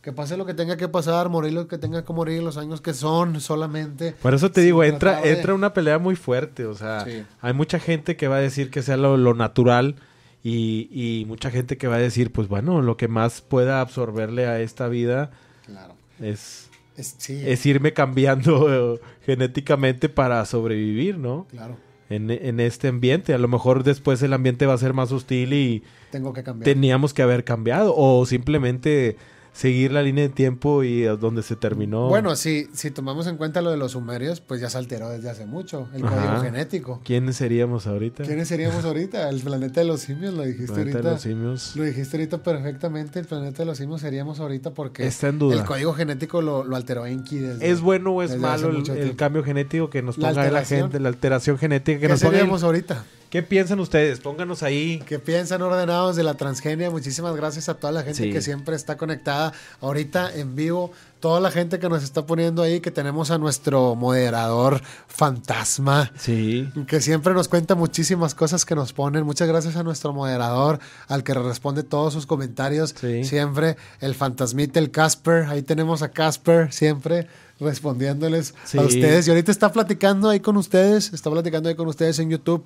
[0.00, 2.80] Que pase lo que tenga que pasar, morir lo que tenga que morir los años
[2.80, 4.12] que son solamente.
[4.22, 6.66] Por eso te digo, entra, entra una pelea muy fuerte.
[6.66, 7.04] O sea,
[7.40, 9.96] hay mucha gente que va a decir que sea lo, lo natural
[10.42, 14.46] y, y, mucha gente que va a decir, pues bueno, lo que más pueda absorberle
[14.46, 15.30] a esta vida
[15.64, 15.94] claro.
[16.20, 16.68] Es
[16.98, 21.46] Es, sí, es irme cambiando eh, genéticamente para sobrevivir, ¿no?
[21.50, 21.76] claro.
[22.10, 23.32] En, en este ambiente.
[23.34, 26.64] A lo mejor después el ambiente va a ser más hostil y Tengo que cambiar.
[26.64, 27.94] teníamos que haber cambiado.
[27.96, 29.16] O simplemente
[29.54, 32.08] seguir la línea de tiempo y a donde se terminó.
[32.08, 35.30] Bueno, si, si tomamos en cuenta lo de los sumerios, pues ya se alteró desde
[35.30, 36.16] hace mucho el Ajá.
[36.16, 37.00] código genético.
[37.04, 38.24] ¿quiénes seríamos ahorita?
[38.24, 39.28] ¿Quiénes seríamos ahorita?
[39.30, 41.12] El planeta de los simios, lo dijiste Planeta de ahorita.
[41.12, 41.76] los simios.
[41.76, 43.20] Lo dijiste ahorita perfectamente.
[43.20, 45.54] El planeta de los simios seríamos ahorita porque Está en duda.
[45.56, 47.70] el código genético lo, lo alteró Enki desde...
[47.70, 50.80] ¿Es bueno o es malo el, cambio genético que nos La ponga la alteración.
[50.82, 53.04] gente, la alteración genética que ¿Qué nos seríamos ahorita?
[53.34, 54.20] ¿Qué piensan ustedes?
[54.20, 55.02] Pónganos ahí.
[55.08, 56.88] ¿Qué piensan ordenados de la transgenia?
[56.88, 58.30] Muchísimas gracias a toda la gente Sí.
[58.32, 60.92] que siempre está conectada ahorita en vivo.
[61.18, 66.68] Toda la gente que nos está poniendo ahí, que tenemos a nuestro moderador fantasma, Sí.
[66.86, 69.24] que siempre nos cuenta muchísimas cosas que nos ponen.
[69.24, 70.78] Muchas gracias a nuestro moderador,
[71.08, 72.94] al que responde todos sus comentarios.
[73.00, 73.24] Sí.
[73.24, 75.46] Siempre el fantasmita, el Casper.
[75.46, 77.26] Ahí tenemos a Casper siempre
[77.58, 78.78] respondiéndoles Sí.
[78.78, 79.26] a ustedes.
[79.26, 82.64] Y ahorita está platicando ahí con ustedes, está platicando ahí con ustedes en YouTube.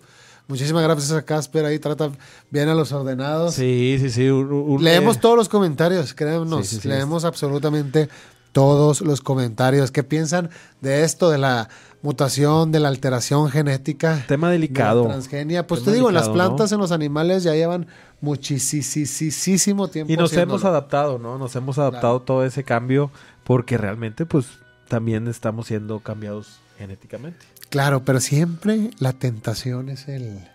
[0.48, 2.10] Muchísimas gracias a Casper, ahí trata
[2.50, 3.54] bien a los ordenados.
[3.54, 4.28] Sí, sí, sí.
[4.28, 6.66] un- un- Leemos eh, todos los comentarios, créanos.
[6.66, 6.88] Sí, sí, sí.
[6.88, 8.08] Leemos absolutamente
[8.52, 9.90] todos los comentarios.
[9.90, 10.48] ¿Qué piensan
[10.80, 11.68] de esto, de la
[12.00, 14.24] mutación, de la alteración genética?
[14.26, 15.04] Tema de la delicado.
[15.04, 15.66] transgenia.
[15.66, 17.86] Pues Tema te digo, en las plantas, en los animales ya llevan
[18.22, 20.12] muchísimo tiempo.
[20.12, 21.38] Y nos hemos adaptado, ¿no?
[21.38, 23.10] Nos hemos adaptado todo ese cambio
[23.44, 24.46] porque realmente, pues,
[24.88, 27.44] también estamos siendo cambiados genéticamente.
[27.70, 30.48] Claro, pero siempre la tentación es el...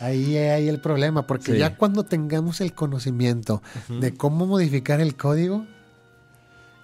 [0.00, 1.58] Ahí hay el problema, porque Sí.
[1.58, 5.66] ya cuando tengamos el conocimiento de cómo modificar el código,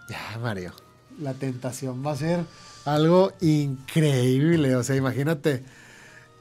[0.09, 0.73] ya, Mario,
[1.19, 2.41] la tentación va a ser
[2.85, 4.77] algo increíble.
[4.77, 5.65] O sea, imagínate,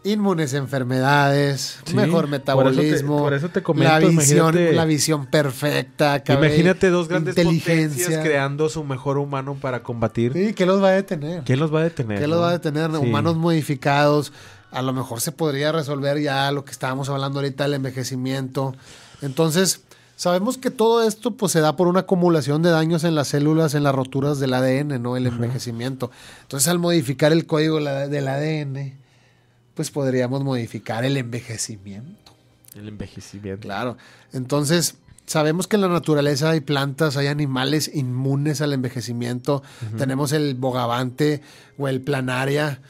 [0.05, 4.13] inmunes a enfermedades, Sí, mejor por eso te- metabolismo, por eso te comento, la visión,
[4.55, 10.31] imagínate- la visión perfecta, cabe- Imagínate dos grandes potencias creando su mejor humano para combatir.
[10.33, 11.43] Sí, ¿qué los va a detener?
[11.43, 12.19] ¿Quién los va a detener?
[12.19, 12.91] ¿Qué los va a detener?
[12.91, 12.97] Sí.
[12.97, 14.31] Humanos modificados.
[14.71, 18.75] A lo mejor se podría resolver ya lo que estábamos hablando ahorita, el envejecimiento.
[19.21, 19.81] Entonces,
[20.17, 23.73] sabemos que todo esto pues, se da por una acumulación de daños en las células,
[23.73, 25.15] en las roturas del ADN, ¿no?
[25.17, 26.11] El envejecimiento.
[26.41, 28.93] Entonces, al modificar el código del ADN,
[29.75, 32.33] pues podríamos modificar el envejecimiento.
[32.75, 33.61] El envejecimiento.
[33.61, 33.97] Claro.
[34.33, 34.95] Entonces,
[35.25, 39.61] sabemos que en la naturaleza hay plantas, hay animales inmunes al envejecimiento.
[39.97, 41.41] Tenemos el bogavante
[41.77, 42.81] o el planaria.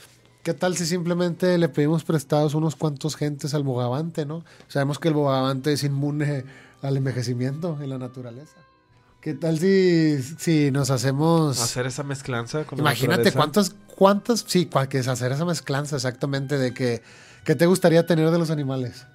[0.44, 4.46] ¿Qué tal si simplemente le pedimos prestados unos cuantos gentes al bogavante, no?
[4.68, 6.46] Sabemos que el bogavante es inmune
[6.84, 8.65] al envejecimiento en la naturaleza.
[9.26, 11.60] ¿Qué tal si, si nos hacemos...
[11.60, 16.76] Hacer esa mezclanza con Imagínate cuántas, cuántas, sí, que es hacer esa mezclanza exactamente de
[16.76, 17.02] que,
[17.44, 19.08] ¿qué te gustaría tener de los animales?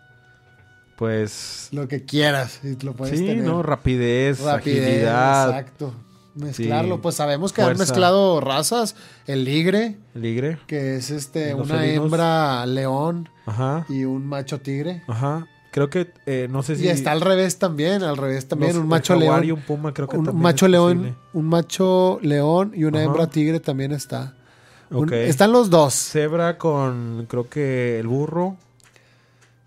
[0.96, 1.68] Pues.
[1.70, 3.44] Lo que quieras y lo puedes Sí, tener.
[3.44, 3.62] ¿no?
[3.62, 5.94] Rapidez, Rapidez, agilidad, exacto.
[6.34, 7.00] Mezclarlo, Sí.
[7.04, 8.96] pues sabemos que han mezclado razas,
[9.28, 10.58] el ligre, ligre.
[10.66, 12.06] que es este una felinos.
[12.06, 13.86] hembra león Ajá.
[13.88, 15.04] y un macho tigre.
[15.06, 15.46] Ajá.
[15.72, 16.84] Creo que, eh, no sé si.
[16.84, 19.44] Y está al revés también, al revés también, los- un macho león.
[19.44, 23.06] y un puma, creo que un también macho león, un macho león y una Ajá.
[23.06, 24.34] hembra tigre también está.
[24.90, 25.12] Un- Ok.
[25.12, 25.94] están los dos.
[25.94, 28.56] Cebra con, creo que el burro.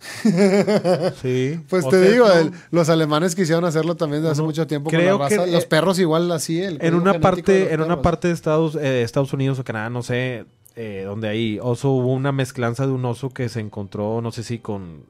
[1.22, 1.60] sí.
[1.70, 5.18] Pues te digo, el- los alemanes quisieron hacerlo también desde hace mucho tiempo con creo
[5.18, 5.46] la raza.
[5.46, 6.62] que, los eh, perros igual así.
[6.62, 10.04] El en una parte, en una parte de Estados, eh, Estados Unidos o Canadá, no
[10.04, 10.46] sé,
[10.76, 14.44] eh, donde hay oso hubo una mezclanza de un oso que se encontró, no sé
[14.44, 15.06] si con,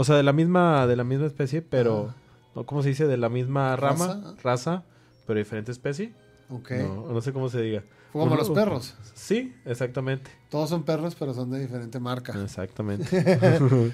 [0.00, 2.14] o sea, de la misma, de la misma especie, pero,
[2.54, 3.06] no, ¿cómo se dice?
[3.06, 4.34] De la misma rama, ¿Raza?
[4.42, 4.82] raza,
[5.26, 6.12] pero diferente especie.
[6.50, 6.70] Ok.
[6.72, 7.82] No, no sé cómo se diga.
[8.12, 8.94] Como Uno- los perros.
[9.14, 10.30] Sí, exactamente.
[10.50, 12.32] Todos son perros, pero son de diferente marca.
[12.42, 13.06] Exactamente.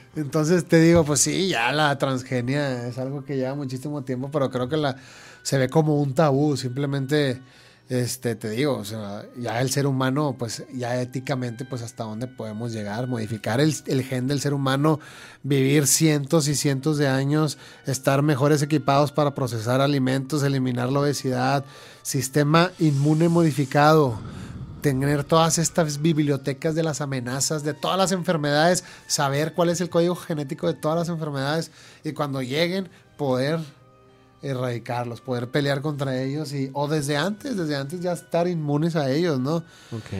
[0.17, 4.51] Entonces te digo, pues sí, ya la transgenia es algo que lleva muchísimo tiempo, pero
[4.51, 4.97] creo que la
[5.43, 6.57] se ve como un tabú.
[6.57, 7.41] Simplemente,
[7.89, 12.26] este, te digo, o sea, ya el ser humano, pues ya éticamente, pues hasta dónde
[12.26, 15.01] podemos llegar, modificar el, el gen del ser humano,
[15.43, 21.64] vivir cientos y cientos de años, estar mejores equipados para procesar alimentos, eliminar la obesidad,
[22.03, 24.18] sistema inmune modificado
[24.80, 29.89] tener todas estas bibliotecas de las amenazas, de todas las enfermedades, saber cuál es el
[29.89, 31.70] código genético de todas las enfermedades
[32.05, 33.61] y cuando lleguen poder
[34.45, 39.11] erradicarlos, poder pelear contra ellos y o desde antes, desde antes ya estar inmunes a
[39.11, 39.57] ellos, ¿no?
[39.57, 40.13] ok.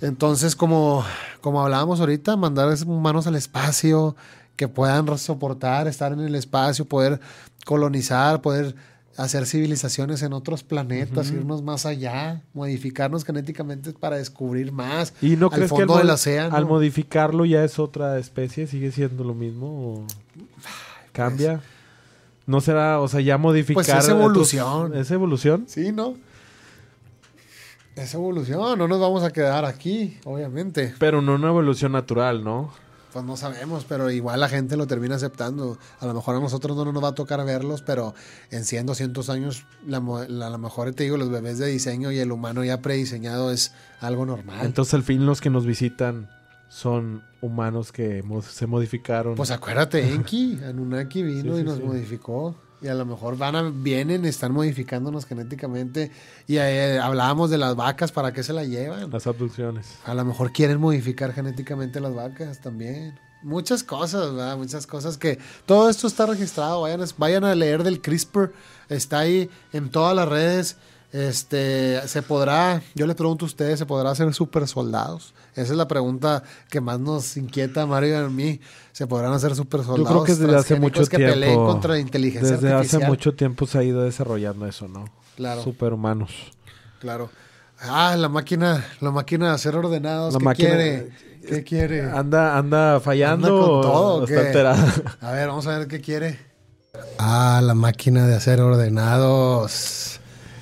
[0.00, 1.04] Entonces, como,
[1.40, 4.14] como hablábamos ahorita, mandar humanos al espacio,
[4.54, 7.20] que puedan soportar estar en el espacio, poder
[7.64, 8.76] colonizar, poder
[9.16, 15.12] hacer civilizaciones en otros planetas, irnos más allá, modificarnos genéticamente para descubrir más.
[15.20, 16.56] ¿Y no al crees que al, fondo del mod- océano.
[16.56, 18.68] al modificarlo ya es otra especie?
[18.68, 19.66] ¿Sigue siendo lo mismo?
[19.66, 20.06] ¿O
[21.12, 21.60] ¿Cambia?
[22.48, 23.74] ¿No será, o sea, ya modificar...
[23.74, 24.96] Pues es a tus- evolución.
[24.96, 25.64] ¿Es evolución?
[25.68, 26.14] Sí, ¿no?
[27.94, 30.94] Es evolución, no nos vamos a quedar aquí, obviamente.
[30.98, 32.72] Pero no una evolución natural, ¿no?
[33.12, 35.78] Pues no sabemos, pero igual la gente lo termina aceptando.
[35.98, 38.14] A lo mejor a nosotros no nos va a tocar verlos, pero
[38.50, 42.18] en 100, 200 años, la- a lo mejor te digo, los bebés de diseño y
[42.18, 44.64] el humano ya prediseñado es algo normal.
[44.64, 46.30] Entonces al fin los que nos visitan
[46.68, 49.34] son humanos que mo- se modificaron.
[49.34, 51.82] pues acuérdate, Enki, Anunnaki vino Sí, y nos sí.
[51.82, 52.54] modificó.
[52.80, 56.12] Y a lo mejor van a, vienen, están modificándonos genéticamente.
[56.46, 59.10] Y eh, hablábamos de las vacas, ¿para qué se la llevan?
[59.10, 59.98] las abducciones.
[60.04, 63.18] A lo mejor quieren modificar genéticamente las vacas también.
[63.42, 64.56] Muchas cosas, ¿verdad?
[64.56, 65.38] Muchas cosas que...
[65.66, 66.82] Todo esto está registrado.
[66.82, 68.52] Vayan, a- vayan a leer del CRISPR.
[68.88, 70.76] Está ahí en todas las redes.
[71.12, 75.34] Este, se podrá, yo les pregunto a ustedes, ¿se podrá hacer super soldados?
[75.58, 78.60] Esa es la pregunta que más nos inquieta a Mario y a mí.
[78.92, 79.98] ¿Se podrán hacer super soldados?
[80.00, 81.66] Yo creo que desde hace mucho que peleen tiempo.
[81.66, 83.10] contra la inteligencia Desde hace artificial?
[83.10, 85.04] mucho tiempo se ha ido desarrollando eso, ¿no?
[85.36, 85.62] Claro.
[85.62, 86.30] Superhumanos.
[87.00, 87.30] Claro.
[87.80, 90.32] Ah, la máquina, la máquina de hacer ordenados.
[90.34, 91.08] La ¿Qué máquina- quiere?
[91.48, 92.02] ¿Qué quiere?
[92.02, 93.46] Anda, anda fallando.
[93.48, 94.94] ¿Anda con todo está alterada.
[95.20, 96.38] A ver, vamos a ver qué quiere.
[97.18, 100.17] Ah, la máquina de hacer ordenados.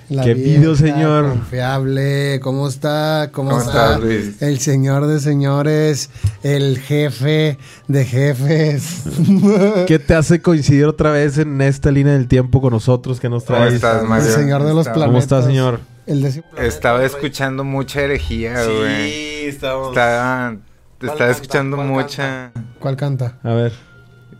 [0.08, 1.30] La Qué pido, señor.
[1.30, 2.38] Confiable.
[2.40, 3.30] ¿Cómo está?
[3.32, 3.86] ¿Cómo, ¿Cómo está?
[3.94, 4.40] estás, Luis?
[4.40, 6.10] El señor de señores,
[6.44, 9.02] el jefe de jefes.
[9.88, 13.42] ¿Qué te hace coincidir otra vez en esta línea del tiempo con nosotros que nos
[13.44, 13.74] ¿Cómo traes?
[13.74, 14.32] estás, el Mario?
[14.32, 15.06] señor de los planetas.
[15.06, 15.80] ¿Cómo está, señor?
[16.06, 19.46] El de Estaba escuchando mucha herejía, güey.
[19.46, 19.88] estamos.
[19.88, 20.56] Estaba,
[21.02, 22.52] estaba escuchando ¿Cuál mucha...
[22.78, 23.38] ¿Cuál canta?
[23.42, 23.72] A ver.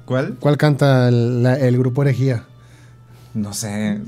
[0.05, 0.37] ¿Cuál?
[0.39, 2.45] ¿Cuál canta el, la- el grupo herejía?
[3.37, 4.01] No sé.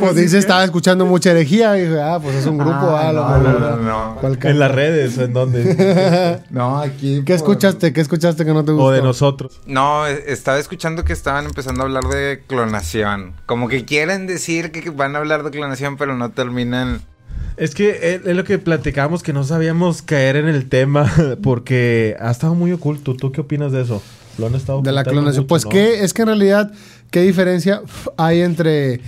[0.00, 1.78] Pues dice, estaba escuchando mucha herejía.
[1.78, 2.72] Y dije, ah, pues es un grupo.
[2.72, 3.60] Ah, ah, lo no, mejor.
[3.60, 4.16] no, no, no.
[4.20, 6.40] ¿Cuál En las redes, ¿en dónde?
[6.50, 7.22] No, aquí...
[7.24, 7.92] ¿Qué escuchaste?
[7.92, 8.86] ¿Qué escuchaste que no te gustó?
[8.86, 9.60] o de nosotros.
[9.66, 13.34] No, estaba escuchando que estaban empezando a hablar de clonación.
[13.46, 17.02] Como que quieren decir que van a hablar de clonación, pero no terminan...
[17.56, 21.08] Es que es, es lo que platicamos, que no sabíamos caer en el tema
[21.44, 23.14] porque ha estado muy oculto.
[23.14, 24.02] ¿Tú qué opinas de eso?
[24.38, 25.44] Lo han estado De la clonación.
[25.44, 25.70] mucho, Pues ¿no?
[25.70, 26.72] que es que en realidad,
[27.14, 27.80] ¿qué diferencia
[28.16, 29.00] hay entre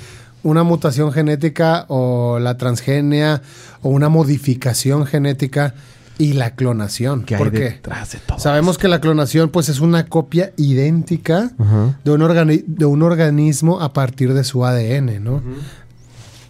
[0.45, 3.43] una mutación genética o la transgenia
[3.83, 5.75] o una modificación genética
[6.17, 7.25] y la clonación?
[7.25, 7.59] ¿Qué hay ¿Por qué?
[7.59, 11.51] detrás de todo Sabemos que la clonación pues es una copia idéntica
[12.05, 15.43] de un, de un organismo a partir de su ADN, ¿no?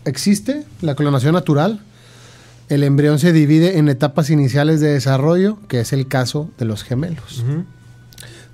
[0.04, 1.80] Existe la clonación natural.
[2.68, 6.84] El embrión se divide en etapas iniciales de desarrollo, que es el caso de los
[6.84, 7.46] gemelos.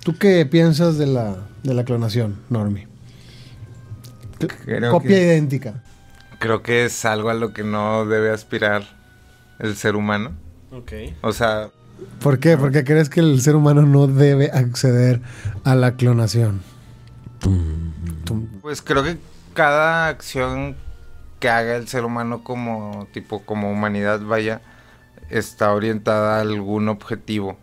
[0.05, 2.92] ¿Tú qué piensas de la, de la clonación, Normi?
[4.47, 5.83] Creo Copia que, idéntica.
[6.39, 8.83] creo que es algo a lo que no debe aspirar
[9.59, 10.31] el ser humano.
[10.71, 10.91] Ok.
[11.21, 11.69] O sea,
[12.19, 12.57] ¿Por qué?
[12.57, 15.21] Porque crees que el ser humano no debe acceder
[15.63, 16.61] a la clonación.
[18.61, 19.17] Pues creo que
[19.53, 20.75] cada acción
[21.39, 24.61] que haga el ser humano como tipo como humanidad vaya
[25.29, 27.57] está orientada a algún objetivo,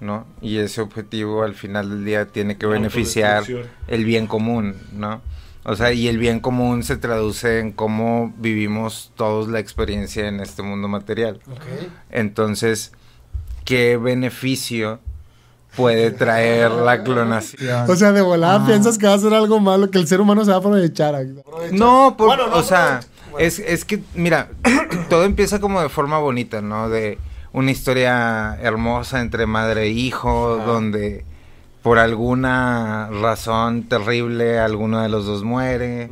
[0.00, 0.26] ¿no?
[0.40, 3.44] Y ese objetivo al final del día tiene que beneficiar
[3.88, 5.22] el bien común, ¿no?
[5.64, 10.40] O sea, y el bien común se traduce en cómo vivimos todos la experiencia en
[10.40, 11.40] este mundo material.
[12.10, 12.92] Entonces,
[13.64, 15.00] ¿qué beneficio
[15.76, 17.88] puede traer la clonación?
[17.90, 20.44] O sea, de volada piensas que va a ser algo malo, que el ser humano
[20.44, 21.14] se va a aprovechar.
[21.72, 23.00] No, por- o sea,
[23.38, 24.48] es, es que, mira,
[25.10, 26.88] todo empieza como de forma bonita, ¿no?
[26.88, 27.18] De
[27.52, 31.24] una historia hermosa entre madre e hijo, donde
[31.82, 36.10] por alguna razón terrible alguno de los dos muere.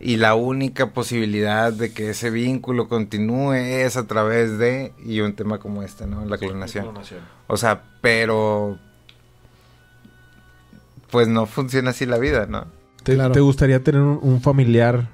[0.00, 5.34] Y la única posibilidad de que ese vínculo continúe es a través de, y un
[5.34, 6.24] tema como este, ¿no?
[6.26, 6.88] La clonación.
[7.46, 8.76] O sea, pero,
[11.10, 12.66] pues no funciona así la vida, ¿no?
[13.02, 13.32] ¿Te, Claro.
[13.32, 15.08] te gustaría tener un, un familiar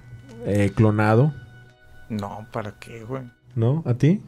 [0.44, 1.34] eh, clonado?
[2.08, 3.22] No, ¿para qué, güey?
[3.54, 3.82] ¿No?
[3.86, 4.20] ¿A ti?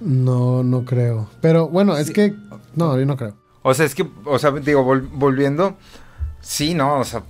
[0.00, 1.30] No, no creo.
[1.40, 2.34] Pero bueno, es que...
[2.74, 3.36] No, yo no creo.
[3.66, 5.76] O sea, es que, o sea, digo, vol- volviendo,
[6.40, 7.22] sí, no, o sea,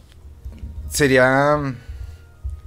[0.91, 1.55] sería,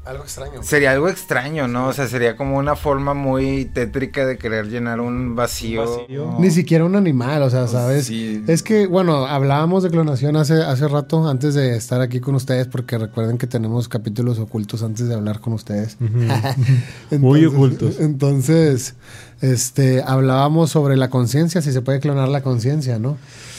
[0.06, 0.64] Algo extraño.
[0.64, 1.88] sería algo extraño, ¿no?
[1.88, 5.84] O sea, sería como una forma muy tétrica de querer llenar un vacío.
[5.84, 6.26] Un vacío.
[6.32, 6.40] No.
[6.40, 8.06] Ni siquiera un animal, o sea, ¿sabes?
[8.06, 8.42] sí.
[8.48, 12.68] Es que, bueno, hablábamos de clonación hace, hace rato, antes de estar aquí con ustedes,
[12.68, 15.98] porque recuerden que tenemos capítulos ocultos antes de hablar con ustedes.
[16.00, 18.00] Muy Entonces- ocultos.
[18.00, 18.96] Entonces,
[19.42, 23.18] este, hablábamos sobre la conciencia, si se puede clonar la conciencia, ¿no?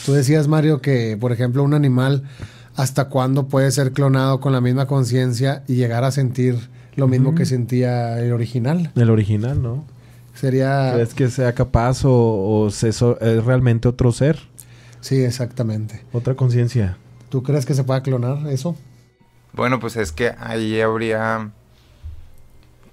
[0.09, 2.23] Tú decías, Mario, que, por ejemplo, un animal,
[2.75, 7.35] ¿hasta cuándo puede ser clonado con la misma conciencia y llegar a sentir lo mismo
[7.35, 8.91] que sentía el original?
[8.95, 9.85] El original, ¿no?
[10.33, 10.93] Sería...
[10.95, 12.11] ¿Crees que sea capaz o,
[12.63, 14.39] o se so- es realmente otro ser?
[14.99, 16.03] Sí, exactamente.
[16.11, 16.97] Otra conciencia.
[17.29, 18.75] ¿Tú crees que se pueda clonar eso?
[19.53, 21.51] Bueno, pues es que ahí habría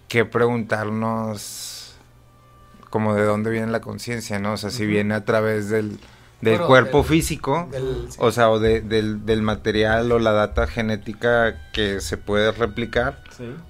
[0.09, 1.95] que preguntarnos
[2.91, 4.53] como de dónde viene la conciencia, ¿no?
[4.53, 5.99] O sea, si viene a través del,
[6.41, 7.69] del cuerpo físico,
[8.19, 13.23] o sea, o de, del, del, material o la data genética que se puede replicar,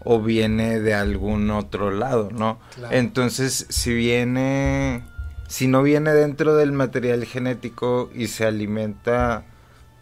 [0.05, 2.59] o viene de algún otro lado, ¿no?
[2.91, 5.05] Entonces, si viene,
[5.49, 9.45] si no viene dentro del material genético y se alimenta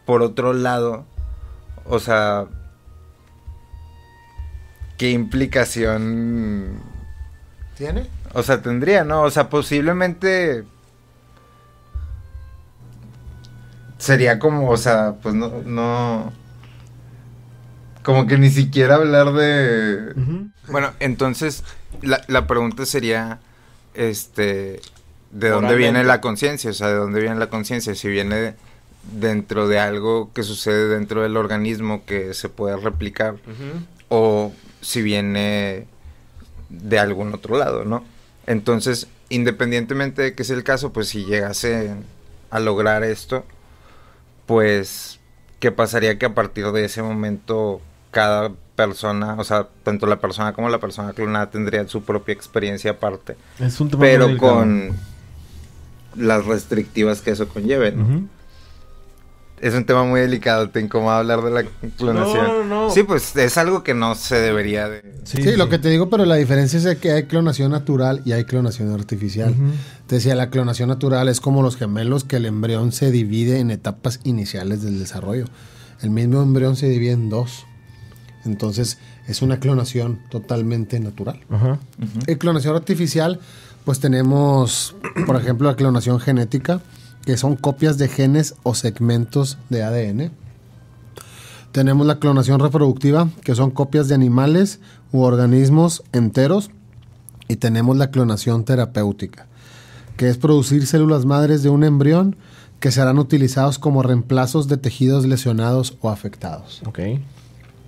[0.07, 1.05] por otro lado,
[1.85, 2.47] o sea,
[4.97, 6.81] ¿qué implicación
[7.77, 8.07] tiene?
[8.33, 9.23] O sea, tendría, ¿no?
[9.23, 10.65] O sea, posiblemente
[13.99, 16.33] sería como, o sea, pues no, no,
[18.03, 20.15] como que ni siquiera hablar de...
[20.69, 21.65] Bueno, entonces
[22.03, 23.41] la, la, pregunta sería,
[23.95, 24.81] este,
[25.31, 26.71] ¿de dónde viene la conciencia?
[26.71, 27.95] O sea, ¿de dónde viene la conciencia?
[27.95, 28.55] Si viene
[29.13, 33.37] dentro de algo que sucede dentro del organismo que se puede replicar,
[34.09, 35.87] o si viene
[36.69, 38.05] de algún otro lado, ¿no?
[38.47, 41.95] Entonces, independientemente de que sea el caso, pues si llegase
[42.51, 43.45] a lograr esto,
[44.47, 45.21] pues,
[45.61, 47.81] ¿qué pasaría que a partir de ese momento
[48.11, 52.93] cada persona, o sea, tanto la persona como la persona clonada tendría su propia experiencia
[52.93, 53.37] aparte?
[53.59, 54.93] Es un pero con
[56.17, 58.29] las restrictivas que eso conlleve, ¿no?
[59.61, 61.65] Es un tema muy delicado, te incomoda hablar de la
[61.97, 62.47] clonación.
[62.47, 62.91] No, no, no.
[62.91, 65.03] Sí, pues es algo que no se debería de...
[65.25, 68.45] Sí, lo que te digo, pero la diferencia es que hay clonación natural y hay
[68.45, 69.55] clonación artificial.
[70.07, 73.71] Te decía, la clonación natural es como los gemelos que el embrión se divide en
[73.71, 75.47] etapas iniciales del desarrollo.
[76.03, 77.65] El mismo embrión se divide en dos.
[78.45, 81.41] Entonces, es una clonación totalmente natural.
[82.27, 83.41] En clonación artificial,
[83.85, 84.95] pues tenemos,
[85.27, 86.81] por ejemplo, la clonación genética
[87.25, 90.31] que son copias de genes o segmentos de ADN.
[91.73, 96.71] Tenemos la clonación reproductiva, que son copias de animales u organismos enteros.
[97.49, 99.47] Y tenemos la clonación terapéutica,
[100.17, 102.37] que es producir células madres de un embrión
[102.81, 106.83] que serán utilizados como reemplazos de tejidos lesionados o afectados.
[106.87, 107.01] Ok.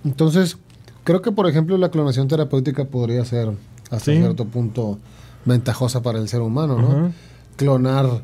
[0.05, 0.57] Entonces,
[1.03, 3.51] creo que, por ejemplo, la clonación terapéutica podría ser
[3.89, 4.99] hasta cierto punto
[5.45, 7.13] ventajosa para el ser humano, ¿no?
[7.55, 8.21] Clonar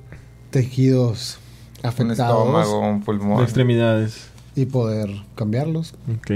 [0.53, 1.39] tejidos
[1.81, 2.47] afectados.
[2.47, 3.37] Un estómago, un pulmón.
[3.39, 4.27] De extremidades.
[4.55, 5.95] Y poder cambiarlos.
[6.17, 6.31] Ok.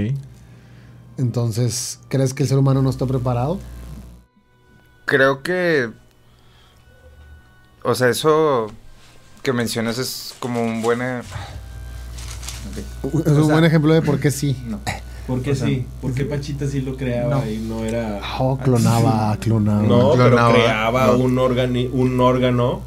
[1.17, 3.59] Entonces, ¿crees que el ser humano no está preparado?
[5.05, 5.89] Creo que...
[7.83, 8.67] O sea, eso
[9.43, 11.01] que mencionas es como un buen...
[11.01, 11.21] E-
[13.25, 14.57] es un buen ejemplo de por qué sí.
[14.65, 14.79] No.
[15.27, 15.85] ¿Por qué sí?
[16.01, 18.19] ¿Por qué Pachita sí lo creaba y no era...
[18.39, 19.83] Oh, clonaba, clonaba.
[19.83, 22.81] No, pero creaba Un, un órgano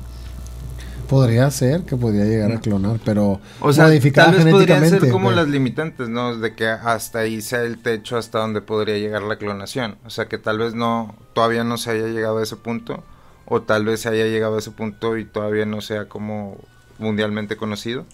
[1.11, 5.33] Podría ser que podría llegar a clonar, pero o sea, tal vez podrían ser como
[5.33, 6.37] las limitantes, ¿no?
[6.37, 9.99] De que hasta ahí sea el techo hasta donde podría llegar la clonación.
[10.07, 13.03] O sea, que tal vez no, todavía no se haya llegado a ese punto,
[13.45, 16.57] o tal vez se haya llegado a ese punto y todavía no sea como
[17.01, 18.07] mundialmente conocido.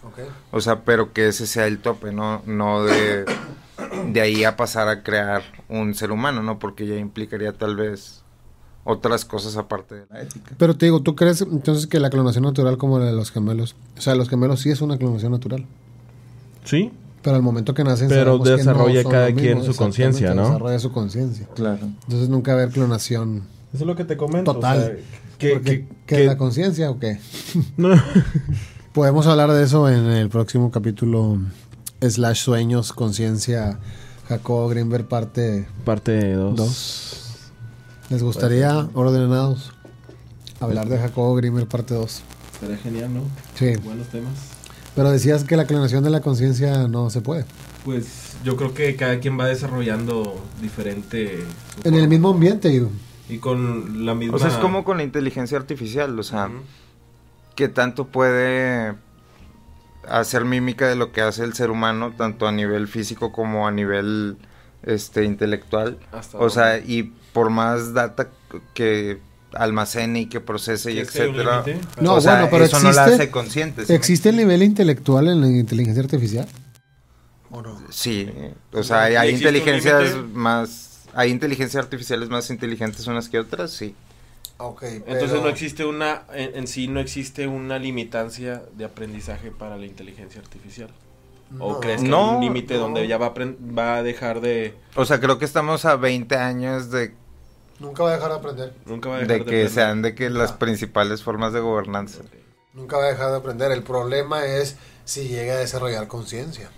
[0.51, 2.41] O sea, pero que ese sea el tope, ¿no?
[2.47, 3.27] No de,
[4.07, 6.59] de ahí a pasar a crear un ser humano, ¿no?
[6.59, 8.23] Porque ya implicaría tal vez
[8.87, 10.53] otras cosas aparte de la ética.
[10.57, 13.75] Pero te digo, ¿tú crees entonces que la clonación natural como la de los gemelos?
[13.99, 15.67] O sea, los gemelos sí es una clonación natural.
[16.65, 16.93] Sí.
[17.21, 18.09] Pero al momento que nacen...
[18.09, 20.45] Pero desarrolla cada quien su conciencia, ¿no?
[20.45, 21.49] Desarrolla su conciencia.
[21.55, 21.81] Claro.
[22.05, 23.43] Entonces nunca va a haber clonación...
[23.75, 24.55] Eso es lo que te comento.
[24.55, 25.01] Total.
[25.37, 27.19] ¿Qué, que, la conciencia o qué?
[27.77, 27.91] No.
[28.93, 31.39] Podemos hablar de eso en el próximo capítulo
[32.01, 33.81] slash sueños, conciencia,
[34.29, 35.67] Jacob Greenberg parte...
[35.85, 37.26] Parte 2.
[38.09, 39.73] ¿Les gustaría, ordenados,
[40.61, 42.23] hablar de Jacobo Grimmer parte 2?
[42.61, 43.23] Sería genial, ¿no?
[43.57, 43.75] Sí.
[43.83, 44.33] Buenos temas.
[44.95, 47.45] Pero decías que la clonación de la conciencia no se puede.
[47.85, 51.45] Pues yo creo que cada quien va desarrollando diferente...
[51.83, 52.89] En el mismo ambiente.
[53.29, 54.37] Y con la misma...
[54.37, 56.49] O sea, es como con la inteligencia artificial, o sea,
[57.57, 58.95] que tanto puede
[60.09, 63.73] hacer mímica de lo que hace el ser humano, tanto a nivel físico como a
[63.73, 64.37] nivel
[64.85, 65.99] este intelectual.
[66.35, 68.31] o sea, y por más data
[68.73, 69.19] que
[69.53, 71.63] almacene y que procese y etcétera.
[72.01, 73.95] No, bueno, pero eso existe, no la hace consciente.
[73.95, 76.49] ¿Existe el nivel intelectual en la inteligencia artificial?
[77.51, 77.79] ¿O no?
[77.91, 78.27] Sí,
[78.73, 83.95] o sea, hay, inteligencias más hay inteligencias artificiales más inteligentes unas que otras, sí.
[84.57, 89.85] Okay, Entonces no existe una en, sí no existe una limitancia de aprendizaje para la
[89.85, 90.89] inteligencia artificial.
[91.59, 93.35] ¿O crees que no, hay un límite donde ya va a,
[93.79, 94.75] va a dejar de...
[94.95, 97.15] O sea, creo que estamos a 20 años de
[97.79, 98.73] Nunca va a dejar de aprender.
[98.87, 102.23] Nunca va a dejar de, que sean de que las principales formas de gobernanza.
[102.73, 103.71] Nunca va a dejar de aprender.
[103.73, 106.71] El problema es si llega a desarrollar conciencia.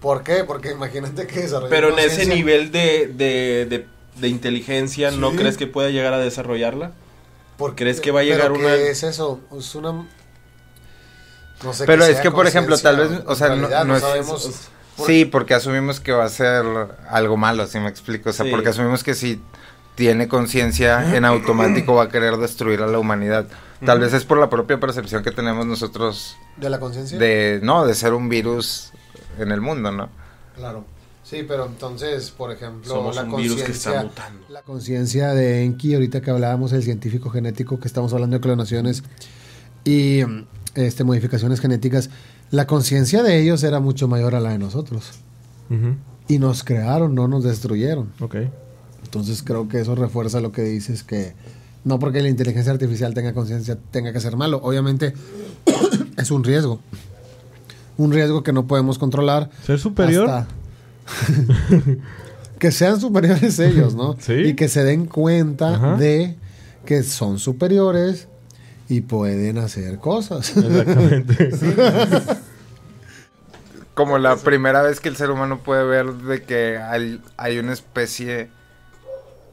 [0.00, 0.44] ¿Por qué?
[0.44, 5.66] Porque imagínate que desarrolla Pero en ese nivel de, de, de, inteligencia, ¿no crees que
[5.66, 6.92] pueda llegar a desarrollarla?
[7.56, 8.74] ¿Por ¿Crees que va a llegar ¿Pero una.?
[8.74, 9.40] ¿Qué es eso?
[9.56, 10.06] Es una.
[11.62, 14.68] No sé Pero es que, por ejemplo, tal vez, o sea, no- no es- sabemos.
[15.06, 16.64] Sí, porque asumimos que va a ser
[17.08, 18.30] algo malo, si me explico.
[18.30, 18.50] O sea, Sí.
[18.50, 19.40] porque asumimos que si
[19.94, 23.46] tiene conciencia, en automático va a querer destruir a la humanidad.
[23.84, 27.18] Tal vez es por la propia percepción que tenemos nosotros ¿De la conciencia?
[27.18, 28.92] de, no, de ser un virus
[29.38, 30.08] en el mundo, ¿no?
[30.56, 30.84] Claro.
[31.22, 34.02] Sí, pero entonces, por ejemplo, Somos la un virus que está conciencia.
[34.02, 34.46] mutando.
[34.52, 39.02] La conciencia de Enki, ahorita que hablábamos del científico genético, que estamos hablando de clonaciones
[39.84, 40.20] y
[40.74, 42.10] este, modificaciones genéticas,
[42.50, 45.12] la conciencia de ellos era mucho mayor a la de nosotros.
[46.28, 48.12] Y nos crearon, no nos destruyeron.
[48.20, 48.36] Ok.
[49.04, 51.34] Entonces creo que eso refuerza lo que dices, que
[51.84, 54.60] no porque la inteligencia artificial tenga conciencia tenga que ser malo.
[54.62, 55.14] Obviamente
[56.16, 56.80] es un riesgo.
[57.96, 59.50] Un riesgo que no podemos controlar.
[59.64, 60.28] ¿Ser superior?
[60.28, 60.48] hasta-
[62.58, 64.16] que sean superiores ellos, ¿no?
[64.20, 64.32] Sí.
[64.32, 65.96] Y que se den cuenta Ajá.
[65.96, 66.36] de
[66.86, 68.26] que son superiores
[68.88, 70.56] y pueden hacer cosas.
[70.56, 71.50] Exactamente.
[73.94, 77.72] Como la primera vez que el ser humano puede ver de que hay, hay una
[77.72, 78.48] especie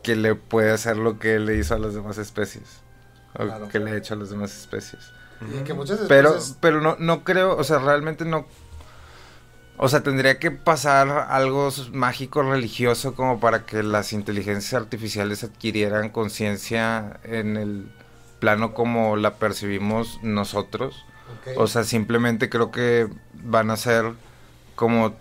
[0.03, 2.81] que le puede hacer lo que le hizo a las demás especies.
[3.33, 3.67] O Claro.
[3.69, 5.11] que le ha hecho a las demás especies.
[5.59, 8.45] Y que muchas Pero, especies- pero no, no creo, o sea, realmente no.
[9.77, 16.09] O sea, tendría que pasar algo mágico religioso como para que las inteligencias artificiales adquirieran
[16.09, 17.91] conciencia en el
[18.39, 21.05] plano como la percibimos nosotros.
[21.55, 24.13] O sea, simplemente creo que van a ser
[24.75, 25.15] como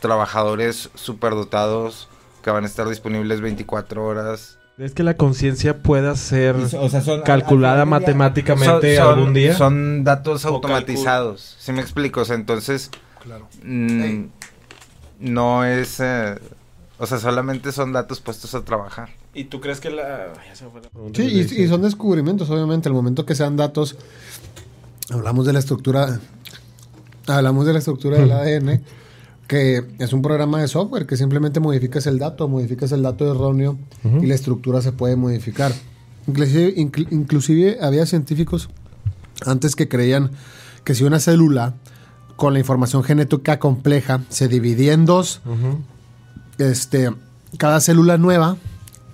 [0.00, 2.08] trabajadores superdotados
[2.46, 4.56] que van a estar disponibles 24 horas.
[4.78, 9.56] ¿Es que la conciencia pueda ser O sea, son calculada matemáticamente son- son- algún día?
[9.56, 11.56] Son datos automatizados.
[11.58, 12.20] ¿Sí me explico?
[12.20, 13.48] O sea, entonces Claro.
[13.64, 14.26] mm,
[15.18, 15.98] no es...
[15.98, 16.38] eh,
[17.00, 19.08] o sea, solamente son datos puestos a trabajar.
[19.34, 20.28] ¿Y tú crees que la...
[21.14, 22.88] Sí, y, son descubrimientos, obviamente.
[22.88, 23.96] El momento que sean datos,
[25.10, 26.20] hablamos de la estructura,
[27.26, 28.82] hablamos de la estructura del ADN,
[29.46, 33.78] que es un programa de software que simplemente modificas el dato, modificas el dato erróneo
[34.22, 35.72] y la estructura se puede modificar.
[36.26, 38.68] Inclusive, incl- inclusive había científicos
[39.44, 40.30] antes que creían
[40.84, 41.74] que si una célula
[42.36, 45.40] con la información genética compleja se dividía en dos,
[46.58, 47.10] este,
[47.58, 48.56] cada célula nueva,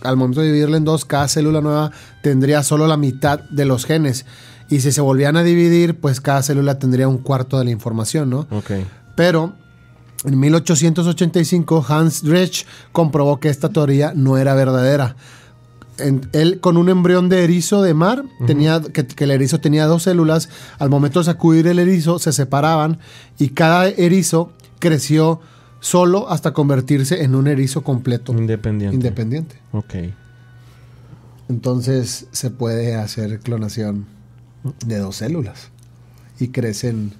[0.02, 3.84] al momento de dividirla en dos, cada célula nueva tendría solo la mitad de los
[3.84, 4.24] genes.
[4.68, 8.30] Y si se volvían a dividir, pues cada célula tendría un cuarto de la información,
[8.30, 8.46] ¿no?
[8.50, 8.70] Ok.
[9.16, 9.52] Pero
[10.24, 15.16] en 1885 Hans Drech comprobó que esta teoría no era verdadera.
[15.98, 19.86] En- él con un embrión de erizo de mar, tenía, que, que el erizo tenía
[19.86, 20.48] dos células,
[20.78, 22.98] al momento de sacudir el erizo se separaban
[23.38, 25.40] y cada erizo creció
[25.80, 28.94] solo hasta convertirse en un erizo completo, Independiente.
[28.94, 29.56] independiente.
[29.72, 29.94] Ok.
[31.48, 34.06] Entonces se puede hacer clonación
[34.86, 35.70] de dos células
[36.38, 37.12] y crecen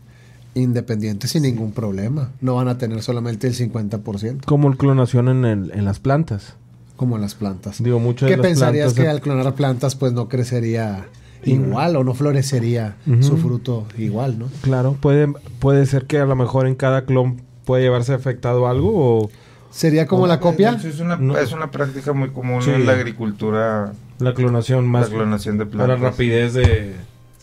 [0.55, 2.31] independientes sin ningún problema.
[2.41, 6.55] No van a tener solamente el 50%, Como el clonación en, el- en las plantas.
[6.97, 7.83] como las plantas.
[7.83, 9.05] Digo, muchas ¿Qué de las pensarías plantas...
[9.05, 11.07] que al clonar plantas pues no crecería
[11.45, 14.47] igual o no florecería su fruto igual, no?
[14.61, 15.27] Claro, puede,
[15.59, 19.31] puede ser que a lo mejor en cada clon puede llevarse afectado algo o
[19.73, 20.79] ¿Sería como la copia?
[20.85, 21.37] Es una, No.
[21.39, 22.71] es una práctica muy común Sí.
[22.71, 26.01] en la agricultura, la clonación más la clonación de para plantas.
[26.13, 26.93] rapidez de...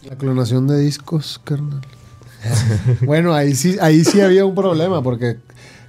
[0.07, 1.81] La clonación de discos, carnal.
[3.05, 5.37] bueno, ahí sí, ahí sí había un problema porque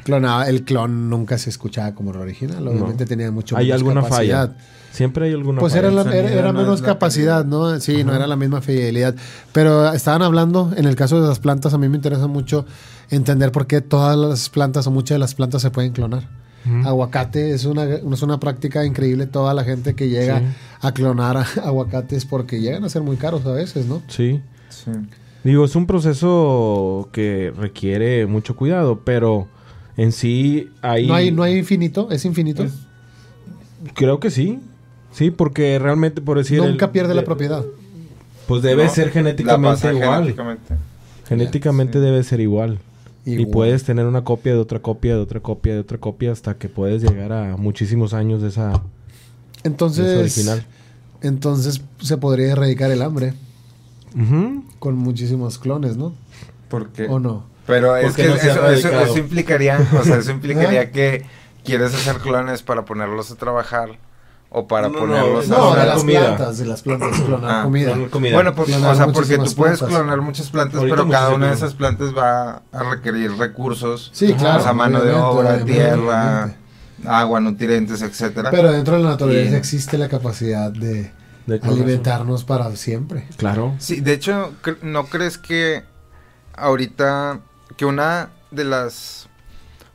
[0.04, 2.66] clonaba, el clon nunca se escuchaba como el original.
[2.66, 4.48] Obviamente tenía mucho Hay menos alguna capacidad.
[4.48, 4.64] falla.
[4.92, 5.88] Siempre hay alguna Pues falla.
[5.88, 7.78] era, la- era, era no es menos la capacidad, ¿no?
[7.78, 9.14] Sí, no era la misma fidelidad.
[9.52, 12.66] Pero estaban hablando, en el caso de las plantas, a mí me interesa mucho
[13.10, 16.28] entender por qué todas las plantas o muchas de las plantas se pueden clonar.
[16.84, 19.26] Aguacate es una, es una práctica increíble.
[19.26, 20.44] Toda la gente que llega Sí.
[20.82, 24.02] a clonar aguacates porque llegan a ser muy caros a veces, ¿no?
[24.08, 24.40] Sí.
[24.68, 24.90] Sí.
[25.44, 29.48] Digo, es un proceso que requiere mucho cuidado, pero
[29.96, 31.06] en sí hay...
[31.06, 32.62] No hay, no hay infinito, es infinito.
[32.64, 32.74] Es-
[33.94, 34.58] Creo que sí.
[35.12, 36.58] Sí, porque realmente por decir...
[36.58, 37.64] Nunca el- pierde la propiedad.
[38.46, 40.22] Pues debe No, ser genéticamente igual.
[40.24, 40.74] genéticamente.
[41.28, 42.04] Genéticamente Sí.
[42.04, 42.78] debe ser igual.
[43.24, 46.54] Y puedes tener una copia de otra copia, de otra copia, de otra copia, hasta
[46.54, 48.82] que puedes llegar a muchísimos años de esa, de esa
[49.62, 50.64] Entonces, original.
[51.22, 53.34] entonces se podría erradicar el hambre
[54.78, 56.12] Con muchísimos clones, ¿no?
[56.68, 57.44] Porque, ¿O no?
[57.66, 58.58] Pero es que no eso, eso-
[58.88, 59.02] erradicado.
[59.04, 61.24] eso implicaría, o sea, eso implicaría que
[61.64, 63.90] quieres hacer clones para ponerlos a trabajar
[64.52, 66.20] o para No, ponerlos no, a No, de clonar las comida.
[66.36, 67.94] plantas, de las plantas, clonar Ah, comida.
[68.10, 68.34] comida.
[68.34, 69.88] Bueno, pues, Clonar o sea, porque tú puedes plantas.
[69.88, 74.32] clonar muchas plantas, Ahorita pero cada una de esas plantas va a requerir recursos, Sí,
[74.34, 74.58] claro.
[74.60, 76.54] o sea, mano de obra, tierra,
[77.06, 78.50] agua, nutrientes, etcétera.
[78.50, 81.12] Pero dentro de la naturaleza Y- existe la capacidad de,
[81.62, 83.28] alimentarnos para siempre.
[83.36, 83.74] Claro.
[83.78, 85.84] Sí, de hecho, ¿no crees que
[86.54, 87.40] ahorita
[87.76, 89.28] que una de las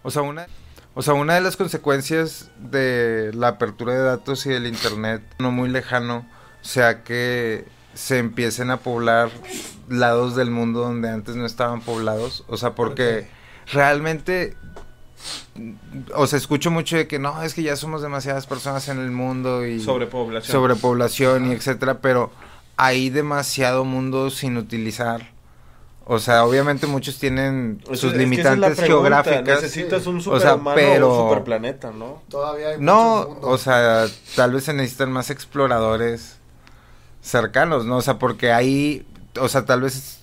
[0.04, 0.48] o sea, una
[0.94, 5.52] o sea, una de las consecuencias de la apertura de datos y del internet no
[5.52, 6.26] muy lejano
[6.62, 9.30] sea que se empiecen a poblar
[9.90, 13.28] lados del mundo donde antes no estaban poblados, o sea, porque
[13.72, 14.56] realmente
[16.14, 19.12] o sea, escucho mucho de que no, es que ya somos demasiadas personas en el
[19.12, 22.32] mundo y sobrepoblación, sobrepoblación y etcétera, pero
[22.76, 25.34] hay demasiado mundo sin utilizar.
[26.08, 29.62] O sea, obviamente muchos tienen sus limitantes geográficas.
[29.62, 32.22] Necesitas un superhumano o, sea, un superplaneta, ¿no?
[32.30, 36.38] Todavía hay No, o sea, tal vez se necesitan más exploradores
[37.22, 37.98] cercanos, ¿no?
[37.98, 39.08] O sea, porque ahí,
[39.40, 40.20] o sea, tal vez,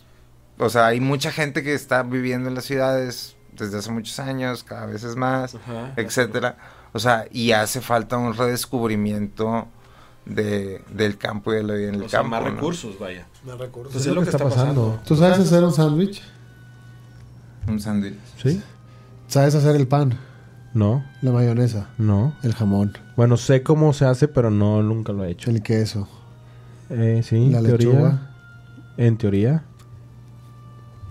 [0.58, 4.64] o sea, hay mucha gente que está viviendo en las ciudades desde hace muchos años,
[4.64, 5.56] cada vez es más,
[5.96, 6.56] etcétera.
[6.92, 9.66] O sea, y hace falta un redescubrimiento
[10.26, 12.28] de, del campo y de la vida en el campo.
[12.28, 13.26] más recursos, vaya.
[13.44, 13.92] Más recursos.
[13.92, 15.00] Pues es, lo que, está, pasando.
[15.04, 16.22] ¿Tú sabes hacer un sándwich?
[17.66, 18.18] Un sándwich.
[18.42, 18.62] ¿Sí?
[19.26, 20.18] ¿Sabes hacer el pan?
[20.74, 21.04] No.
[21.20, 21.88] La mayonesa.
[21.98, 22.34] No.
[22.42, 22.96] El jamón.
[23.16, 25.50] Bueno, sé cómo se hace, pero no, nunca lo he hecho.
[25.50, 26.08] El queso.
[26.90, 27.88] Eh, sí, la teoría.
[27.88, 28.30] Lechuga.
[28.96, 29.64] En teoría.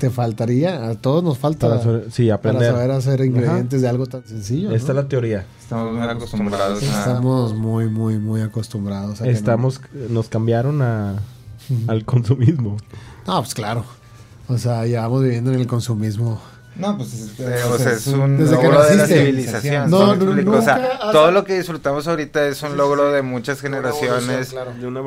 [0.01, 2.71] Te faltaría, a todos nos falta para, sí, aprender.
[2.71, 4.71] saber hacer ingredientes de algo tan sencillo.
[4.71, 5.45] Esta es la teoría.
[5.59, 6.81] Estamos muy acostumbrados.
[6.81, 9.21] Estamos muy, muy, muy acostumbrados.
[9.21, 9.79] Estamos,
[10.09, 11.19] nos cambiaron a,
[11.85, 12.77] al consumismo.
[13.27, 13.85] No, pues claro.
[14.47, 16.41] O sea, llevamos viviendo en el consumismo
[16.81, 19.89] no, pues o sea, es un logro de la civilización.
[19.89, 24.53] No, no, o sea, todo lo que disfrutamos ahorita es un logro de muchas generaciones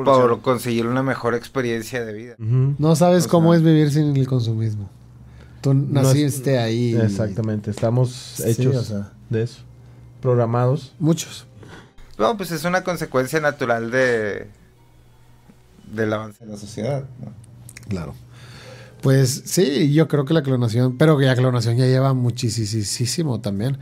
[0.05, 2.35] por conseguir una mejor experiencia de vida.
[2.39, 4.89] No sabes cómo es vivir sin el consumismo.
[5.61, 6.95] Tú naciste ahí.
[6.95, 8.93] Exactamente, estamos hechos
[9.29, 9.59] de eso.
[10.21, 10.93] Programados.
[10.99, 11.45] Muchos.
[12.17, 14.47] No, pues es una consecuencia natural de
[15.91, 17.03] del avance de la sociedad.
[17.89, 18.15] Claro.
[19.05, 23.77] Pues sí, yo creo que la clonación, pero que la clonación ya lleva muchísimo también.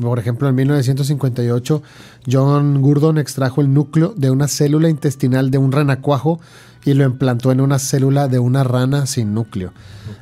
[0.00, 1.82] Por ejemplo, en 1958,
[2.26, 6.40] John Gurdon extrajo el núcleo de una célula intestinal de un renacuajo
[6.86, 9.74] y lo implantó en una célula de una rana sin núcleo.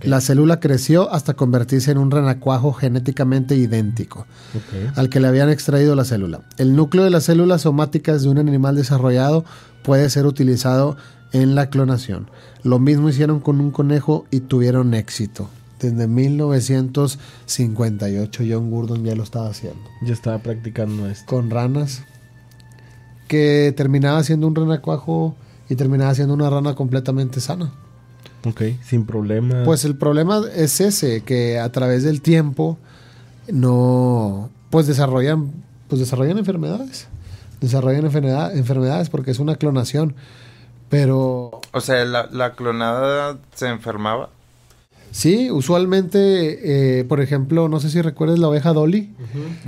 [0.02, 4.26] La célula creció hasta convertirse en un renacuajo genéticamente idéntico
[4.96, 6.40] al que le habían extraído la célula.
[6.58, 9.44] El núcleo de las células somáticas de un animal desarrollado
[9.84, 10.96] puede ser utilizado
[11.32, 12.28] en la clonación.
[12.62, 15.48] Lo mismo hicieron con un conejo y tuvieron éxito.
[15.80, 19.80] Desde 1958 John Gurdon ya lo estaba haciendo.
[20.02, 21.24] Ya estaba practicando esto.
[21.26, 22.02] Con ranas.
[23.28, 25.34] Que terminaba siendo un renacuajo
[25.68, 27.72] y terminaba siendo una rana completamente sana.
[28.44, 29.64] Ok, sin problema.
[29.64, 32.78] Pues el problema es ese, que a través del tiempo
[33.52, 35.50] no, pues desarrollan,
[35.88, 37.08] pues desarrollan enfermedades.
[37.60, 40.14] Desarrollan enfermedades porque es una clonación.
[40.90, 41.60] Pero...
[41.72, 44.28] O sea, ¿la, clonada se enfermaba?
[45.12, 49.10] Sí, usualmente, eh, por ejemplo, no sé si recuerdas la oveja Dolly.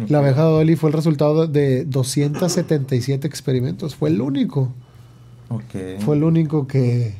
[0.08, 3.94] La oveja Dolly fue el resultado de 277 experimentos.
[3.94, 4.72] Fue el único.
[6.04, 7.14] Fue el único que,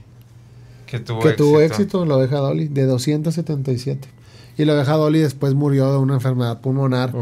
[0.86, 1.44] que, tuvo, que éxito.
[1.44, 4.08] tuvo éxito, la oveja Dolly, de 277.
[4.58, 7.12] Y la oveja Dolly después murió de una enfermedad pulmonar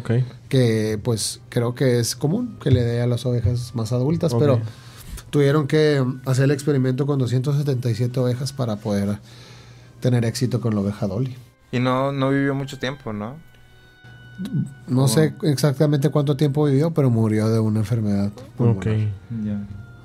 [0.48, 4.60] que pues creo que es común que le dé a las ovejas más adultas, pero
[5.30, 9.18] tuvieron que hacer el experimento con 277 ovejas para poder
[10.00, 11.36] tener éxito con la oveja Dolly.
[11.72, 13.36] Y no, no vivió mucho tiempo, ¿no?
[14.88, 18.32] No sé exactamente cuánto tiempo vivió, pero murió de una enfermedad.
[18.58, 18.86] Ok.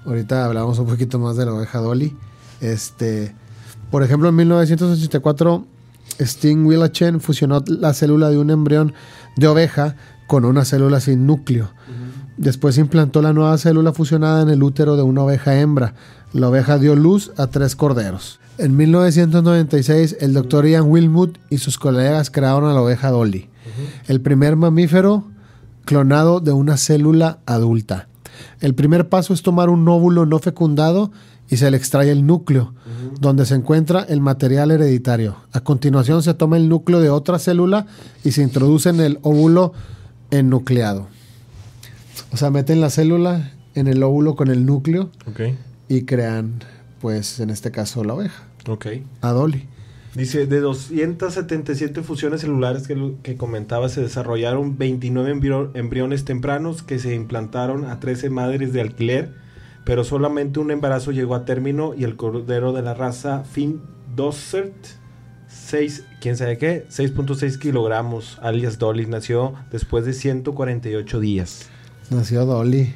[0.06, 2.16] Ahorita hablamos un poquito más de la oveja Dolly.
[2.62, 3.34] Este,
[3.90, 5.66] por ejemplo, en 1984,
[6.20, 8.94] Sting Willachen fusionó la célula de un embrión
[9.38, 9.96] de oveja
[10.28, 11.70] con una célula sin núcleo.
[12.38, 15.94] Después implantó la nueva célula fusionada en el útero de una oveja hembra.
[16.34, 18.40] La oveja dio luz a tres corderos.
[18.58, 23.50] En 1996, el doctor Ian Wilmut y sus colegas crearon a la oveja Dolly,
[24.08, 25.26] el primer mamífero
[25.84, 28.08] clonado de una célula adulta.
[28.62, 31.12] El primer paso es tomar un óvulo no fecundado
[31.50, 32.74] y se le extrae el núcleo,
[33.20, 35.36] donde se encuentra el material hereditario.
[35.52, 37.88] A continuación se toma el núcleo de otra célula
[38.24, 39.74] y se introduce en el óvulo
[40.32, 41.08] enucleado.
[42.32, 45.12] O sea, meten la célula en el óvulo con el núcleo
[45.88, 46.64] y crean,
[47.02, 48.44] pues, en este caso, la oveja.
[48.68, 48.88] Ok.
[49.22, 49.68] A Dolly.
[50.16, 57.14] Dice, de 277 fusiones celulares que, que comentaba, se desarrollaron 29 embriones tempranos que se
[57.14, 59.34] implantaron a 13 madres de alquiler,
[59.84, 63.82] pero solamente un embarazo llegó a término y el cordero de la raza Finn
[64.16, 64.74] Dossert,
[65.50, 71.70] 6, quién sabe qué, 6.6 kilogramos, alias Dolly, nació después de 148 días.
[72.10, 72.94] Nació Dolly.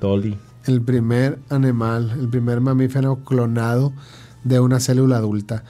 [0.00, 0.36] Dolly.
[0.66, 3.92] el primer animal, el primer mamífero clonado
[4.44, 5.62] de una célula adulta.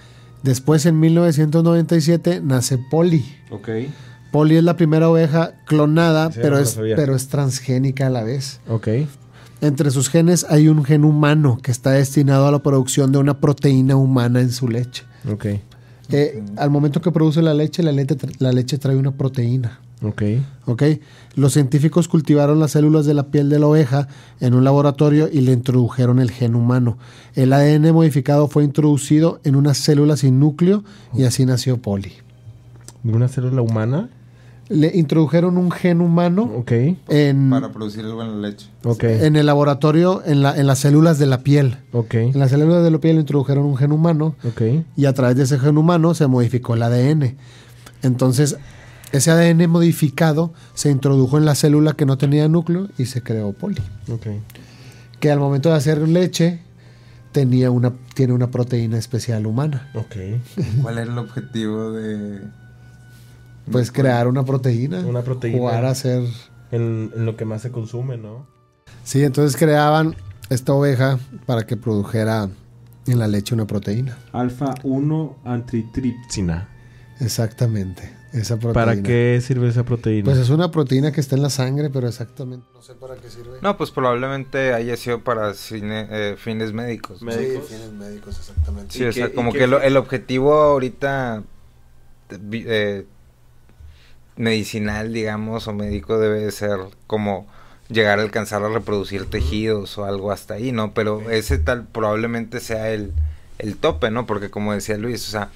[0.42, 3.24] Después, en 1997, nace Polly.
[3.50, 3.68] Ok.
[4.32, 8.22] Polly es la primera oveja clonada, Sí, pero, no es, pero es transgénica a la
[8.24, 8.60] vez.
[8.68, 8.88] Ok.
[9.60, 13.40] Entre sus genes hay un gen humano que está destinado a la producción de una
[13.40, 15.04] proteína humana en su leche.
[15.32, 15.46] Ok.
[16.10, 19.80] Eh, Al momento que produce la leche, la leche, la leche trae una proteína.
[20.04, 20.22] Ok.
[20.66, 20.82] ¿ok?
[21.34, 24.06] Los científicos cultivaron las células de la piel de la oveja
[24.40, 26.98] en un laboratorio y le introdujeron el gen humano.
[27.34, 30.84] El ADN modificado fue introducido en una célula sin núcleo
[31.14, 32.12] y así nació Polly.
[33.02, 34.08] ¿De una célula humana?
[34.70, 36.72] Le introdujeron un gen humano Ok.
[37.08, 38.66] en, Para producir algo en la leche.
[38.84, 39.04] Ok.
[39.04, 41.76] en el laboratorio, en, la- en las células de la piel.
[41.92, 42.14] Ok.
[42.14, 44.62] En las células de la piel introdujeron un gen humano Ok.
[44.96, 47.36] y a través de ese gen humano se modificó el ADN.
[48.02, 48.56] Entonces,
[49.18, 53.52] ese ADN modificado se introdujo en la célula que no tenía núcleo y se creó
[53.52, 53.82] Polly.
[54.10, 54.26] Ok.
[55.20, 56.60] Que al momento de hacer leche
[57.32, 59.90] tenía una, tiene una proteína especial humana.
[59.94, 60.16] Ok.
[60.82, 62.40] ¿Cuál era el objetivo de...?
[63.70, 65.00] Pues crear una proteína.
[65.00, 65.58] Una proteína.
[65.58, 66.22] Jugar a hacer...
[66.70, 68.46] En, en lo que más se consume, ¿no?
[69.04, 70.16] Sí, entonces creaban
[70.50, 72.48] esta oveja para que produjera
[73.06, 74.18] en la leche una proteína.
[74.32, 76.68] Alfa 1 antitripsina.
[77.20, 78.23] Exactamente.
[78.34, 78.72] Esa proteína.
[78.74, 80.24] ¿Para qué sirve esa proteína?
[80.24, 83.30] Pues es una proteína que está en la sangre, pero exactamente no sé para qué
[83.30, 83.58] sirve.
[83.62, 87.22] No, pues probablemente haya sido para cine- eh, fines médicos.
[87.22, 87.66] Médicos.
[87.68, 88.92] Sí, fines médicos, exactamente.
[88.92, 91.44] Sí, ¿Y o qué- sea, como que lo- el objetivo ahorita
[92.52, 93.06] eh,
[94.36, 97.46] medicinal, digamos, o médico debe de ser como
[97.88, 100.92] llegar a alcanzar a reproducir tejidos o algo hasta ahí, ¿no?
[100.94, 103.12] Pero ese tal probablemente sea el,
[103.58, 104.26] el tope, ¿no?
[104.26, 105.50] Porque como decía Luis, o sea,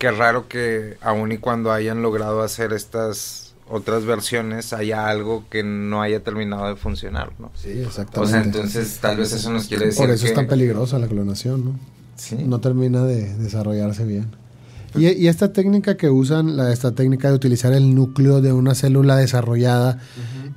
[0.00, 5.62] qué raro que aun y cuando hayan logrado hacer estas otras versiones haya algo que
[5.62, 7.52] no haya terminado de funcionar, ¿no?
[7.54, 8.32] Sí, O exactamente.
[8.32, 10.30] sea, entonces tal vez eso nos quiere decir Por eso que...
[10.30, 11.78] es tan peligrosa la clonación, ¿no?
[12.16, 12.36] Sí.
[12.44, 14.26] No termina de desarrollarse bien.
[14.96, 18.74] Y, y esta técnica que usan, la, esta técnica de utilizar el núcleo de una
[18.74, 19.98] célula desarrollada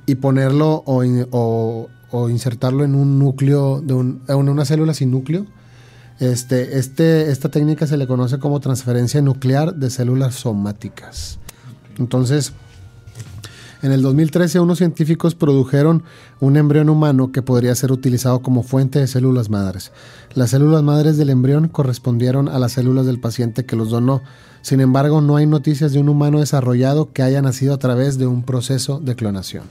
[0.06, 4.92] y ponerlo o, in- o- o insertarlo en un núcleo, de un- en una célula
[4.92, 5.46] sin núcleo,
[6.20, 11.38] este, este, esta técnica se le conoce como transferencia nuclear de células somáticas.
[11.98, 12.52] Entonces,
[13.82, 16.04] en el 2013 unos científicos produjeron
[16.40, 19.92] un embrión humano que podría ser utilizado como fuente de células madres.
[20.34, 24.22] Las células madres del embrión correspondieron a las células del paciente que los donó.
[24.62, 28.26] Sin embargo, no hay noticias de un humano desarrollado que haya nacido a través de
[28.26, 29.64] un proceso de clonación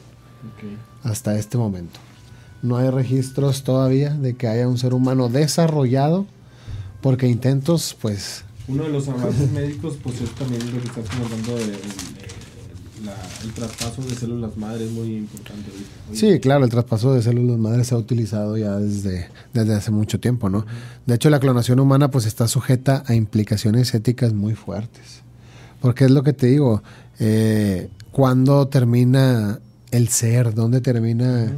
[1.04, 2.00] hasta este momento.
[2.64, 6.26] No hay registros todavía de que haya un ser humano desarrollado
[7.02, 11.56] porque intentos, pues, Uno de los avances médicos, pues es también lo que estás comentando
[11.58, 11.78] de, de-
[13.06, 15.70] la- el traspaso de células madre es muy importante.
[16.14, 20.22] Sí, claro, el traspaso de células madres se ha utilizado ya desde, desde hace mucho
[20.22, 20.66] tiempo, ¿no?
[21.06, 25.22] De hecho, la clonación humana pues está sujeta a implicaciones éticas muy fuertes.
[25.82, 26.82] Porque es lo que te digo,
[27.20, 29.60] eh, ¿cuándo termina
[29.92, 30.54] el ser?
[30.54, 31.52] ¿Dónde termina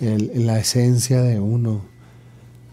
[0.00, 1.84] el- la esencia de uno?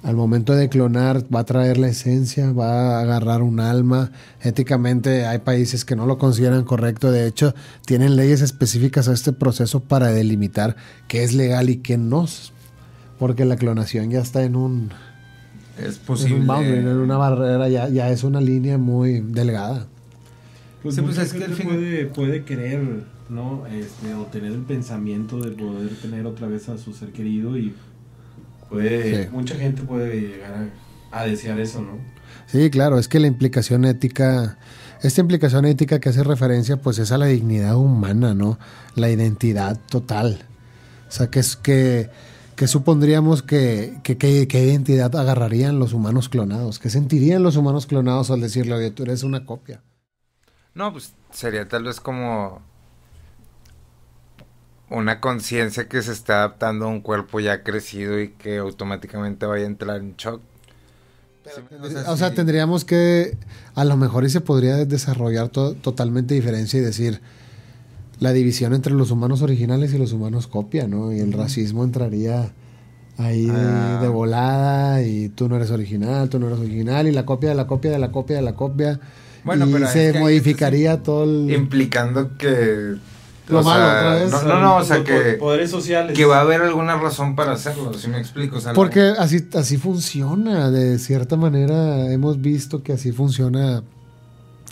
[0.03, 4.11] Al momento de clonar va a traer la esencia, va a agarrar un alma.
[4.41, 7.09] Éticamente hay países que no lo consideran correcto.
[7.09, 7.55] De hecho,
[7.86, 10.76] tienen leyes específicas a este proceso para delimitar
[11.07, 12.26] qué es legal y qué no.
[13.17, 14.91] Porque la clonación ya está en un,
[15.80, 19.88] Es en un boundary, en una barrera, ya, ya es una línea muy delgada.
[20.82, 23.65] Pues, Sí, pues es que fin- puede, puede querer, ¿no?
[23.67, 27.73] Este, o tener el pensamiento de poder tener otra vez a su ser querido y
[28.69, 29.29] puede, Sí.
[29.31, 30.69] mucha gente puede llegar
[31.11, 31.97] a, a desear eso, ¿no?
[32.47, 34.57] Sí, claro, es que la implicación ética,
[35.01, 38.57] esta implicación ética que hace referencia, pues es a la dignidad humana, ¿no?
[38.95, 40.45] La identidad total.
[41.07, 42.09] O sea, que es que,
[42.55, 47.85] que supondríamos que, que, que- qué identidad agarrarían los humanos clonados, qué sentirían los humanos
[47.85, 49.81] clonados al decirle, oye, tú eres una copia.
[50.73, 52.61] No, pues sería tal vez como
[54.89, 59.64] una conciencia que se está adaptando a un cuerpo ya crecido y que automáticamente vaya
[59.64, 60.41] a entrar en shock.
[61.45, 63.35] Sí, O sea, tendríamos que,
[63.76, 67.19] a lo mejor y se podría desarrollar to- totalmente diferencia y decir
[68.19, 71.11] la división entre los humanos originales y los humanos copia, ¿no?
[71.11, 72.53] Y el racismo entraría
[73.18, 73.99] ahí de, Ah.
[74.01, 77.55] de volada y tú no eres original, tú no eres original y la copia de
[77.55, 78.99] la copia de la copia de la copia.
[79.43, 81.51] Bueno, y pero se modificaría todo el...
[81.51, 82.95] Implicando que...
[83.48, 84.32] Lo o malo sea, otra vez.
[84.32, 86.15] No, no, no, o sea que, Poderes sociales.
[86.15, 88.57] que va a haber alguna razón para hacerlo, si me explico.
[88.57, 93.84] O sea, Porque así, así funciona, de cierta manera hemos visto que así funciona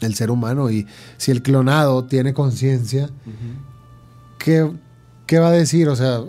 [0.01, 0.87] el ser humano y
[1.17, 3.09] si el clonado tiene conciencia.
[4.37, 4.71] ¿qué,
[5.27, 5.89] qué va a decir?
[5.89, 6.21] O sea,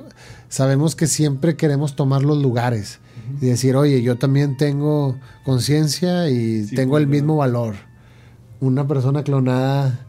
[0.49, 2.99] sabemos que siempre queremos tomar los lugares
[3.41, 7.75] y decir, oye, yo también tengo conciencia y tengo el mismo valor.
[8.61, 10.07] Una persona clonada,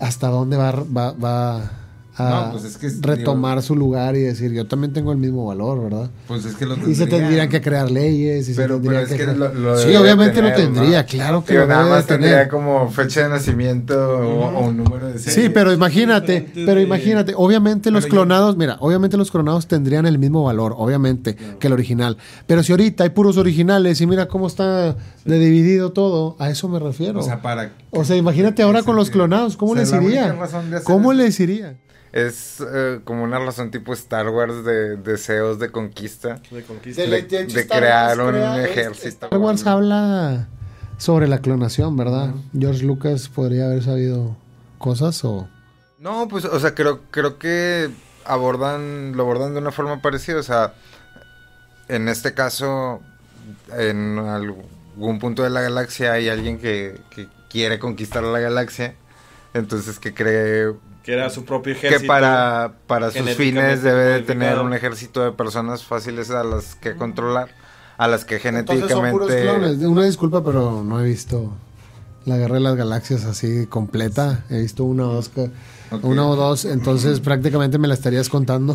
[0.00, 1.83] ¿hasta dónde va, va, va
[2.16, 6.10] a pues retomar su lugar y decir, yo también tengo el mismo valor, ¿verdad?
[6.28, 8.48] Pues es que lo Y se tendrían que crear leyes.
[8.48, 12.06] Y pero, pero es que, lo, Sí, obviamente lo tendría, claro que lo nada más
[12.06, 15.48] tendría como fecha de nacimiento o, un número de serie.
[15.48, 20.44] Sí, pero imagínate, pero imagínate, obviamente los clonados, mira, obviamente los clonados tendrían el mismo
[20.44, 22.16] valor, obviamente, que el original.
[22.46, 26.68] Pero si ahorita hay puros originales y mira cómo está de dividido todo, a eso
[26.68, 27.20] me refiero.
[27.20, 27.72] O sea, para...
[27.90, 30.36] O sea, imagínate ahora con los clonados, ¿cómo les iría?
[30.84, 31.76] ¿Cómo les iría?
[32.14, 36.40] Es eh, como una razón tipo Star Wars de deseos de conquista.
[36.48, 37.02] De conquista.
[37.02, 39.26] De, crear un ejército.
[39.26, 40.46] Star Wars habla
[40.96, 42.32] sobre la clonación, ¿verdad?
[42.56, 44.36] George Lucas podría haber sabido
[44.78, 45.48] cosas o...
[45.98, 47.90] No, pues, o sea, creo, creo que
[48.24, 50.38] abordan, lo abordan de una forma parecida.
[50.38, 50.72] O sea,
[51.88, 53.00] en este caso,
[53.76, 58.94] en algún punto de la galaxia hay alguien que, que quiere conquistar la galaxia.
[59.52, 60.74] Entonces que cree
[61.04, 62.00] que era su propio ejército.
[62.00, 66.74] Que para, para sus fines debe de tener un ejército de personas fáciles a las
[66.76, 67.50] que controlar,
[67.98, 69.86] a las que genéticamente...
[69.86, 71.52] Una disculpa, pero no he visto
[72.24, 74.44] la Guerra de las Galaxias así completa.
[74.48, 75.30] He visto una o dos,
[76.02, 78.74] una o dos entonces prácticamente me la estarías contando.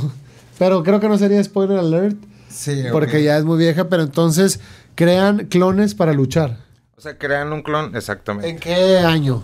[0.60, 2.18] Pero creo que no sería spoiler alert.
[2.48, 4.60] Sí, Porque ya es muy vieja, pero entonces
[4.94, 6.58] crean clones para luchar.
[6.96, 8.50] O sea, crean un clon, exactamente.
[8.50, 9.44] ¿En qué año?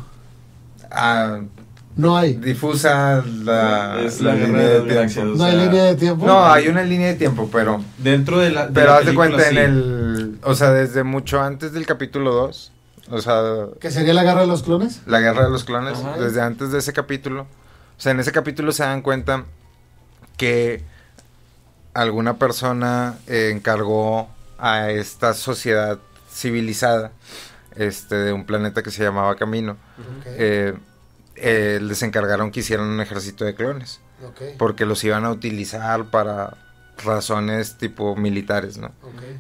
[0.92, 1.40] Ah,
[1.98, 2.34] no hay.
[2.34, 5.38] Difusa la, es la, línea de tiempo.
[5.38, 6.26] No hay línea de tiempo.
[6.26, 7.84] No, hay una línea de tiempo, pero.
[7.98, 8.68] Dentro de la.
[8.70, 10.40] pero haz de cuenta en el.
[10.44, 12.72] O sea, desde mucho antes del capítulo 2.
[13.12, 13.42] O sea.
[13.80, 15.02] ¿Qué sería la guerra de los clones?
[15.06, 15.98] La guerra de los clones.
[16.20, 17.44] Desde antes de ese capítulo.
[17.98, 19.46] O sea, en ese capítulo se dan cuenta
[20.36, 20.84] que
[21.94, 24.28] alguna persona eh, encargó
[24.58, 25.98] a esta sociedad
[26.30, 27.12] civilizada
[27.76, 29.78] este, de un planeta que se llamaba Camino.
[30.26, 30.74] Eh,
[31.36, 34.02] eh, les encargaron que hicieran un ejército de clones.
[34.58, 36.58] Porque los iban a utilizar para
[37.04, 38.92] razones tipo militares, ¿no?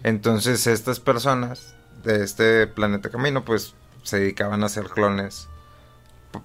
[0.03, 1.73] Entonces estas personas
[2.03, 3.73] de este planeta Camino pues
[4.03, 5.47] se dedicaban a hacer clones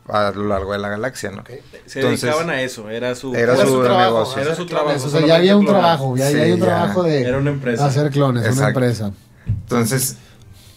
[0.08, 1.42] a lo largo de la galaxia, ¿no?
[1.86, 4.40] Se dedicaban a eso, era su, era, su, negocio.
[4.40, 5.04] Era su trabajo.
[5.04, 7.86] O sea, ya había un trabajo, ya, había un trabajo de era una empresa.
[7.86, 9.12] hacer clones, una empresa.
[9.46, 10.16] Entonces,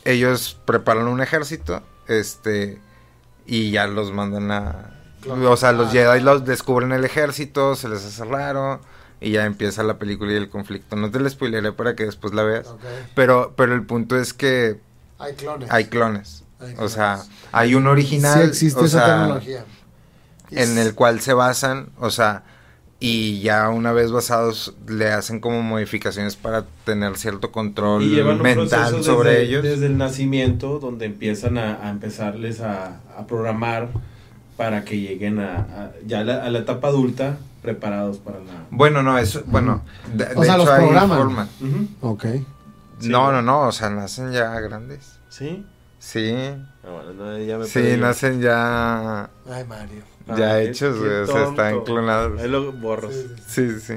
[0.04, 2.82] ellos preparan un ejército, este
[3.46, 4.90] y ya los mandan a...
[5.30, 8.82] O sea, los Jedi los descubren el ejército, se les hace raro
[9.22, 10.96] y ya empieza la película y el conflicto.
[10.96, 12.74] No te la spoileré para que después la veas.
[13.16, 14.82] Pero, pero el punto es que...
[15.18, 15.72] Hay clones.
[15.72, 16.44] Hay clones.
[16.78, 18.42] O sea, hay un original.
[18.42, 19.66] Sí existe esa tecnología.
[20.52, 22.44] En el cual se basan, o sea,
[23.06, 28.02] y ya una vez basados le hacen como modificaciones para tener cierto control
[28.42, 29.62] mental sobre ellos.
[29.62, 33.90] Desde el nacimiento, donde empiezan a, empezarles a, programar
[34.56, 38.68] para que lleguen a, ya a la, etapa adulta preparados para la...
[38.72, 39.82] Bueno, no, eso, bueno,
[40.14, 41.50] de, o sea, los programan.
[42.00, 42.26] Ok.
[43.02, 45.20] no, no, no, o sea, nacen ya grandes.
[45.28, 45.66] ¿Sí?
[46.00, 46.34] Sí.
[46.86, 49.30] Ah, bueno, ya me sí, nacen ya...
[49.50, 50.13] Ay, Mario.
[50.28, 51.12] Ya hechos, güey.
[51.12, 52.40] O sea, están clonados.
[52.42, 53.14] Ahí lo borras.
[53.48, 53.94] Sí, sí, sí.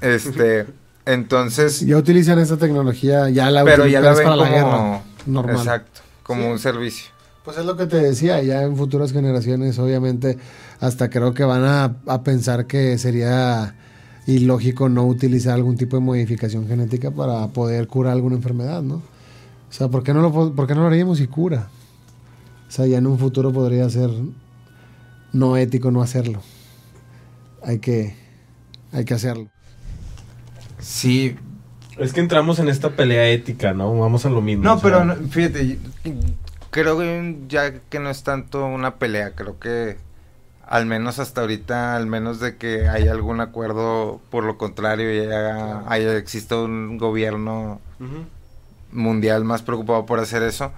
[0.00, 0.66] Este,
[1.06, 1.80] entonces.
[1.80, 5.00] Ya utilizan esta tecnología, ya la Pero ya la ven para como, la guerra.
[5.26, 5.56] Normal.
[5.56, 7.10] Exacto, como un servicio.
[7.44, 10.36] Pues es lo que te decía, ya en futuras generaciones, obviamente,
[10.80, 13.76] hasta creo que van a, a pensar que sería
[14.26, 18.96] ilógico no utilizar algún tipo de modificación genética para poder curar alguna enfermedad, ¿no?
[18.96, 21.68] O sea, ¿por qué no lo, por qué no lo haríamos y cura?
[22.68, 24.10] O sea, ya en un futuro podría ser
[25.32, 26.42] no ético no hacerlo.
[27.62, 28.14] Hay que,
[28.92, 29.50] hay que hacerlo.
[30.78, 31.36] Sí.
[31.98, 33.98] Es que entramos en esta pelea ética, ¿no?
[33.98, 34.64] Vamos a lo mismo.
[34.64, 35.78] No, pero fíjate,
[36.70, 39.96] creo que ya que no es tanto una pelea, creo que
[40.66, 45.84] al menos hasta ahorita, al menos de que haya algún acuerdo, por lo contrario, ya
[45.88, 47.80] haya, existe un gobierno
[48.90, 50.72] mundial más preocupado por hacer eso,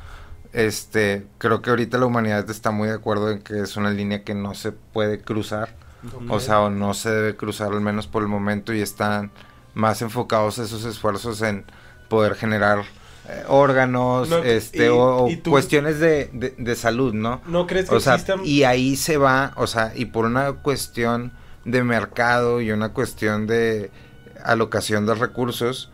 [0.53, 4.25] este, creo que ahorita la humanidad está muy de acuerdo en que es una línea
[4.25, 5.77] que no se puede cruzar,
[6.29, 9.31] o sea, o no se debe cruzar al menos por el momento y están
[9.75, 11.65] más enfocados esos esfuerzos en
[12.09, 12.85] poder generar
[13.29, 17.43] eh, órganos, este, o, cuestiones de, de, salud, ¿no?
[17.47, 21.33] No crees que o sea, y ahí se va, o sea, y por una cuestión
[21.65, 23.91] de mercado y una cuestión de
[24.43, 25.91] alocación de recursos,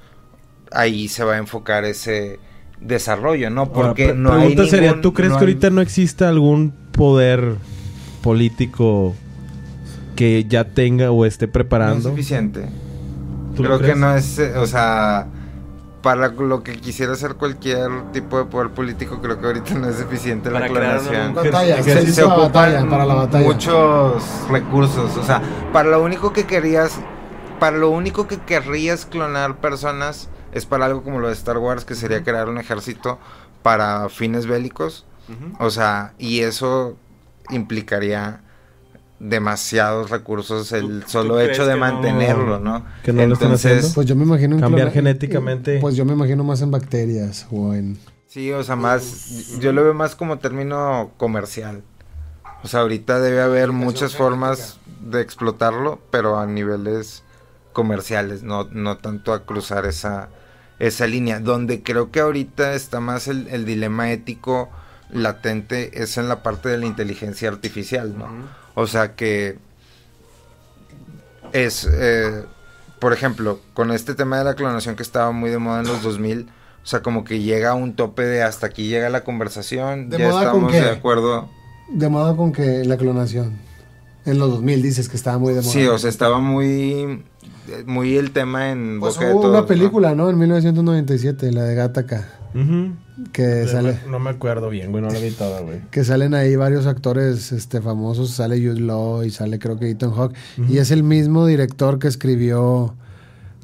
[0.70, 2.38] ahí se va a enfocar ese
[2.84, 3.72] desarrollo, ¿no?
[3.72, 7.56] Porque no pregunta hay sería, ¿tú crees que ahorita no exista algún poder
[8.22, 9.14] político
[10.16, 11.94] que ya tenga o esté preparando?
[11.94, 12.68] No es suficiente.
[13.56, 15.26] Creo que no es, eh, o sea,
[16.02, 20.00] para lo que quisiera hacer cualquier tipo de poder político, creo que ahorita no es
[20.00, 21.34] eficiente la clonación.
[22.12, 23.46] se, ocupan para la batalla.
[23.46, 25.40] muchos recursos, o sea,
[25.72, 26.98] para lo único que querías,
[27.60, 31.84] para lo único que querrías clonar personas es para algo como lo de Star Wars,
[31.84, 33.18] que sería crear un ejército
[33.62, 35.04] para fines bélicos.
[35.58, 36.96] O sea, y eso
[37.50, 38.40] implicaría
[39.18, 42.84] demasiados recursos el solo hecho de mantenerlo, ¿no?
[43.02, 43.88] Que no lo están haciendo.
[43.94, 45.78] Pues yo me imagino cambiar genéticamente.
[45.80, 49.84] Pues yo me imagino más en bacterias o en Sí, o sea, más yo lo
[49.84, 51.82] veo más como término comercial.
[52.64, 57.22] O sea, ahorita debe haber muchas formas de explotarlo, pero a niveles
[57.72, 60.30] comerciales, no no tanto a cruzar esa
[60.78, 64.70] esa línea, donde creo que ahorita está más el, dilema ético
[65.10, 68.28] latente es en la parte de la inteligencia artificial, ¿no?
[68.74, 69.58] O sea que
[71.52, 72.44] es, eh,
[72.98, 76.02] por ejemplo, con este tema de la clonación que estaba muy de moda en los
[76.02, 76.48] 2000,
[76.82, 80.18] o sea, como que llega a un tope de hasta aquí llega la conversación, ¿De
[80.18, 80.80] ya moda estamos con qué?
[80.80, 81.48] de acuerdo.
[81.88, 83.58] De moda con que la clonación.
[84.26, 85.70] En los 2000 dices que estaba muy de moda.
[85.70, 87.22] Sí, o sea, estaba muy
[87.86, 90.28] muy el tema en pues boca hubo de todos, una película, ¿no?
[90.30, 92.28] En 1997, la de Gattaca.
[93.32, 93.98] Que sale...
[94.08, 95.80] No me acuerdo bien, güey, no la vi toda, güey.
[95.90, 98.30] Que salen ahí varios actores este, famosos.
[98.30, 100.36] Sale Jude Law y sale creo que Ethan Hawke.
[100.68, 102.94] Y es el mismo director que escribió...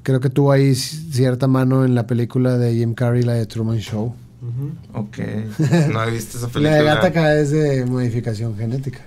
[0.02, 3.78] Creo que tuvo ahí cierta mano en la película de Jim Carrey, la de Truman
[3.78, 4.14] Show.
[4.94, 5.18] Ok.
[5.92, 6.70] No he visto esa película.
[6.70, 9.00] la de Gattaca es de modificación genética.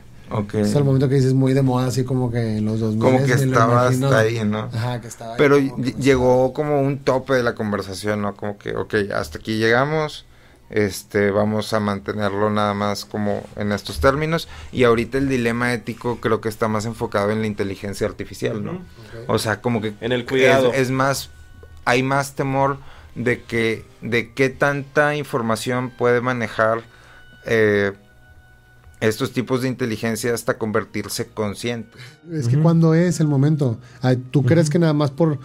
[0.54, 3.00] Es el momento que dices muy de moda, así como que en los 2000.
[3.02, 4.08] Como que estaba imagino.
[4.08, 4.70] hasta ahí, ¿no?
[4.74, 8.22] Ajá, que estaba ahí Pero como que- ll- llegó como un tope de la conversación,
[8.22, 8.36] ¿no?
[8.36, 10.26] Como que, ok, hasta aquí llegamos,
[10.70, 14.48] este, vamos a mantenerlo nada más como en estos términos.
[14.72, 18.82] Y ahorita el dilema ético creo que está más enfocado en la inteligencia artificial, ¿no?
[19.28, 19.94] O sea, como que...
[20.02, 20.74] En el cuidado.
[20.74, 21.30] Es, es más,
[21.86, 22.78] hay más temor
[23.16, 26.82] de que, de qué tanta información puede manejar
[27.46, 27.92] eh,
[29.08, 32.02] estos tipos de inteligencia hasta convertirse conscientes.
[32.32, 33.78] Es que cuando es el momento.
[34.02, 35.40] Ay, ¿Tú crees que nada más por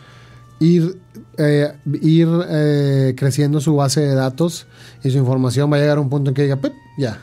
[0.61, 0.99] ir,
[1.37, 1.73] eh,
[2.03, 4.67] ir eh, creciendo su base de datos
[5.03, 7.23] y su información va a llegar a un punto en que diga, "Pip", ya?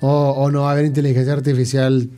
[0.00, 2.10] O, o no va a haber inteligencia artificial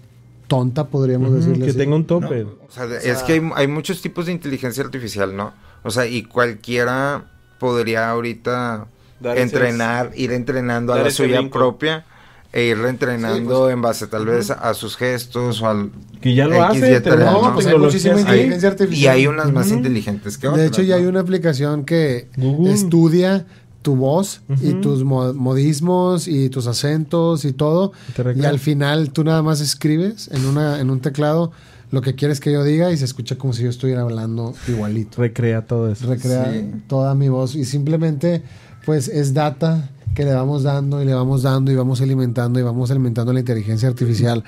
[0.49, 1.79] tonta, podríamos decirle que así.
[1.79, 2.43] tenga un tope.
[2.45, 5.53] O sea, es que hay, hay muchos tipos de inteligencia artificial, ¿no?
[5.85, 7.31] O sea, y cualquiera
[7.61, 8.87] podría ahorita
[9.21, 11.59] Dar entrenar, ir entrenando a la suya brinco.
[11.59, 12.05] propia
[12.53, 13.73] e ir entrenando pues.
[13.75, 15.91] en base tal vez a sus gestos o al...
[16.21, 17.55] Que ya lo X, hace, Y, No, ¿no?
[17.55, 19.03] pues hay muchísima inteligencia artificial.
[19.05, 20.67] Y hay unas más inteligentes que De otras.
[20.69, 21.03] hecho, ya ¿no?
[21.03, 22.73] hay una aplicación que Google.
[22.73, 23.47] estudia
[23.83, 27.93] tu voz y tus mo- modismos y tus acentos y todo.
[28.35, 31.53] Y al final tú nada más escribes en, una, en un teclado
[31.91, 35.21] lo que quieres que yo diga y se escucha como si yo estuviera hablando igualito.
[35.23, 36.07] Recrea todo eso.
[36.07, 36.71] Recrea Sí.
[36.87, 38.43] toda mi voz y simplemente
[38.85, 42.63] pues es data que le vamos dando y le vamos dando y vamos alimentando y
[42.63, 44.45] vamos alimentando la inteligencia artificial.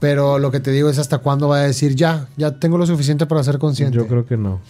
[0.00, 2.86] Pero lo que te digo es hasta cuándo va a decir ya, ya tengo lo
[2.86, 3.96] suficiente para ser consciente.
[3.96, 4.60] Yo creo que no.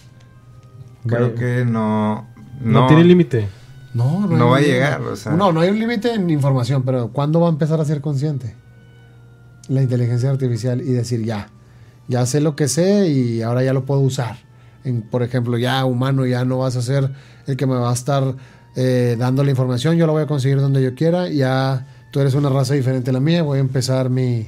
[1.05, 2.27] Creo que no...
[2.61, 3.47] no, No, tiene límite.
[3.93, 5.33] No, No hay va a llegar, o sea.
[5.33, 8.55] No, no hay un límite en información, pero ¿cuándo va a empezar a ser consciente?
[9.67, 11.49] La inteligencia artificial y decir, ya,
[12.07, 14.37] ya sé lo que sé y ahora ya lo puedo usar.
[14.83, 17.11] En, por ejemplo, ya humano, ya no vas a ser
[17.45, 18.35] el que me va a estar
[18.75, 22.33] eh, dando la información, yo la voy a conseguir donde yo quiera, ya tú eres
[22.33, 24.47] una raza diferente a la mía, voy a empezar mi,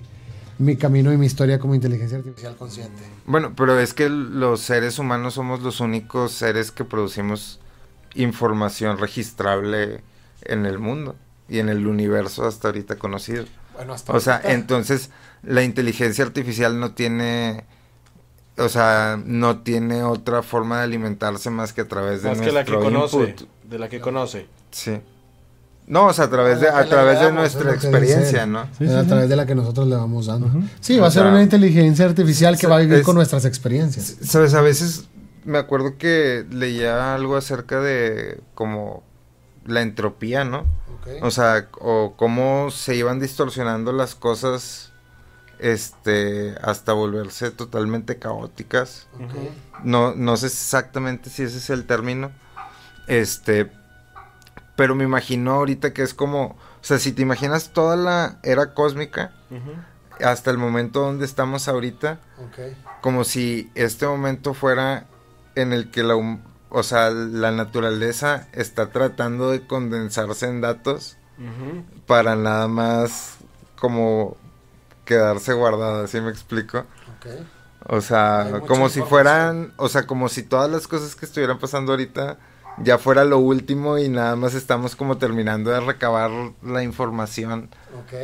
[0.57, 3.01] mi camino y mi historia como inteligencia artificial consciente.
[3.25, 7.59] Bueno, pero es que los seres humanos somos los únicos seres que producimos
[8.15, 10.01] información registrable
[10.43, 11.15] en el mundo
[11.49, 13.45] y en el universo hasta ahorita conocido.
[13.73, 14.53] Bueno, hasta O sea, ahorita.
[14.53, 15.09] entonces
[15.43, 17.65] la inteligencia artificial no tiene,
[18.57, 22.51] o sea, no tiene otra forma de alimentarse más que a través de Más que
[22.51, 23.35] la que nuestro conoce.
[23.71, 24.45] De la que conoce.
[24.69, 24.99] Sí.
[25.87, 28.45] No, o sea, a través de, A través de nuestra experiencia.
[28.45, 28.67] ¿no?
[28.77, 29.07] Sí, a sí.
[29.07, 30.49] través de la que nosotros le vamos dando.
[30.79, 33.45] Sí, O va a ser una inteligencia artificial que va a vivir es- con nuestras
[33.45, 34.17] experiencias.
[34.23, 35.05] Sabes, a veces
[35.43, 39.03] me acuerdo que leía algo acerca de como
[39.65, 40.65] la entropía, ¿no?
[41.23, 44.91] O sea, o cómo se iban distorsionando las cosas
[45.59, 49.07] este hasta volverse totalmente caóticas.
[49.83, 52.31] No no sé exactamente si ese es el término.
[53.11, 53.69] Este,
[54.77, 58.73] pero me imagino ahorita que es como, o sea, si te imaginas toda la era
[58.73, 59.33] cósmica
[60.23, 62.19] hasta el momento donde estamos ahorita,
[63.01, 65.07] como si este momento fuera
[65.55, 66.15] en el que la,
[66.69, 71.17] o sea, la naturaleza está tratando de condensarse en datos
[72.07, 73.39] para nada más
[73.77, 74.37] como
[75.03, 76.85] quedarse guardada, ¿sí me explico?
[77.89, 81.91] O sea, como si fueran, o sea, como si todas las cosas que estuvieran pasando
[81.91, 82.37] ahorita
[82.83, 86.31] ya fuera lo último y nada más estamos como terminando de recabar
[86.63, 87.69] la información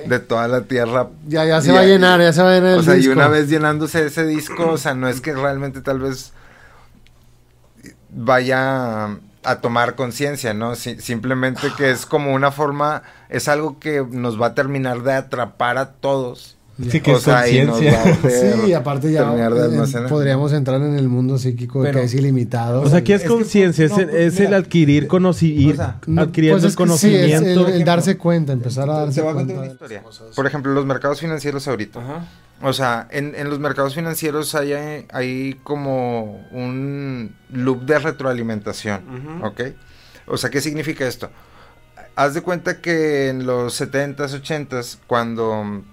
[0.06, 1.10] de toda la Tierra.
[1.28, 3.28] Ya, ya se va a llenar, ya se va a llenar O sea, y una
[3.28, 6.34] vez llenándose ese disco, o sea, no es que realmente tal vez
[8.10, 10.76] vaya a tomar conciencia, ¿no?
[10.76, 15.78] simplemente que es como una forma, es algo que nos va a terminar de atrapar
[15.78, 16.57] a todos
[16.90, 18.18] Sí, que es conciencia.
[18.64, 19.34] Sí, aparte ya
[20.08, 22.82] podríamos entrar en el mundo psíquico que es ilimitado.
[22.82, 23.86] O sea, ¿qué es, conciencia?
[23.86, 25.84] es, pues el adquirir conocimiento,
[26.18, 27.68] adquiriendo pues conocimiento.
[27.68, 29.66] el, darse cuenta, empezar a darse cuenta.
[29.66, 30.04] historia.
[30.36, 32.28] Por ejemplo, los mercados financieros ahorita.
[32.62, 34.74] O sea, en, en, los mercados financieros hay,
[35.12, 39.62] hay como un loop de retroalimentación, ¿ok?
[40.28, 41.30] O sea, ¿qué significa esto?
[42.16, 45.84] Haz de cuenta que en los 70s, 80s, cuando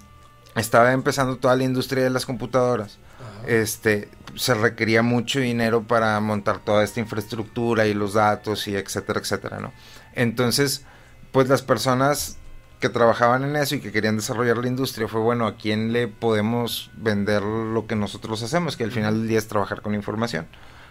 [0.56, 2.98] estaba empezando toda la industria de las computadoras.
[3.46, 9.20] Este, se requería mucho dinero para montar toda esta infraestructura y los datos y etcétera,
[9.20, 9.72] etcétera, ¿no?
[10.14, 10.84] Entonces,
[11.32, 12.38] pues las personas
[12.80, 16.08] que trabajaban en eso y que querían desarrollar la industria fue, bueno, ¿a quién le
[16.08, 18.76] podemos vender lo que nosotros hacemos?
[18.76, 20.46] Que al final del día es trabajar con información.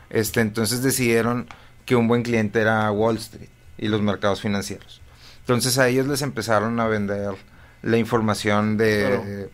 [0.10, 1.48] Este, entonces decidieron
[1.85, 5.02] que un buen cliente era Wall Street y los mercados financieros.
[5.40, 7.35] Entonces a ellos les empezaron a vender
[7.84, 9.50] la información de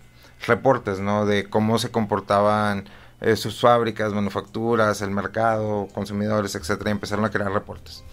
[0.47, 1.25] reportes, ¿no?
[1.25, 2.85] De cómo se comportaban
[3.21, 8.03] eh, sus fábricas, manufacturas, el mercado, consumidores, etcétera, y empezaron a crear reportes.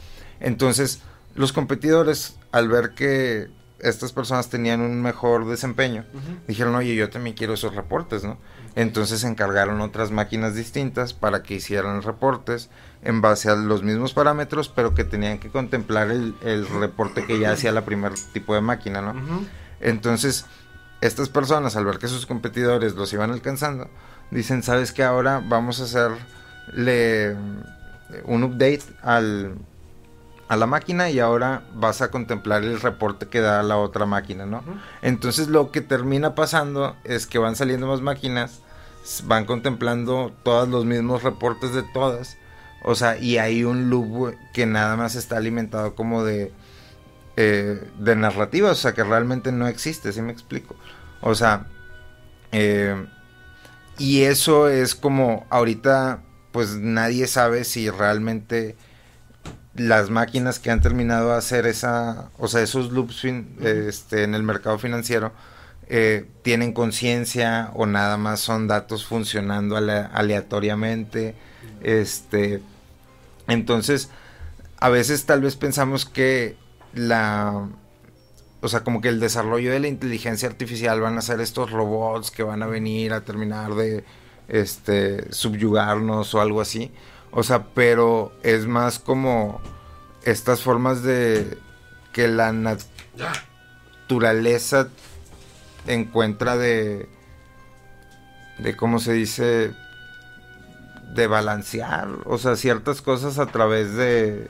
[0.40, 1.02] Entonces,
[1.34, 3.48] los competidores, al ver que
[3.78, 6.04] estas personas tenían un mejor desempeño,
[6.48, 8.38] dijeron, oye, yo también quiero esos reportes, ¿no?
[8.74, 12.68] Entonces encargaron otras máquinas distintas para que hicieran reportes
[13.02, 17.38] en base a los mismos parámetros, pero que tenían que contemplar el, el reporte que
[17.38, 19.14] ya hacía la primer tipo de máquina, ¿no?
[19.80, 20.46] Entonces,
[21.00, 23.88] estas personas, al ver que sus competidores los iban alcanzando,
[24.30, 25.02] dicen, ¿sabes qué?
[25.02, 27.36] Ahora vamos a hacerle
[28.24, 29.56] un update al,
[30.48, 34.46] a la máquina y ahora vas a contemplar el reporte que da la otra máquina,
[34.46, 34.62] ¿no?
[35.02, 38.60] Entonces lo que termina pasando es que van saliendo más máquinas,
[39.24, 42.36] van contemplando todos los mismos reportes de todas,
[42.84, 46.52] o sea, y hay un loop que nada más está alimentado como de
[47.36, 50.76] eh, de narrativa, o sea, que realmente no existe, ¿sí me explico?
[51.20, 51.66] O sea,
[52.52, 53.06] eh,
[53.98, 56.22] y eso es como ahorita,
[56.52, 58.76] pues nadie sabe si realmente
[59.74, 63.24] las máquinas que han terminado de hacer esa, o sea, esos loops
[63.62, 65.32] este, en el mercado financiero,
[65.88, 71.34] eh, tienen conciencia o nada más son datos funcionando aleatoriamente.
[71.82, 72.62] Este,
[73.46, 74.10] entonces,
[74.78, 76.56] a veces tal vez pensamos que
[76.96, 77.68] la
[78.66, 82.32] o sea, como que el desarrollo de la inteligencia artificial van a ser estos robots
[82.32, 84.04] que van a venir a terminar de
[84.48, 86.90] este subyugarnos o algo así.
[87.30, 89.60] O sea, pero es más como
[90.24, 91.58] estas formas de
[92.12, 92.52] que la
[94.08, 94.88] naturaleza
[95.86, 97.08] encuentra de
[98.58, 99.74] de cómo se dice
[101.14, 104.48] de balancear, o sea, ciertas cosas a través de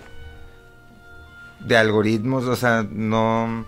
[1.61, 3.65] de algoritmos, o sea, no,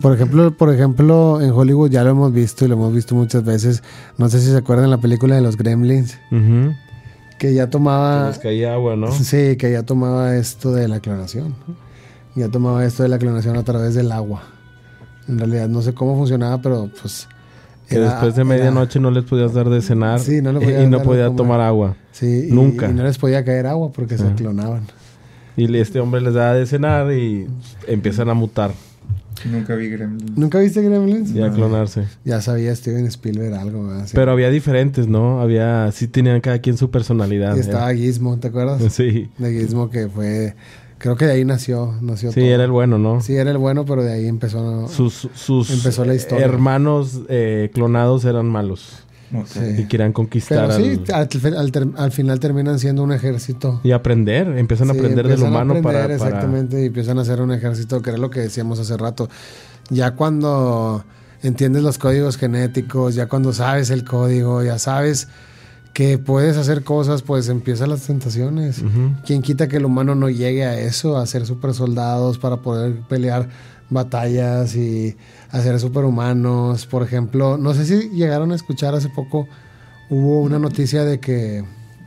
[0.00, 3.44] Por ejemplo, por ejemplo, en Hollywood ya lo hemos visto y lo hemos visto muchas
[3.44, 3.82] veces.
[4.16, 6.18] No sé si se acuerdan la película de los Gremlins.
[7.38, 8.32] Que ya tomaba.
[8.32, 9.12] Que caía agua, ¿no?
[9.12, 11.54] Sí, que ya tomaba esto de la clonación.
[12.34, 14.42] Ya tomaba esto de la clonación a través del agua.
[15.28, 17.28] En realidad no sé cómo funcionaba, pero pues.
[17.88, 21.96] Que después de medianoche no les podías dar de cenar y no podía tomar agua.
[22.12, 22.88] Sí, nunca.
[22.88, 24.86] Y, no les podía caer agua porque se clonaban.
[25.58, 27.46] Y este hombre les da de cenar y
[27.86, 28.70] empiezan a mutar.
[29.44, 30.36] Nunca vi Gremlins.
[30.36, 31.32] ¿Nunca viste Gremlins?
[31.32, 32.04] Y a clonarse.
[32.24, 33.88] Ya sabía Steven Spielberg algo.
[34.12, 35.40] Pero había diferentes, ¿no?
[35.40, 35.90] Había...
[35.92, 37.56] Sí tenían cada quien su personalidad.
[37.56, 38.82] Y estaba Gizmo, ¿te acuerdas?
[38.92, 39.30] Sí.
[39.38, 40.54] De Gizmo que fue...
[40.98, 43.20] Creo que de ahí nació, nació Sí, era el bueno, ¿no?
[43.20, 44.88] Sí, era el bueno, pero de ahí empezó...
[44.88, 46.44] Sus, sus empezó la historia.
[46.44, 49.04] hermanos eh, clonados eran malos.
[49.30, 50.68] Y quieran conquistar.
[50.68, 51.02] Pero sí,
[51.96, 53.80] al, final terminan siendo un ejército.
[53.84, 58.00] Y aprender, empiezan a aprender del humano para, Exactamente, y empiezan a ser un ejército,
[58.00, 59.28] que era lo que decíamos hace rato.
[59.90, 61.04] Ya cuando
[61.42, 65.28] entiendes los códigos genéticos, ya cuando sabes el código, ya sabes
[65.92, 68.82] que puedes hacer cosas, pues empiezan las tentaciones.
[69.26, 73.00] ¿Quién quita que el humano no llegue a eso, a ser super soldados para poder
[73.08, 73.48] pelear
[73.90, 75.16] batallas y
[75.50, 76.86] hacer superhumanos.
[76.86, 79.48] Por ejemplo, no sé si llegaron a escuchar hace poco,
[80.10, 81.64] hubo una noticia de que...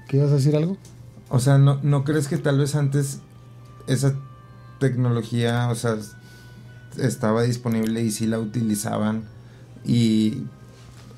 [0.08, 0.78] ¿Qué ibas a decir algo?
[1.30, 3.20] O sea, ¿no, ¿no crees que tal vez antes
[3.88, 4.16] esa
[4.80, 5.96] tecnología, o sea,
[6.98, 9.24] estaba disponible y sí la utilizaban?
[9.86, 10.44] Y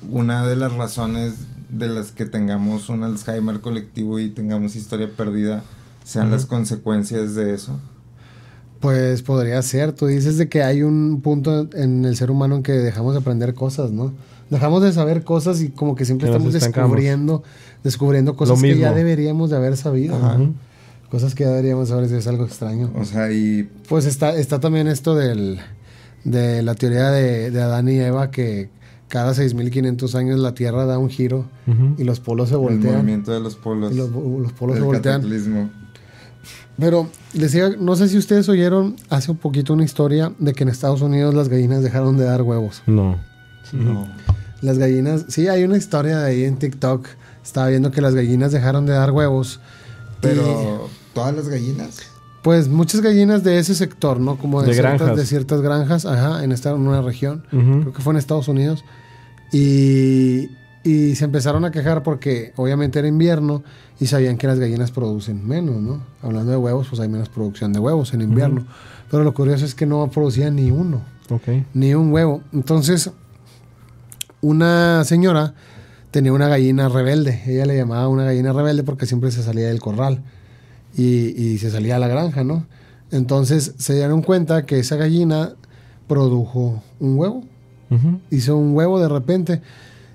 [0.08, 1.34] una de las razones
[1.68, 5.64] de las que tengamos un Alzheimer colectivo y tengamos historia perdida
[6.04, 7.80] sean las consecuencias de eso?
[8.84, 9.94] Pues podría ser.
[9.94, 13.20] Tú dices de que hay un punto en el ser humano en que dejamos de
[13.20, 14.12] aprender cosas, ¿no?
[14.50, 17.42] Dejamos de saber cosas y como que siempre estamos descubriendo,
[17.82, 20.18] descubriendo cosas que ya deberíamos de haber sabido.
[21.08, 22.90] Cosas que ya deberíamos saber si es algo extraño.
[22.94, 23.70] O sea, y...
[23.88, 25.60] Pues está, está también esto del,
[26.24, 28.68] de la teoría de, de Adán y Eva que
[29.08, 31.46] cada 6.500 años la Tierra da un giro
[31.96, 32.96] y los polos se voltean.
[32.96, 33.94] El movimiento de los polos.
[33.94, 34.10] los,
[34.52, 35.22] polos se voltean.
[36.78, 40.68] Pero decía, no sé si ustedes oyeron hace un poquito una historia de que en
[40.68, 42.82] Estados Unidos las gallinas dejaron de dar huevos.
[42.86, 43.18] No.
[43.72, 44.08] No.
[44.60, 47.06] Las gallinas, sí, hay una historia de ahí en TikTok.
[47.42, 49.60] Estaba viendo que las gallinas dejaron de dar huevos.
[50.20, 51.98] Pero, ¿todas las gallinas?
[52.42, 54.36] Pues muchas gallinas de ese sector, ¿no?
[54.36, 57.44] Como de, ciertas, de ciertas granjas, ajá, en, esta, en una región.
[57.50, 58.84] Creo que fue en Estados Unidos.
[59.52, 60.50] Y,
[60.84, 63.64] y se empezaron a quejar porque obviamente era invierno
[63.98, 66.02] y sabían que las gallinas producen menos, ¿no?
[66.22, 68.66] Hablando de huevos, pues hay menos producción de huevos en invierno.
[69.10, 71.00] Pero lo curioso es que no producían ni uno.
[71.72, 72.42] Ni un huevo.
[72.52, 73.10] Entonces,
[74.42, 75.54] una señora
[76.10, 77.42] tenía una gallina rebelde.
[77.46, 80.22] Ella le llamaba una gallina rebelde porque siempre se salía del corral
[80.94, 82.66] y, y se salía a la granja, ¿no?
[83.10, 85.54] Entonces se dieron cuenta que esa gallina
[86.08, 87.44] produjo un huevo.
[88.30, 89.62] Hizo un huevo de repente.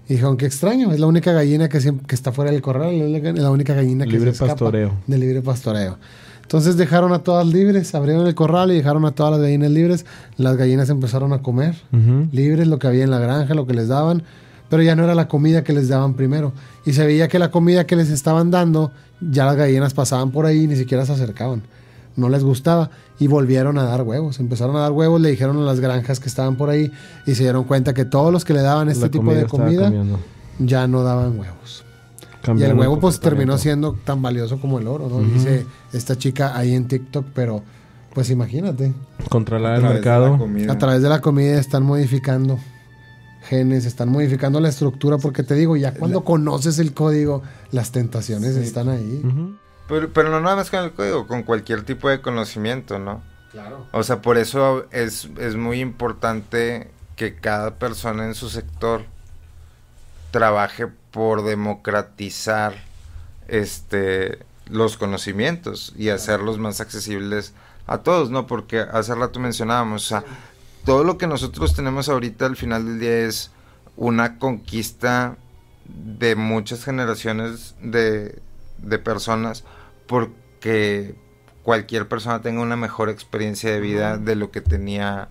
[0.10, 3.40] Y dijeron, qué extraño, es la única gallina que, que está fuera del corral, es
[3.40, 4.94] la única gallina que libre se escapa pastoreo.
[5.06, 5.98] de libre pastoreo.
[6.42, 10.08] Entonces dejaron a todas libres, abrieron el corral y dejaron a todas las gallinas libres.
[10.36, 11.76] Las gallinas empezaron a comer
[12.32, 14.24] libres, lo que había en la granja, lo que les daban,
[14.68, 16.54] pero ya no era la comida que les daban primero.
[16.88, 18.92] Y se veía que la comida que les estaban dando,
[19.22, 21.62] ya las gallinas pasaban por ahí y ni siquiera se acercaban
[22.16, 24.40] no les gustaba y volvieron a dar huevos.
[24.40, 26.92] Empezaron a dar huevos, le dijeron a las granjas que estaban por ahí
[27.26, 29.92] y se dieron cuenta que todos los que le daban este tipo de comida
[30.60, 31.86] ya no daban huevos.
[32.58, 35.20] y el huevo pues terminó siendo tan valioso como el oro, ¿no?
[35.20, 37.64] Dice esta chica ahí en TikTok, pero
[38.14, 38.94] pues imagínate.
[39.30, 40.40] Controlar el mercado.
[40.70, 42.58] A través de la comida están modificando
[43.44, 47.42] genes, están modificando la estructura, porque te digo, ya cuando conoces el código,
[47.72, 49.22] las tentaciones están ahí.
[49.90, 53.22] Pero, pero no nada más con el código, con cualquier tipo de conocimiento, ¿no?
[53.52, 53.88] Claro.
[53.92, 59.04] O sea, por eso es, es muy importante que cada persona en su sector
[60.32, 62.76] trabaje por democratizar
[63.48, 64.40] este
[64.70, 67.54] los conocimientos y hacerlos más accesibles
[67.88, 68.46] a todos, ¿no?
[68.46, 70.24] Porque hace rato mencionábamos, o sea,
[70.86, 73.52] todo lo que nosotros tenemos ahorita al final del día es
[73.98, 75.38] una conquista
[75.86, 78.40] de muchas generaciones de,
[78.78, 79.64] de personas
[80.10, 81.14] porque
[81.62, 85.30] cualquier persona tenga una mejor experiencia de vida de lo que tenía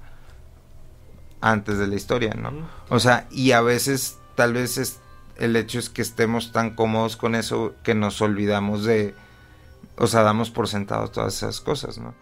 [1.41, 2.53] antes de la historia, ¿no?
[2.89, 5.01] O sea, y a veces tal vez es,
[5.37, 9.17] el hecho es que estemos tan cómodos con eso que nos olvidamos de,
[9.97, 12.15] o sea, damos por sentado todas esas cosas, ¿no?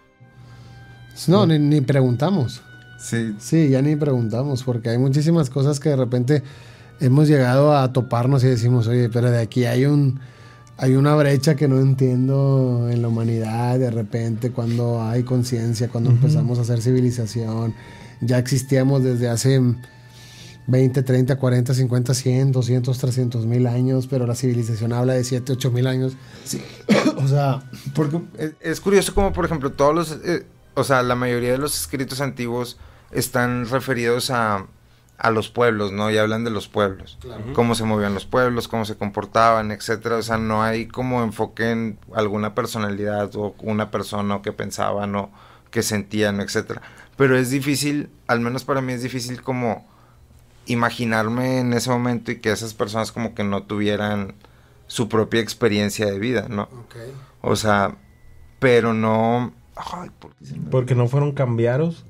[1.28, 2.62] No, ni, ni preguntamos.
[2.99, 3.37] Sí.
[3.39, 6.43] Sí, ya ni preguntamos, porque hay muchísimas cosas que de repente
[7.01, 10.20] hemos llegado a toparnos y decimos, oye, pero de aquí hay un
[10.78, 16.11] hay una brecha que no entiendo en la humanidad de repente cuando hay conciencia, cuando
[16.11, 17.74] empezamos a hacer civilización.
[18.20, 19.61] Ya existíamos desde hace
[20.66, 25.53] 20, 30, 40, 50, 100, 200, 300 mil años, pero la civilización habla de 7,
[25.53, 26.15] 8 mil años.
[26.44, 26.62] Sí.
[27.16, 27.62] o sea,
[27.94, 28.20] porque
[28.61, 32.20] es curioso como, por ejemplo, todos los, eh, o sea, la mayoría de los escritos
[32.20, 32.78] antiguos
[33.12, 34.66] están referidos a
[35.18, 36.10] a los pueblos, ¿no?
[36.10, 37.18] Y hablan de los pueblos,
[37.55, 40.16] cómo se movían los pueblos, cómo se comportaban, etcétera.
[40.16, 45.14] O sea, no hay como enfoque en alguna personalidad o una persona o que pensaban
[45.14, 45.30] o
[45.70, 46.82] que sentían, etcétera.
[47.16, 49.86] Pero es difícil, al menos para mí es difícil como
[50.66, 54.34] imaginarme en ese momento y que esas personas como que no tuvieran
[54.86, 56.68] su propia experiencia de vida, ¿no?
[57.40, 57.97] O sea,
[58.59, 59.52] pero no...
[59.76, 60.32] Ay, ¿por
[60.70, 62.05] Porque no fueron cambiados,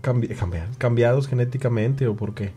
[0.78, 2.52] cambiados genéticamente o por qué?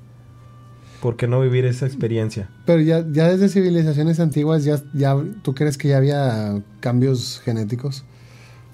[1.02, 2.50] ¿Por qué no vivir esa experiencia?
[2.66, 8.04] Pero ya, ya desde civilizaciones antiguas, ya, ya, ¿tú crees que ya había cambios genéticos?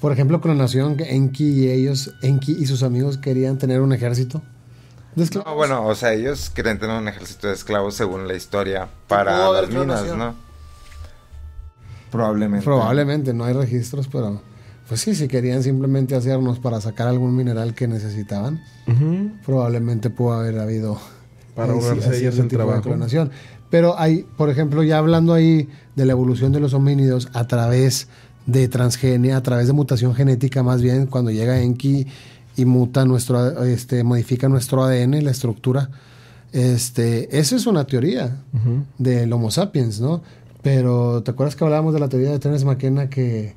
[0.02, 3.94] Por ejemplo, con la nación Enki y ellos, Enki y sus amigos querían tener un
[3.94, 4.42] ejército.
[5.16, 8.90] De no, bueno, o sea, ellos querían tener un ejército de esclavos según la historia
[9.08, 10.36] para las minas, ¿no?
[12.12, 12.66] Probablemente.
[12.66, 14.42] Probablemente, no hay registros, pero
[14.88, 18.62] pues sí, si querían simplemente hacernos para sacar algún mineral que necesitaban,
[19.46, 21.00] probablemente pudo haber habido
[21.56, 22.90] para ahorrarse ellos el trabajo.
[23.70, 28.08] Pero hay, por ejemplo, ya hablando ahí de la evolución de los homínidos a través
[28.46, 32.06] de transgenia, a través de mutación genética más bien, cuando llega Enki
[32.56, 35.90] y muta nuestro, este, modifica nuestro ADN, la estructura.
[36.52, 38.44] Este, eso es una teoría
[38.98, 40.22] del Homo sapiens, ¿no?
[40.62, 43.56] Pero, ¿te acuerdas que hablábamos de la teoría de Terence McKenna que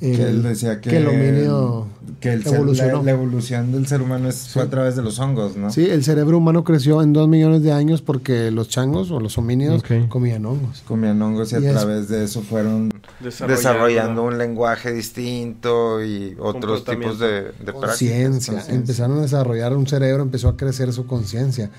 [0.00, 1.86] que él decía que, el homínido
[2.20, 3.02] que el evolucionó.
[3.02, 5.70] la, evolución del ser humano es, fue a través de los hongos, ¿no?
[5.70, 9.36] Sí, el cerebro humano creció en dos millones de años porque los changos o los
[9.36, 10.82] homínidos comían hongos.
[10.86, 12.90] Comían hongos y, a través de eso fueron
[13.20, 18.64] desarrollando, un lenguaje distinto y otros tipos de, de conciencia.
[18.68, 21.70] Empezaron a desarrollar un cerebro, empezó a crecer su conciencia.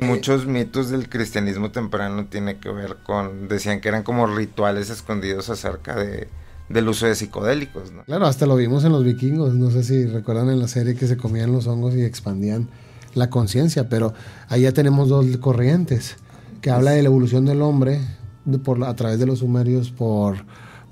[0.00, 5.48] Muchos mitos del cristianismo temprano tiene que ver con, decían que eran como rituales escondidos
[5.48, 6.28] acerca de
[6.68, 7.92] del uso de psicodélicos.
[7.92, 8.04] ¿no?
[8.04, 11.06] Claro, hasta lo vimos en los vikingos, no sé si recuerdan en la serie que
[11.06, 12.68] se comían los hongos y expandían
[13.14, 14.14] la conciencia, pero
[14.48, 16.16] ahí ya tenemos dos corrientes,
[16.60, 18.00] que habla de la evolución del hombre
[18.62, 20.36] por, a través de los sumerios por,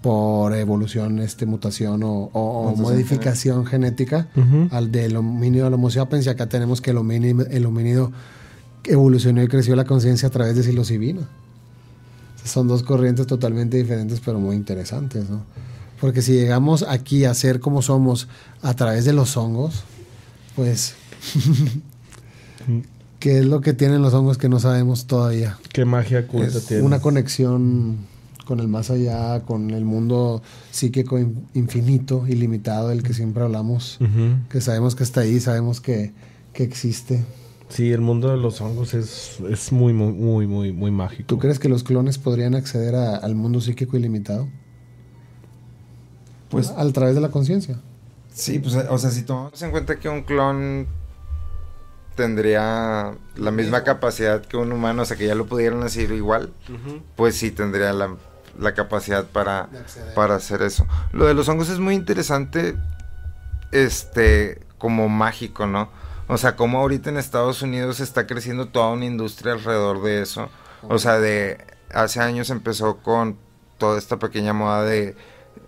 [0.03, 4.29] por evolución, este, mutación o, modificación genética,
[4.71, 8.13] al del homínido al homo sapiens, y acá tenemos que el homínido, el homínido
[8.85, 11.23] evolucionó y creció la conciencia a través de psilocibina.
[12.45, 15.43] Son dos corrientes totalmente diferentes, pero muy interesantes, ¿no?
[16.01, 18.29] Porque si llegamos aquí a ser como somos
[18.63, 19.85] a través de los hongos,
[20.55, 20.95] pues,
[23.19, 25.59] ¿qué es lo que tienen los hongos que no sabemos todavía?
[25.73, 26.83] ¿Qué magia oculta tiene?
[26.83, 27.97] Una conexión
[28.47, 31.19] con el más allá, con el mundo psíquico
[31.55, 33.99] infinito, ilimitado, del que siempre hablamos,
[34.49, 36.13] que sabemos que está ahí, sabemos que,
[36.53, 37.25] que existe.
[37.69, 41.25] Sí, el mundo de los hongos es, es muy, muy, muy, muy, muy mágico.
[41.27, 44.49] ¿Tú crees que los clones podrían acceder al mundo psíquico ilimitado?
[46.49, 47.79] Pues a, través de la conciencia.
[48.33, 50.87] Sí, pues, o sea, si tomamos en cuenta que un clon
[52.15, 56.53] tendría la misma capacidad que un humano, o sea, que ya lo pudieran hacer igual,
[57.15, 58.17] pues sí tendría la,
[58.59, 59.69] la capacidad para,
[60.15, 60.87] para hacer eso.
[61.13, 62.75] Lo de los hongos es muy interesante,
[63.73, 65.91] este, como mágico, ¿no?
[66.29, 70.49] O sea, como ahorita en Estados Unidos está creciendo toda una industria alrededor de eso.
[70.89, 71.59] O sea, de
[71.93, 73.39] hace años empezó con
[73.79, 75.15] toda esta pequeña moda de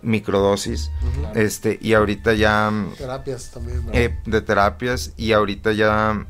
[0.01, 0.91] microdosis,
[1.35, 2.71] este, y ahorita ya...
[2.97, 3.83] Terapias también.
[3.93, 6.25] Eh, de terapias, y ahorita ya,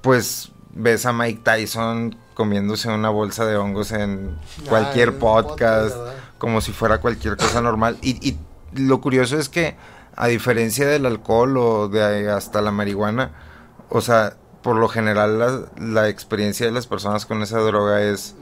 [0.00, 5.96] pues, ves a Mike Tyson comiéndose una bolsa de hongos en ah, cualquier podcast,
[6.38, 7.98] como si fuera cualquier cosa normal.
[8.02, 8.38] Y, y
[8.74, 9.76] lo curioso es que,
[10.16, 13.32] a diferencia del alcohol o de hasta la marihuana,
[13.88, 18.36] o sea, por lo general la, experiencia de las personas con esa droga es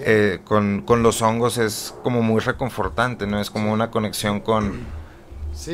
[0.00, 3.40] eh, con, los hongos es como muy reconfortante, ¿no?
[3.40, 4.80] Es como una conexión con,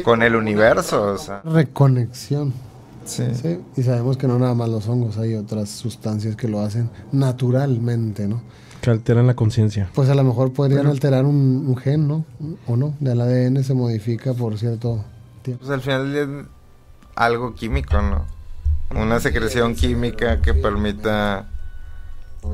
[0.05, 1.14] con el universo.
[1.14, 1.40] O sea.
[1.44, 2.52] Reconexión.
[3.06, 3.24] Sí.
[3.40, 3.60] sí.
[3.77, 8.27] Y sabemos que no nada más los hongos, hay otras sustancias que lo hacen naturalmente,
[8.28, 8.43] ¿no?
[8.82, 9.89] Que alteran la conciencia.
[9.94, 12.24] Pues a lo mejor podrían alterar un, gen, ¿no?
[12.66, 15.05] O no, del ADN se modifica por cierto
[15.43, 15.64] tiempo.
[15.64, 16.28] Pues al final es
[17.14, 18.36] algo químico, ¿no?
[18.91, 21.49] Una secreción química que permita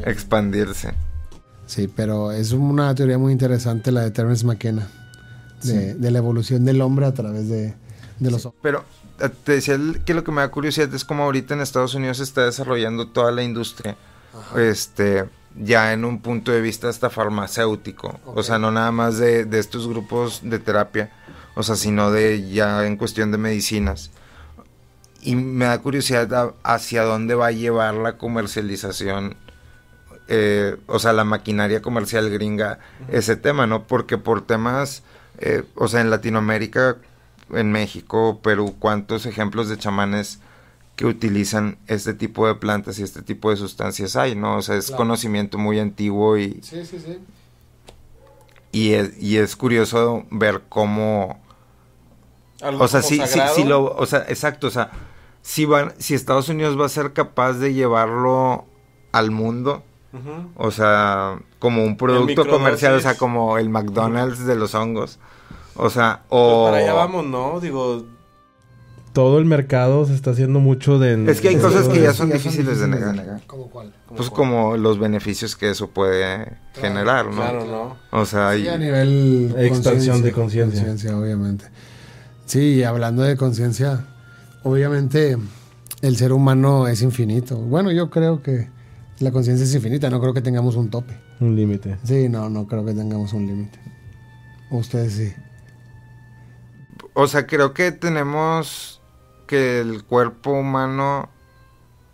[0.05, 0.95] expandirse.
[1.67, 4.89] Sí, pero es una teoría muy interesante la de Terence McKenna,
[5.63, 7.75] de, la evolución del hombre a través de,
[8.21, 8.85] los Pero
[9.21, 12.19] eh, te decía que lo que me da curiosidad es como ahorita en Estados Unidos
[12.19, 13.97] se está desarrollando toda la industria,
[14.57, 19.45] este ya en un punto de vista hasta farmacéutico, o sea, no nada más de,
[19.45, 21.11] de estos grupos de terapia,
[21.55, 24.11] o sea, sino de ya en cuestión de medicinas
[25.23, 29.37] y me da curiosidad hacia dónde va a llevar la comercialización,
[30.29, 33.87] eh, o sea, la maquinaria comercial gringa, ese tema, ¿no?
[33.87, 35.05] Porque por temas,
[35.39, 36.97] eh, o sea, en Latinoamérica,
[37.53, 40.41] en México, Perú, ¿cuántos ejemplos de chamanes
[40.97, 44.57] que utilizan este tipo de plantas y este tipo de sustancias hay, ¿no?
[44.57, 46.61] O sea, es conocimiento muy antiguo y...
[46.63, 47.19] Sí, sí, sí.
[48.73, 51.41] Y es, y es curioso ver cómo...
[52.63, 54.91] o sea, sí, sí, sí, lo, o sea, exacto, o sea,
[55.43, 58.65] si, van, si Estados Unidos va a ser capaz de llevarlo
[59.13, 59.83] al mundo,
[60.57, 65.19] o sea, como un producto comercial, o sea, como el McDonald's de los hongos.
[65.75, 66.69] O sea, o...
[66.69, 67.61] Pues para allá vamos, ¿no?
[67.61, 68.05] Digo,
[69.13, 71.31] todo el mercado se está haciendo mucho de...
[71.31, 73.43] Es que hay cosas que ya son difíciles de negar.
[73.47, 73.95] ¿Cómo cuál?
[74.15, 77.37] Pues como los beneficios que eso puede generar, ¿no?
[77.37, 77.97] Claro, ¿no?
[78.11, 78.69] O sea, hay...
[78.69, 79.55] a nivel...
[79.59, 81.17] Expansión de conciencia.
[81.17, 81.67] obviamente.
[82.47, 84.07] Sí, hablando de conciencia,
[84.65, 85.37] obviamente
[86.03, 87.57] el ser humano es infinito.
[87.57, 88.69] Bueno, yo creo que
[89.21, 91.17] la conciencia es infinita, no creo que tengamos un tope.
[91.41, 91.99] Un límite.
[92.05, 93.79] Sí, no, no creo que tengamos un límite.
[94.71, 95.33] Ustedes sí.
[97.15, 99.01] O sea, creo que tenemos
[99.47, 101.29] que el cuerpo humano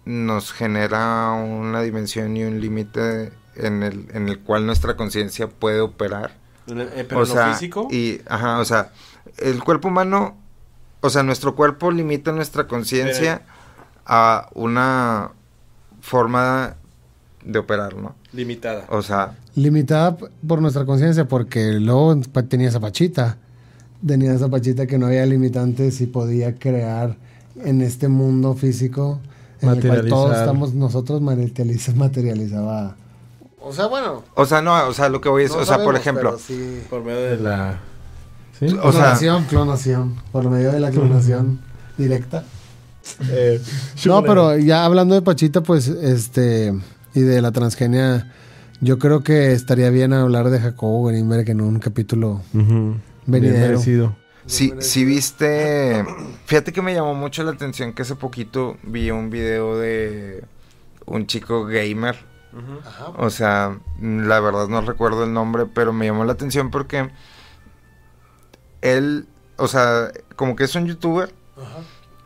[0.04, 5.80] nos genera una dimensión y un límite en el, en el cual nuestra conciencia puede
[5.80, 6.32] operar.
[6.66, 7.88] Eh, ¿Pero o sea, físico?
[7.90, 8.92] Y, ajá, o sea,
[9.38, 10.36] el cuerpo humano
[11.00, 13.42] o sea, nuestro cuerpo limita nuestra conciencia
[14.06, 15.30] a una
[16.00, 16.76] forma
[17.44, 18.14] de operar, ¿no?
[18.32, 18.84] Limitada.
[18.90, 23.38] O sea, Limitada por nuestra conciencia, porque luego tenía esa pachita.
[24.06, 27.16] Tenía esa pachita que no había limitantes y podía crear
[27.64, 29.18] en este mundo físico
[29.60, 32.94] en el cual todos estamos, nosotros materializa, materializaba.
[33.60, 34.22] O sea, bueno.
[34.34, 36.38] o sea, no, o sea, lo que voy es, no o sea, por ejemplo, pero
[36.38, 36.82] sí.
[36.88, 37.80] Por medio de la...
[38.58, 38.66] ¿Sí?
[38.66, 40.14] O sea- clonación, clonación.
[40.32, 41.60] Por medio de la clonación
[41.96, 42.44] directa.
[43.30, 43.60] Eh,
[44.04, 46.74] No, pero ya hablando de Pachita, pues, este,
[47.14, 48.32] y de la transgenia,
[48.80, 52.96] yo creo que estaría bien hablar de Jacobo Greenberg en un capítulo Ujú.
[53.26, 53.68] Bien venidero.
[53.72, 54.16] merecido.
[54.46, 56.04] si, si viste,
[56.46, 60.44] fíjate que me llamó mucho la atención que hace poquito vi un video de
[61.06, 62.16] un chico gamer.
[62.86, 63.08] Ajá.
[63.18, 67.10] O sea, la verdad no recuerdo el nombre, pero me llamó la atención porque
[68.82, 69.26] él,
[69.56, 71.80] o sea, como que es un youtuber Ajá.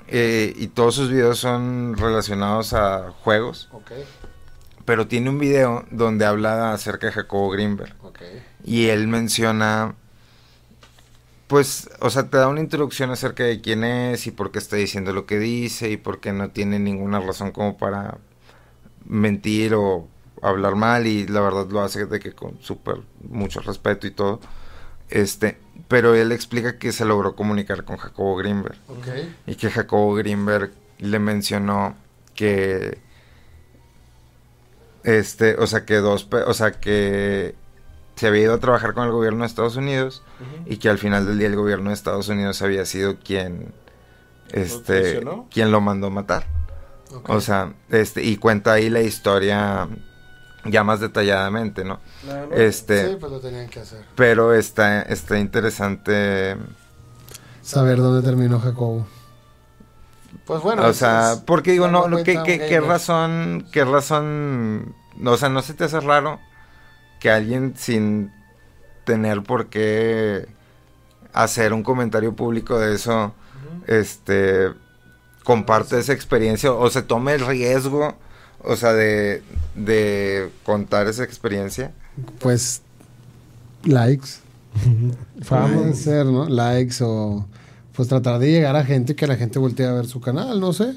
[0.09, 3.93] eh, y todos sus videos son relacionados a juegos, Ok,
[4.85, 8.19] pero tiene un video donde habla acerca de Jacobo Greenberg ok.
[8.65, 9.95] y él menciona,
[11.47, 14.77] pues, o sea, te da una introducción acerca de quién es y por qué está
[14.77, 18.19] diciendo lo que dice y por qué no tiene ninguna razón como para
[19.05, 20.09] mentir o
[20.41, 22.97] hablar mal y la verdad lo hace de que con súper
[23.29, 24.41] mucho respeto y todo.
[25.11, 25.59] Este,
[25.89, 29.07] pero él explica que se logró comunicar con Jacobo Greenberg Ok.
[29.47, 31.95] y que Jacobo Greenberg le mencionó
[32.35, 32.99] que
[35.05, 37.55] este, o sea, que dos, o sea, que
[38.17, 40.23] se había ido a trabajar con el gobierno de Estados Unidos
[40.67, 43.73] y que al final del día el gobierno de Estados Unidos había sido quien
[44.53, 45.49] este traicionó?
[45.51, 46.47] quien lo mandó matar.
[47.27, 49.89] O sea, este y cuenta ahí la historia
[50.65, 52.01] ya más detalladamente, ¿no?
[52.53, 54.05] Este, Sí, pues lo tenían que hacer.
[54.15, 56.57] pero está está interesante
[57.63, 59.07] Saber dónde terminó Jacobo.
[60.47, 60.85] Pues bueno.
[60.87, 64.95] o sea, es- porque digo, no, no, ¿qué, qué, razón, qué razón,
[65.25, 66.41] o sea, no se te hace raro
[67.21, 68.33] que alguien sin
[69.05, 70.49] tener por qué
[71.33, 73.33] hacer un comentario público de eso,
[73.87, 74.73] este,
[75.45, 78.17] comparte esa experiencia o se tome el riesgo,
[78.65, 79.43] o sea, de,
[79.75, 81.93] de contar esa experiencia?
[82.39, 82.83] Pues
[83.85, 84.29] likes.
[85.43, 85.93] Fama.
[85.95, 86.49] Ser, ¿no?
[86.49, 87.47] Likes o
[87.95, 90.73] pues tratar de llegar a gente que la gente voltee a ver su canal, no
[90.73, 90.95] sé.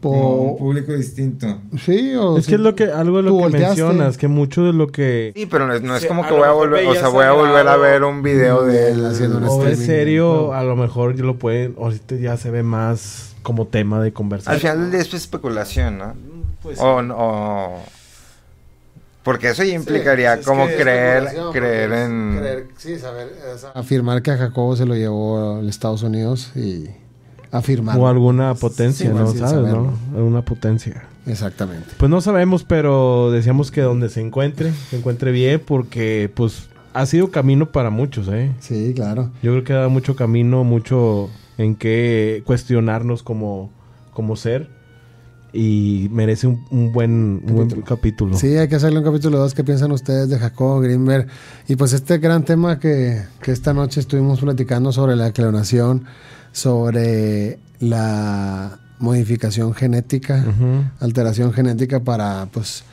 [0.00, 1.46] Como un O, público distinto.
[1.78, 3.82] sí, o Es que es lo que, algo de lo que volteaste.
[3.82, 5.32] mencionas, que mucho de lo que...
[5.34, 6.86] Sí, pero no es, no es Sí, como a que lo voy a mejor volver,
[6.86, 9.78] o sea, voy a volver a ver un video de él Haciendo un O es
[9.78, 9.86] streaming.
[9.86, 14.12] serio, a lo mejor lo pueden, ahorita ya se ve más como tema de Al
[14.12, 14.60] conversación.
[14.60, 16.14] final del día es especulación, ¿no?
[16.62, 17.82] Pues, O, o-
[19.22, 22.38] porque eso ya Sí, implicaría es como que creer, creer en...
[22.40, 26.50] creer- sí, saber, es afirmar que a Jacobo se lo llevó a los Estados Unidos
[26.56, 26.86] y
[27.52, 27.98] afirmar.
[27.98, 29.30] o alguna potencia, Sí, ¿no?
[29.30, 29.92] sí, ¿Sabes, saberlo.
[30.12, 30.16] no?
[30.18, 31.04] Alguna potencia.
[31.26, 31.90] Exactamente.
[31.98, 37.06] Pues no sabemos, pero decíamos que donde se encuentre, se encuentre bien, porque pues ha
[37.06, 38.50] sido camino para muchos, ¿eh?
[38.58, 39.30] Sí, claro.
[39.40, 43.70] Yo creo que da mucho camino, mucho en qué cuestionarnos como,
[44.12, 44.68] como ser.
[45.52, 48.36] Y merece un, un buen, un buen capítulo.
[48.36, 49.52] Sí, hay que hacerle un capítulo 2.
[49.54, 51.26] ¿Qué piensan ustedes de Jacobo Greenberg?
[51.68, 56.04] Y pues este gran tema que, que esta noche estuvimos platicando sobre la clonación,
[56.52, 60.44] sobre la modificación genética,
[61.00, 62.84] alteración genética para pues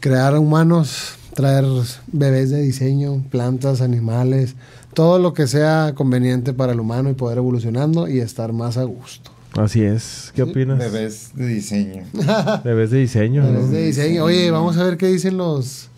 [0.00, 1.64] crear humanos, traer
[2.08, 4.56] bebés de diseño, plantas, animales,
[4.94, 8.82] todo lo que sea conveniente para el humano y poder evolucionando y estar más a
[8.82, 9.30] gusto.
[9.56, 10.32] Así es.
[10.34, 10.78] ¿Qué opinas?
[10.78, 12.04] Bebés de diseño.
[12.64, 13.68] Bebés de diseño, Bebés ¿no?
[13.68, 14.24] de diseño.
[14.24, 15.88] Oye, vamos a ver qué dicen los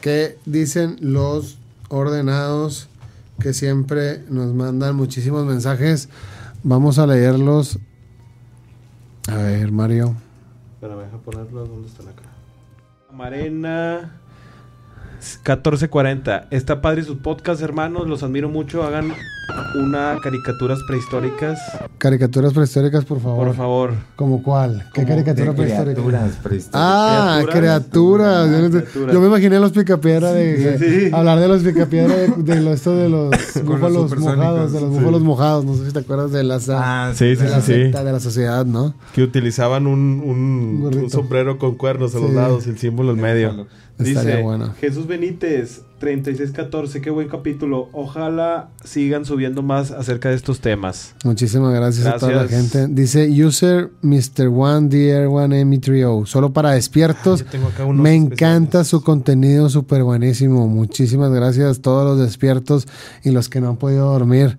[0.00, 1.58] qué dicen los
[1.88, 2.88] ordenados
[3.40, 6.08] que siempre nos mandan muchísimos mensajes.
[6.62, 7.78] Vamos a leerlos.
[9.28, 10.14] A ver, Mario.
[10.74, 11.66] Espera, deja ponerlo.
[11.66, 12.22] ¿Dónde están acá?
[13.12, 14.20] Marena
[15.16, 16.48] 1440.
[16.50, 18.06] Está padre su podcast, hermanos.
[18.08, 18.84] Los admiro mucho.
[18.84, 19.12] Hagan
[19.74, 21.58] una caricaturas prehistóricas.
[21.98, 23.46] Caricaturas prehistóricas, por favor.
[23.46, 23.92] Por favor.
[24.16, 24.84] ¿Como cuál?
[24.92, 25.94] ¿Qué caricatura prehistórica?
[25.94, 26.80] criaturas prehistóricas.
[26.82, 27.80] Ah, Criaturas.
[27.84, 28.50] criaturas.
[28.50, 29.14] Yo, no sé- criaturas.
[29.14, 31.10] yo me imaginé los picapiedra de Sí.
[31.14, 33.30] hablar de los picapiedra de, de lo, esto de los
[33.64, 34.98] búfalos mojados, de los Sí.
[34.98, 35.64] búfalos mojados.
[35.64, 38.20] No sé si te acuerdas de las Ah, Sí, sí, de la secta de la
[38.20, 38.94] sociedad, ¿no?
[39.14, 42.34] Que utilizaban un, un- un sombrero con cuernos a los Sí.
[42.36, 43.66] lados y el símbolo en medio.
[44.02, 44.74] Estaría Dice bueno.
[44.80, 47.88] Jesús Benítez, 3614, qué buen capítulo.
[47.92, 51.14] Ojalá sigan subiendo más acerca de estos temas.
[51.24, 52.88] Muchísimas gracias, a toda la gente.
[52.88, 54.48] Dice user Mr.
[54.48, 57.44] One DR One M3O, solo para despiertos.
[57.44, 60.66] Yo tengo acá unos Me encanta su contenido, súper buenísimo.
[60.66, 62.88] Muchísimas gracias a todos los despiertos
[63.22, 64.58] y los que no han podido dormir.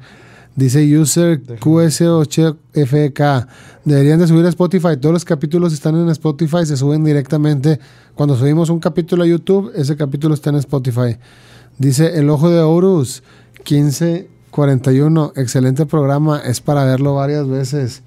[0.56, 3.48] Dice user QS8FK.
[3.86, 4.98] Deberían de subir a Spotify.
[5.00, 7.80] Todos los capítulos están en Spotify, se suben directamente.
[8.14, 11.18] Cuando subimos un capítulo a YouTube, ese capítulo está en Spotify.
[11.80, 13.24] Dice El Ojo de Horus,
[13.68, 15.34] 1541.
[15.36, 18.04] Excelente programa, es para verlo varias veces.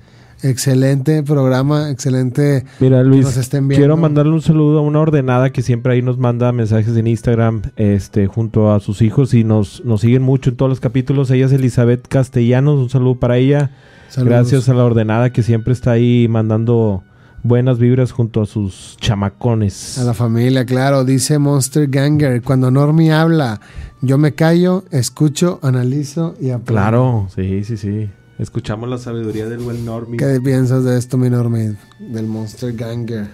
[0.48, 2.64] Excelente programa, excelente.
[2.78, 3.26] Mira, Luis,
[3.68, 7.62] quiero mandarle un saludo a una ordenada que siempre ahí nos manda mensajes en Instagram,
[7.76, 11.30] este, junto a sus hijos y nos, nos siguen mucho en todos los capítulos.
[11.30, 13.70] Ella es Elizabeth Castellanos, un saludo para ella.
[14.16, 17.02] Gracias a la ordenada que siempre está ahí mandando
[17.42, 19.98] buenas vibras junto a sus chamacones.
[19.98, 21.04] A la familia, claro.
[21.04, 23.60] Dice Monster Ganger, cuando Normie habla,
[24.00, 26.72] yo me callo, escucho, analizo y aprendo.
[26.72, 28.08] Claro, sí, sí, sí.
[28.38, 30.18] Escuchamos la sabiduría del buen Normie.
[30.18, 31.76] ¿Qué piensas de esto, mi Normie?
[31.98, 33.28] Del Monster Ganger.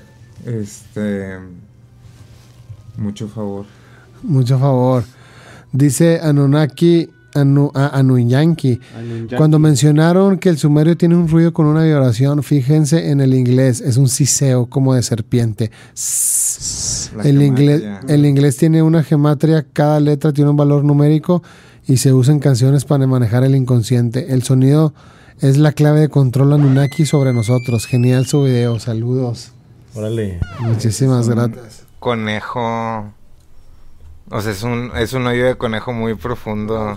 [0.46, 1.38] Este.
[2.96, 3.66] Mucho favor.
[4.22, 5.02] Mucho favor.
[5.72, 8.78] Dice Anunnaki Anu, Anunyanki.
[9.36, 13.80] Cuando mencionaron que el sumerio tiene un ruido con una vibración, fíjense en el inglés,
[13.80, 15.70] es un siseo como de serpiente.
[17.24, 21.42] El inglés, el inglés tiene una gematria, cada letra tiene un valor numérico
[21.86, 24.32] y se usa en canciones para manejar el inconsciente.
[24.32, 24.94] El sonido
[25.40, 27.86] es la clave de control Anunnaki sobre nosotros.
[27.86, 29.52] Genial su video, saludos.
[29.94, 30.40] Órale.
[30.60, 31.84] Muchísimas gracias.
[31.98, 33.12] Conejo.
[34.30, 36.96] O sea, es un, es un hoyo de conejo muy profundo.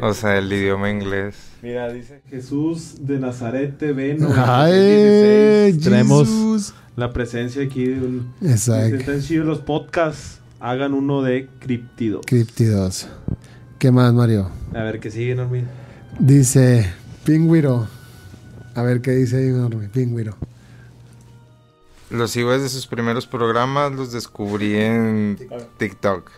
[0.00, 1.36] O sea, el idioma inglés.
[1.62, 4.16] Mira, dice Jesús de Nazaret TV.
[4.36, 8.32] Ay, Tenemos la presencia aquí de un...
[8.40, 8.96] Exacto.
[8.96, 10.40] Están chidos los podcasts.
[10.60, 12.24] Hagan uno de criptidos.
[12.24, 13.08] Criptidos.
[13.78, 14.50] ¿Qué más, Mario?
[14.74, 15.64] A ver, ¿qué sigue, Normi?
[16.18, 16.90] Dice
[17.24, 17.86] Pingüiro.
[18.74, 19.88] A ver qué dice ahí, Normi.
[19.88, 20.36] Pingüiro.
[22.10, 25.38] Los sigo desde sus primeros programas, los descubrí en
[25.78, 26.30] TikTok.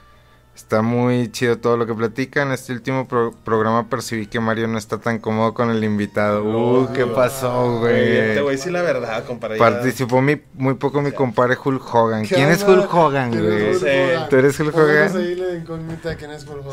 [0.57, 2.51] Está muy chido todo lo que platican.
[2.51, 6.43] Este último programa percibí que Mario no está tan cómodo con el invitado.
[6.43, 8.33] Uh, ¿qué pasó, güey?
[8.35, 9.59] Te voy a decir la verdad, compadre.
[9.59, 12.25] Participó muy poco mi compadre Hulk Hogan.
[12.25, 13.79] ¿Quién es Hulk Hogan, güey?
[14.31, 15.13] ¿Tú eres Hulk Hogan?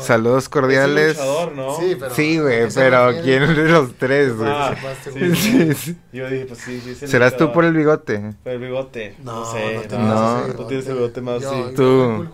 [0.00, 1.18] Saludos cordiales.
[1.54, 1.76] ¿no?
[1.78, 4.50] Sí, pero sí, güey, pero ¿quién es de los tres, güey?
[4.50, 4.74] Ah,
[5.12, 7.06] sí, Yo dije, pues sí, sí.
[7.06, 8.32] ¿Serás tú por el bigote?
[8.42, 9.14] Por el bigote.
[9.22, 9.86] No, sé.
[9.90, 11.74] No, Tú tienes el bigote más, sí.
[11.76, 12.26] Tú,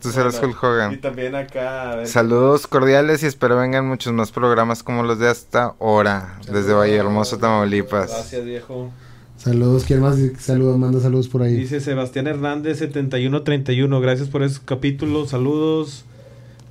[0.00, 0.93] tú serás Hulk Hogan.
[0.94, 2.06] Y también acá.
[2.06, 6.94] Saludos cordiales y espero vengan muchos más programas como los de hasta ahora, desde Valle
[6.94, 8.10] Hermoso, Tamaulipas.
[8.10, 8.90] Gracias, viejo.
[9.36, 11.54] Saludos, ¿quién más saludos, manda saludos por ahí?
[11.54, 16.04] Dice Sebastián Hernández 7131, gracias por ese capítulo, saludos.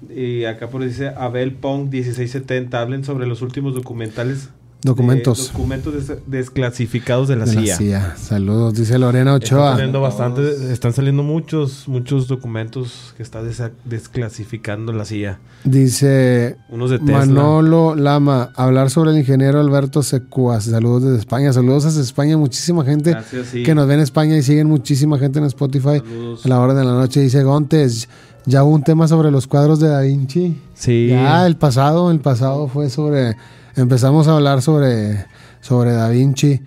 [0.10, 4.50] Y acá por dice Abel Pong 1670, hablen sobre los últimos documentales
[4.84, 5.52] Documentos.
[5.54, 5.94] documentos
[6.28, 7.62] desclasificados de la, de CIA.
[7.62, 8.16] la CIA.
[8.18, 9.60] Saludos, dice Lorena Ochoa.
[9.60, 13.42] Están saliendo, bastante, están saliendo muchos, muchos documentos que está
[13.86, 15.40] desclasificando la CIA.
[15.64, 17.20] Dice Unos de Tesla.
[17.20, 20.66] Manolo Lama, hablar sobre el ingeniero Alberto Secuas.
[20.66, 21.54] Saludos desde España.
[21.54, 22.38] Saludos desde España.
[22.38, 23.16] Muchísima gente
[23.54, 26.02] que nos ve en España y siguen muchísima gente en Spotify.
[26.44, 28.10] A la hora de la noche dice Gontes.
[28.46, 30.60] Ya hubo un tema sobre los cuadros de Da Vinci.
[30.74, 31.08] Sí.
[31.08, 33.38] Ya, el pasado, el pasado fue sobre
[33.76, 35.26] empezamos a hablar sobre,
[35.62, 36.62] sobre Da Vinci.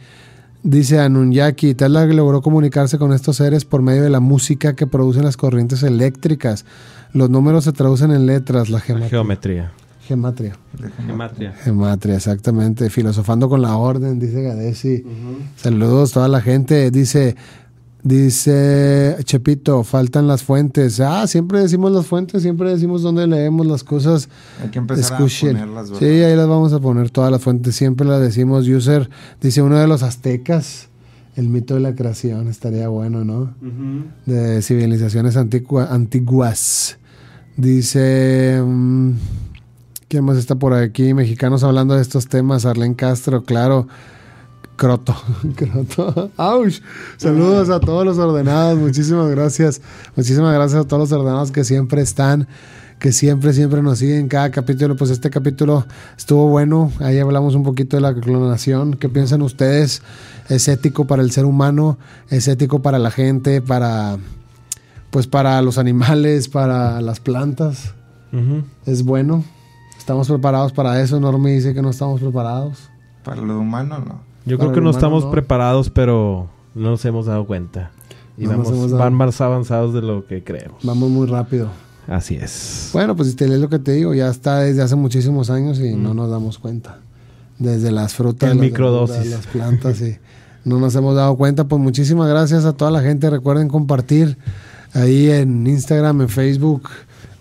[0.62, 5.24] Dice Anunyaki, Tesla logró comunicarse con estos seres por medio de la música que producen
[5.24, 6.65] las corrientes eléctricas.
[7.12, 9.73] Los números se traducen en letras, la geometría.
[10.07, 10.57] Gematria.
[11.07, 11.53] Gematria.
[11.53, 12.91] Gematria, exactamente.
[12.91, 15.05] Filosofando con la orden, dice Gadesi.
[15.57, 16.91] Saludos a toda la gente.
[16.91, 17.37] Dice
[18.07, 21.01] Dice Chepito, faltan las fuentes.
[21.01, 24.28] Ah, siempre decimos las fuentes, siempre decimos dónde leemos las cosas.
[24.62, 25.89] Hay que empezar a ponerlas.
[25.99, 27.74] Sí, ahí las vamos a poner todas las fuentes.
[27.74, 28.69] Siempre las decimos.
[28.69, 29.11] User,
[29.41, 30.87] dice uno de los aztecas,
[31.35, 33.53] el mito de la creación, estaría bueno, ¿no?
[34.24, 36.99] De civilizaciones antiguas.
[37.57, 39.15] Dice, um,
[40.07, 41.12] ¿quién más está por aquí?
[41.12, 42.66] Mexicanos hablando de estos temas.
[42.66, 43.89] Arlen Castro, claro.
[44.77, 45.16] Croto.
[45.57, 46.31] Croto.
[46.36, 46.81] ¡Auch!
[47.16, 48.78] Saludos a todos los ordenados.
[48.78, 49.81] Muchísimas gracias.
[50.15, 52.47] Muchísimas gracias a todos los ordenados que siempre están,
[52.98, 54.97] que siempre, siempre nos siguen cada capítulo.
[54.97, 55.86] Pues este capítulo
[56.16, 56.93] estuvo bueno.
[57.01, 58.94] Ahí hablamos un poquito de la clonación.
[58.94, 60.03] ¿Qué piensan ustedes?
[60.48, 61.98] ¿Es ético para el ser humano?
[62.28, 63.62] ¿Es ético para la gente?
[63.62, 64.19] ¿Para,
[65.11, 66.48] pues para los animales?
[66.48, 67.94] ¿Para las plantas?
[68.85, 69.43] ¿Es bueno?
[69.97, 71.19] ¿Estamos preparados para eso?
[71.19, 72.90] Normi dice que no estamos preparados.
[73.24, 74.26] Para lo humano, no.
[74.47, 77.90] Yo creo que no estamos preparados, pero no nos hemos dado cuenta.
[78.39, 80.85] Y vamos, van más avanzados de lo que creemos.
[80.85, 81.68] Vamos muy rápido.
[82.06, 82.90] Así es.
[82.93, 85.81] Bueno, pues si te lees lo que te digo, ya está desde hace muchísimos años
[85.81, 87.01] y no nos damos cuenta.
[87.59, 89.31] Desde las frutas, las, microdosis.
[89.31, 90.18] las plantas y
[90.64, 91.64] no nos hemos dado cuenta.
[91.64, 93.31] Pues muchísimas gracias a toda la gente.
[93.31, 94.36] Recuerden compartir
[94.93, 96.90] ahí en Instagram, en Facebook,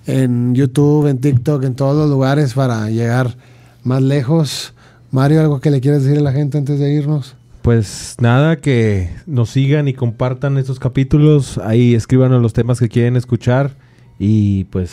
[0.07, 3.36] en YouTube, en TikTok, en todos los lugares para llegar
[3.84, 4.74] más lejos.
[5.16, 7.38] Mario, ¿algo que le quieras decir a la gente antes de irnos?
[7.62, 11.58] Pues nada, que nos sigan y compartan estos capítulos.
[11.58, 13.72] Ahí escríbanos los temas que quieren escuchar.
[14.20, 14.92] Y pues.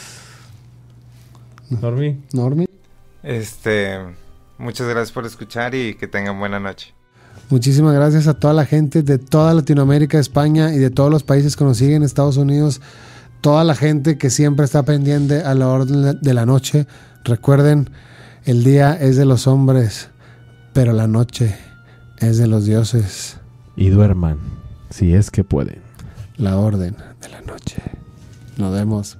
[1.70, 2.20] Normi.
[2.32, 2.66] Normi.
[3.24, 3.98] Este.
[4.58, 6.94] Muchas gracias por escuchar y que tengan buena noche.
[7.50, 11.56] Muchísimas gracias a toda la gente de toda Latinoamérica, España y de todos los países
[11.56, 12.80] que nos siguen, Estados Unidos,
[13.40, 16.86] toda la gente que siempre está pendiente a la orden de la noche.
[17.24, 17.90] Recuerden,
[18.44, 20.08] el día es de los hombres,
[20.72, 21.56] pero la noche
[22.18, 23.38] es de los dioses.
[23.76, 24.38] Y duerman,
[24.90, 25.80] si es que pueden.
[26.36, 27.82] La orden de la noche.
[28.56, 29.18] Nos vemos.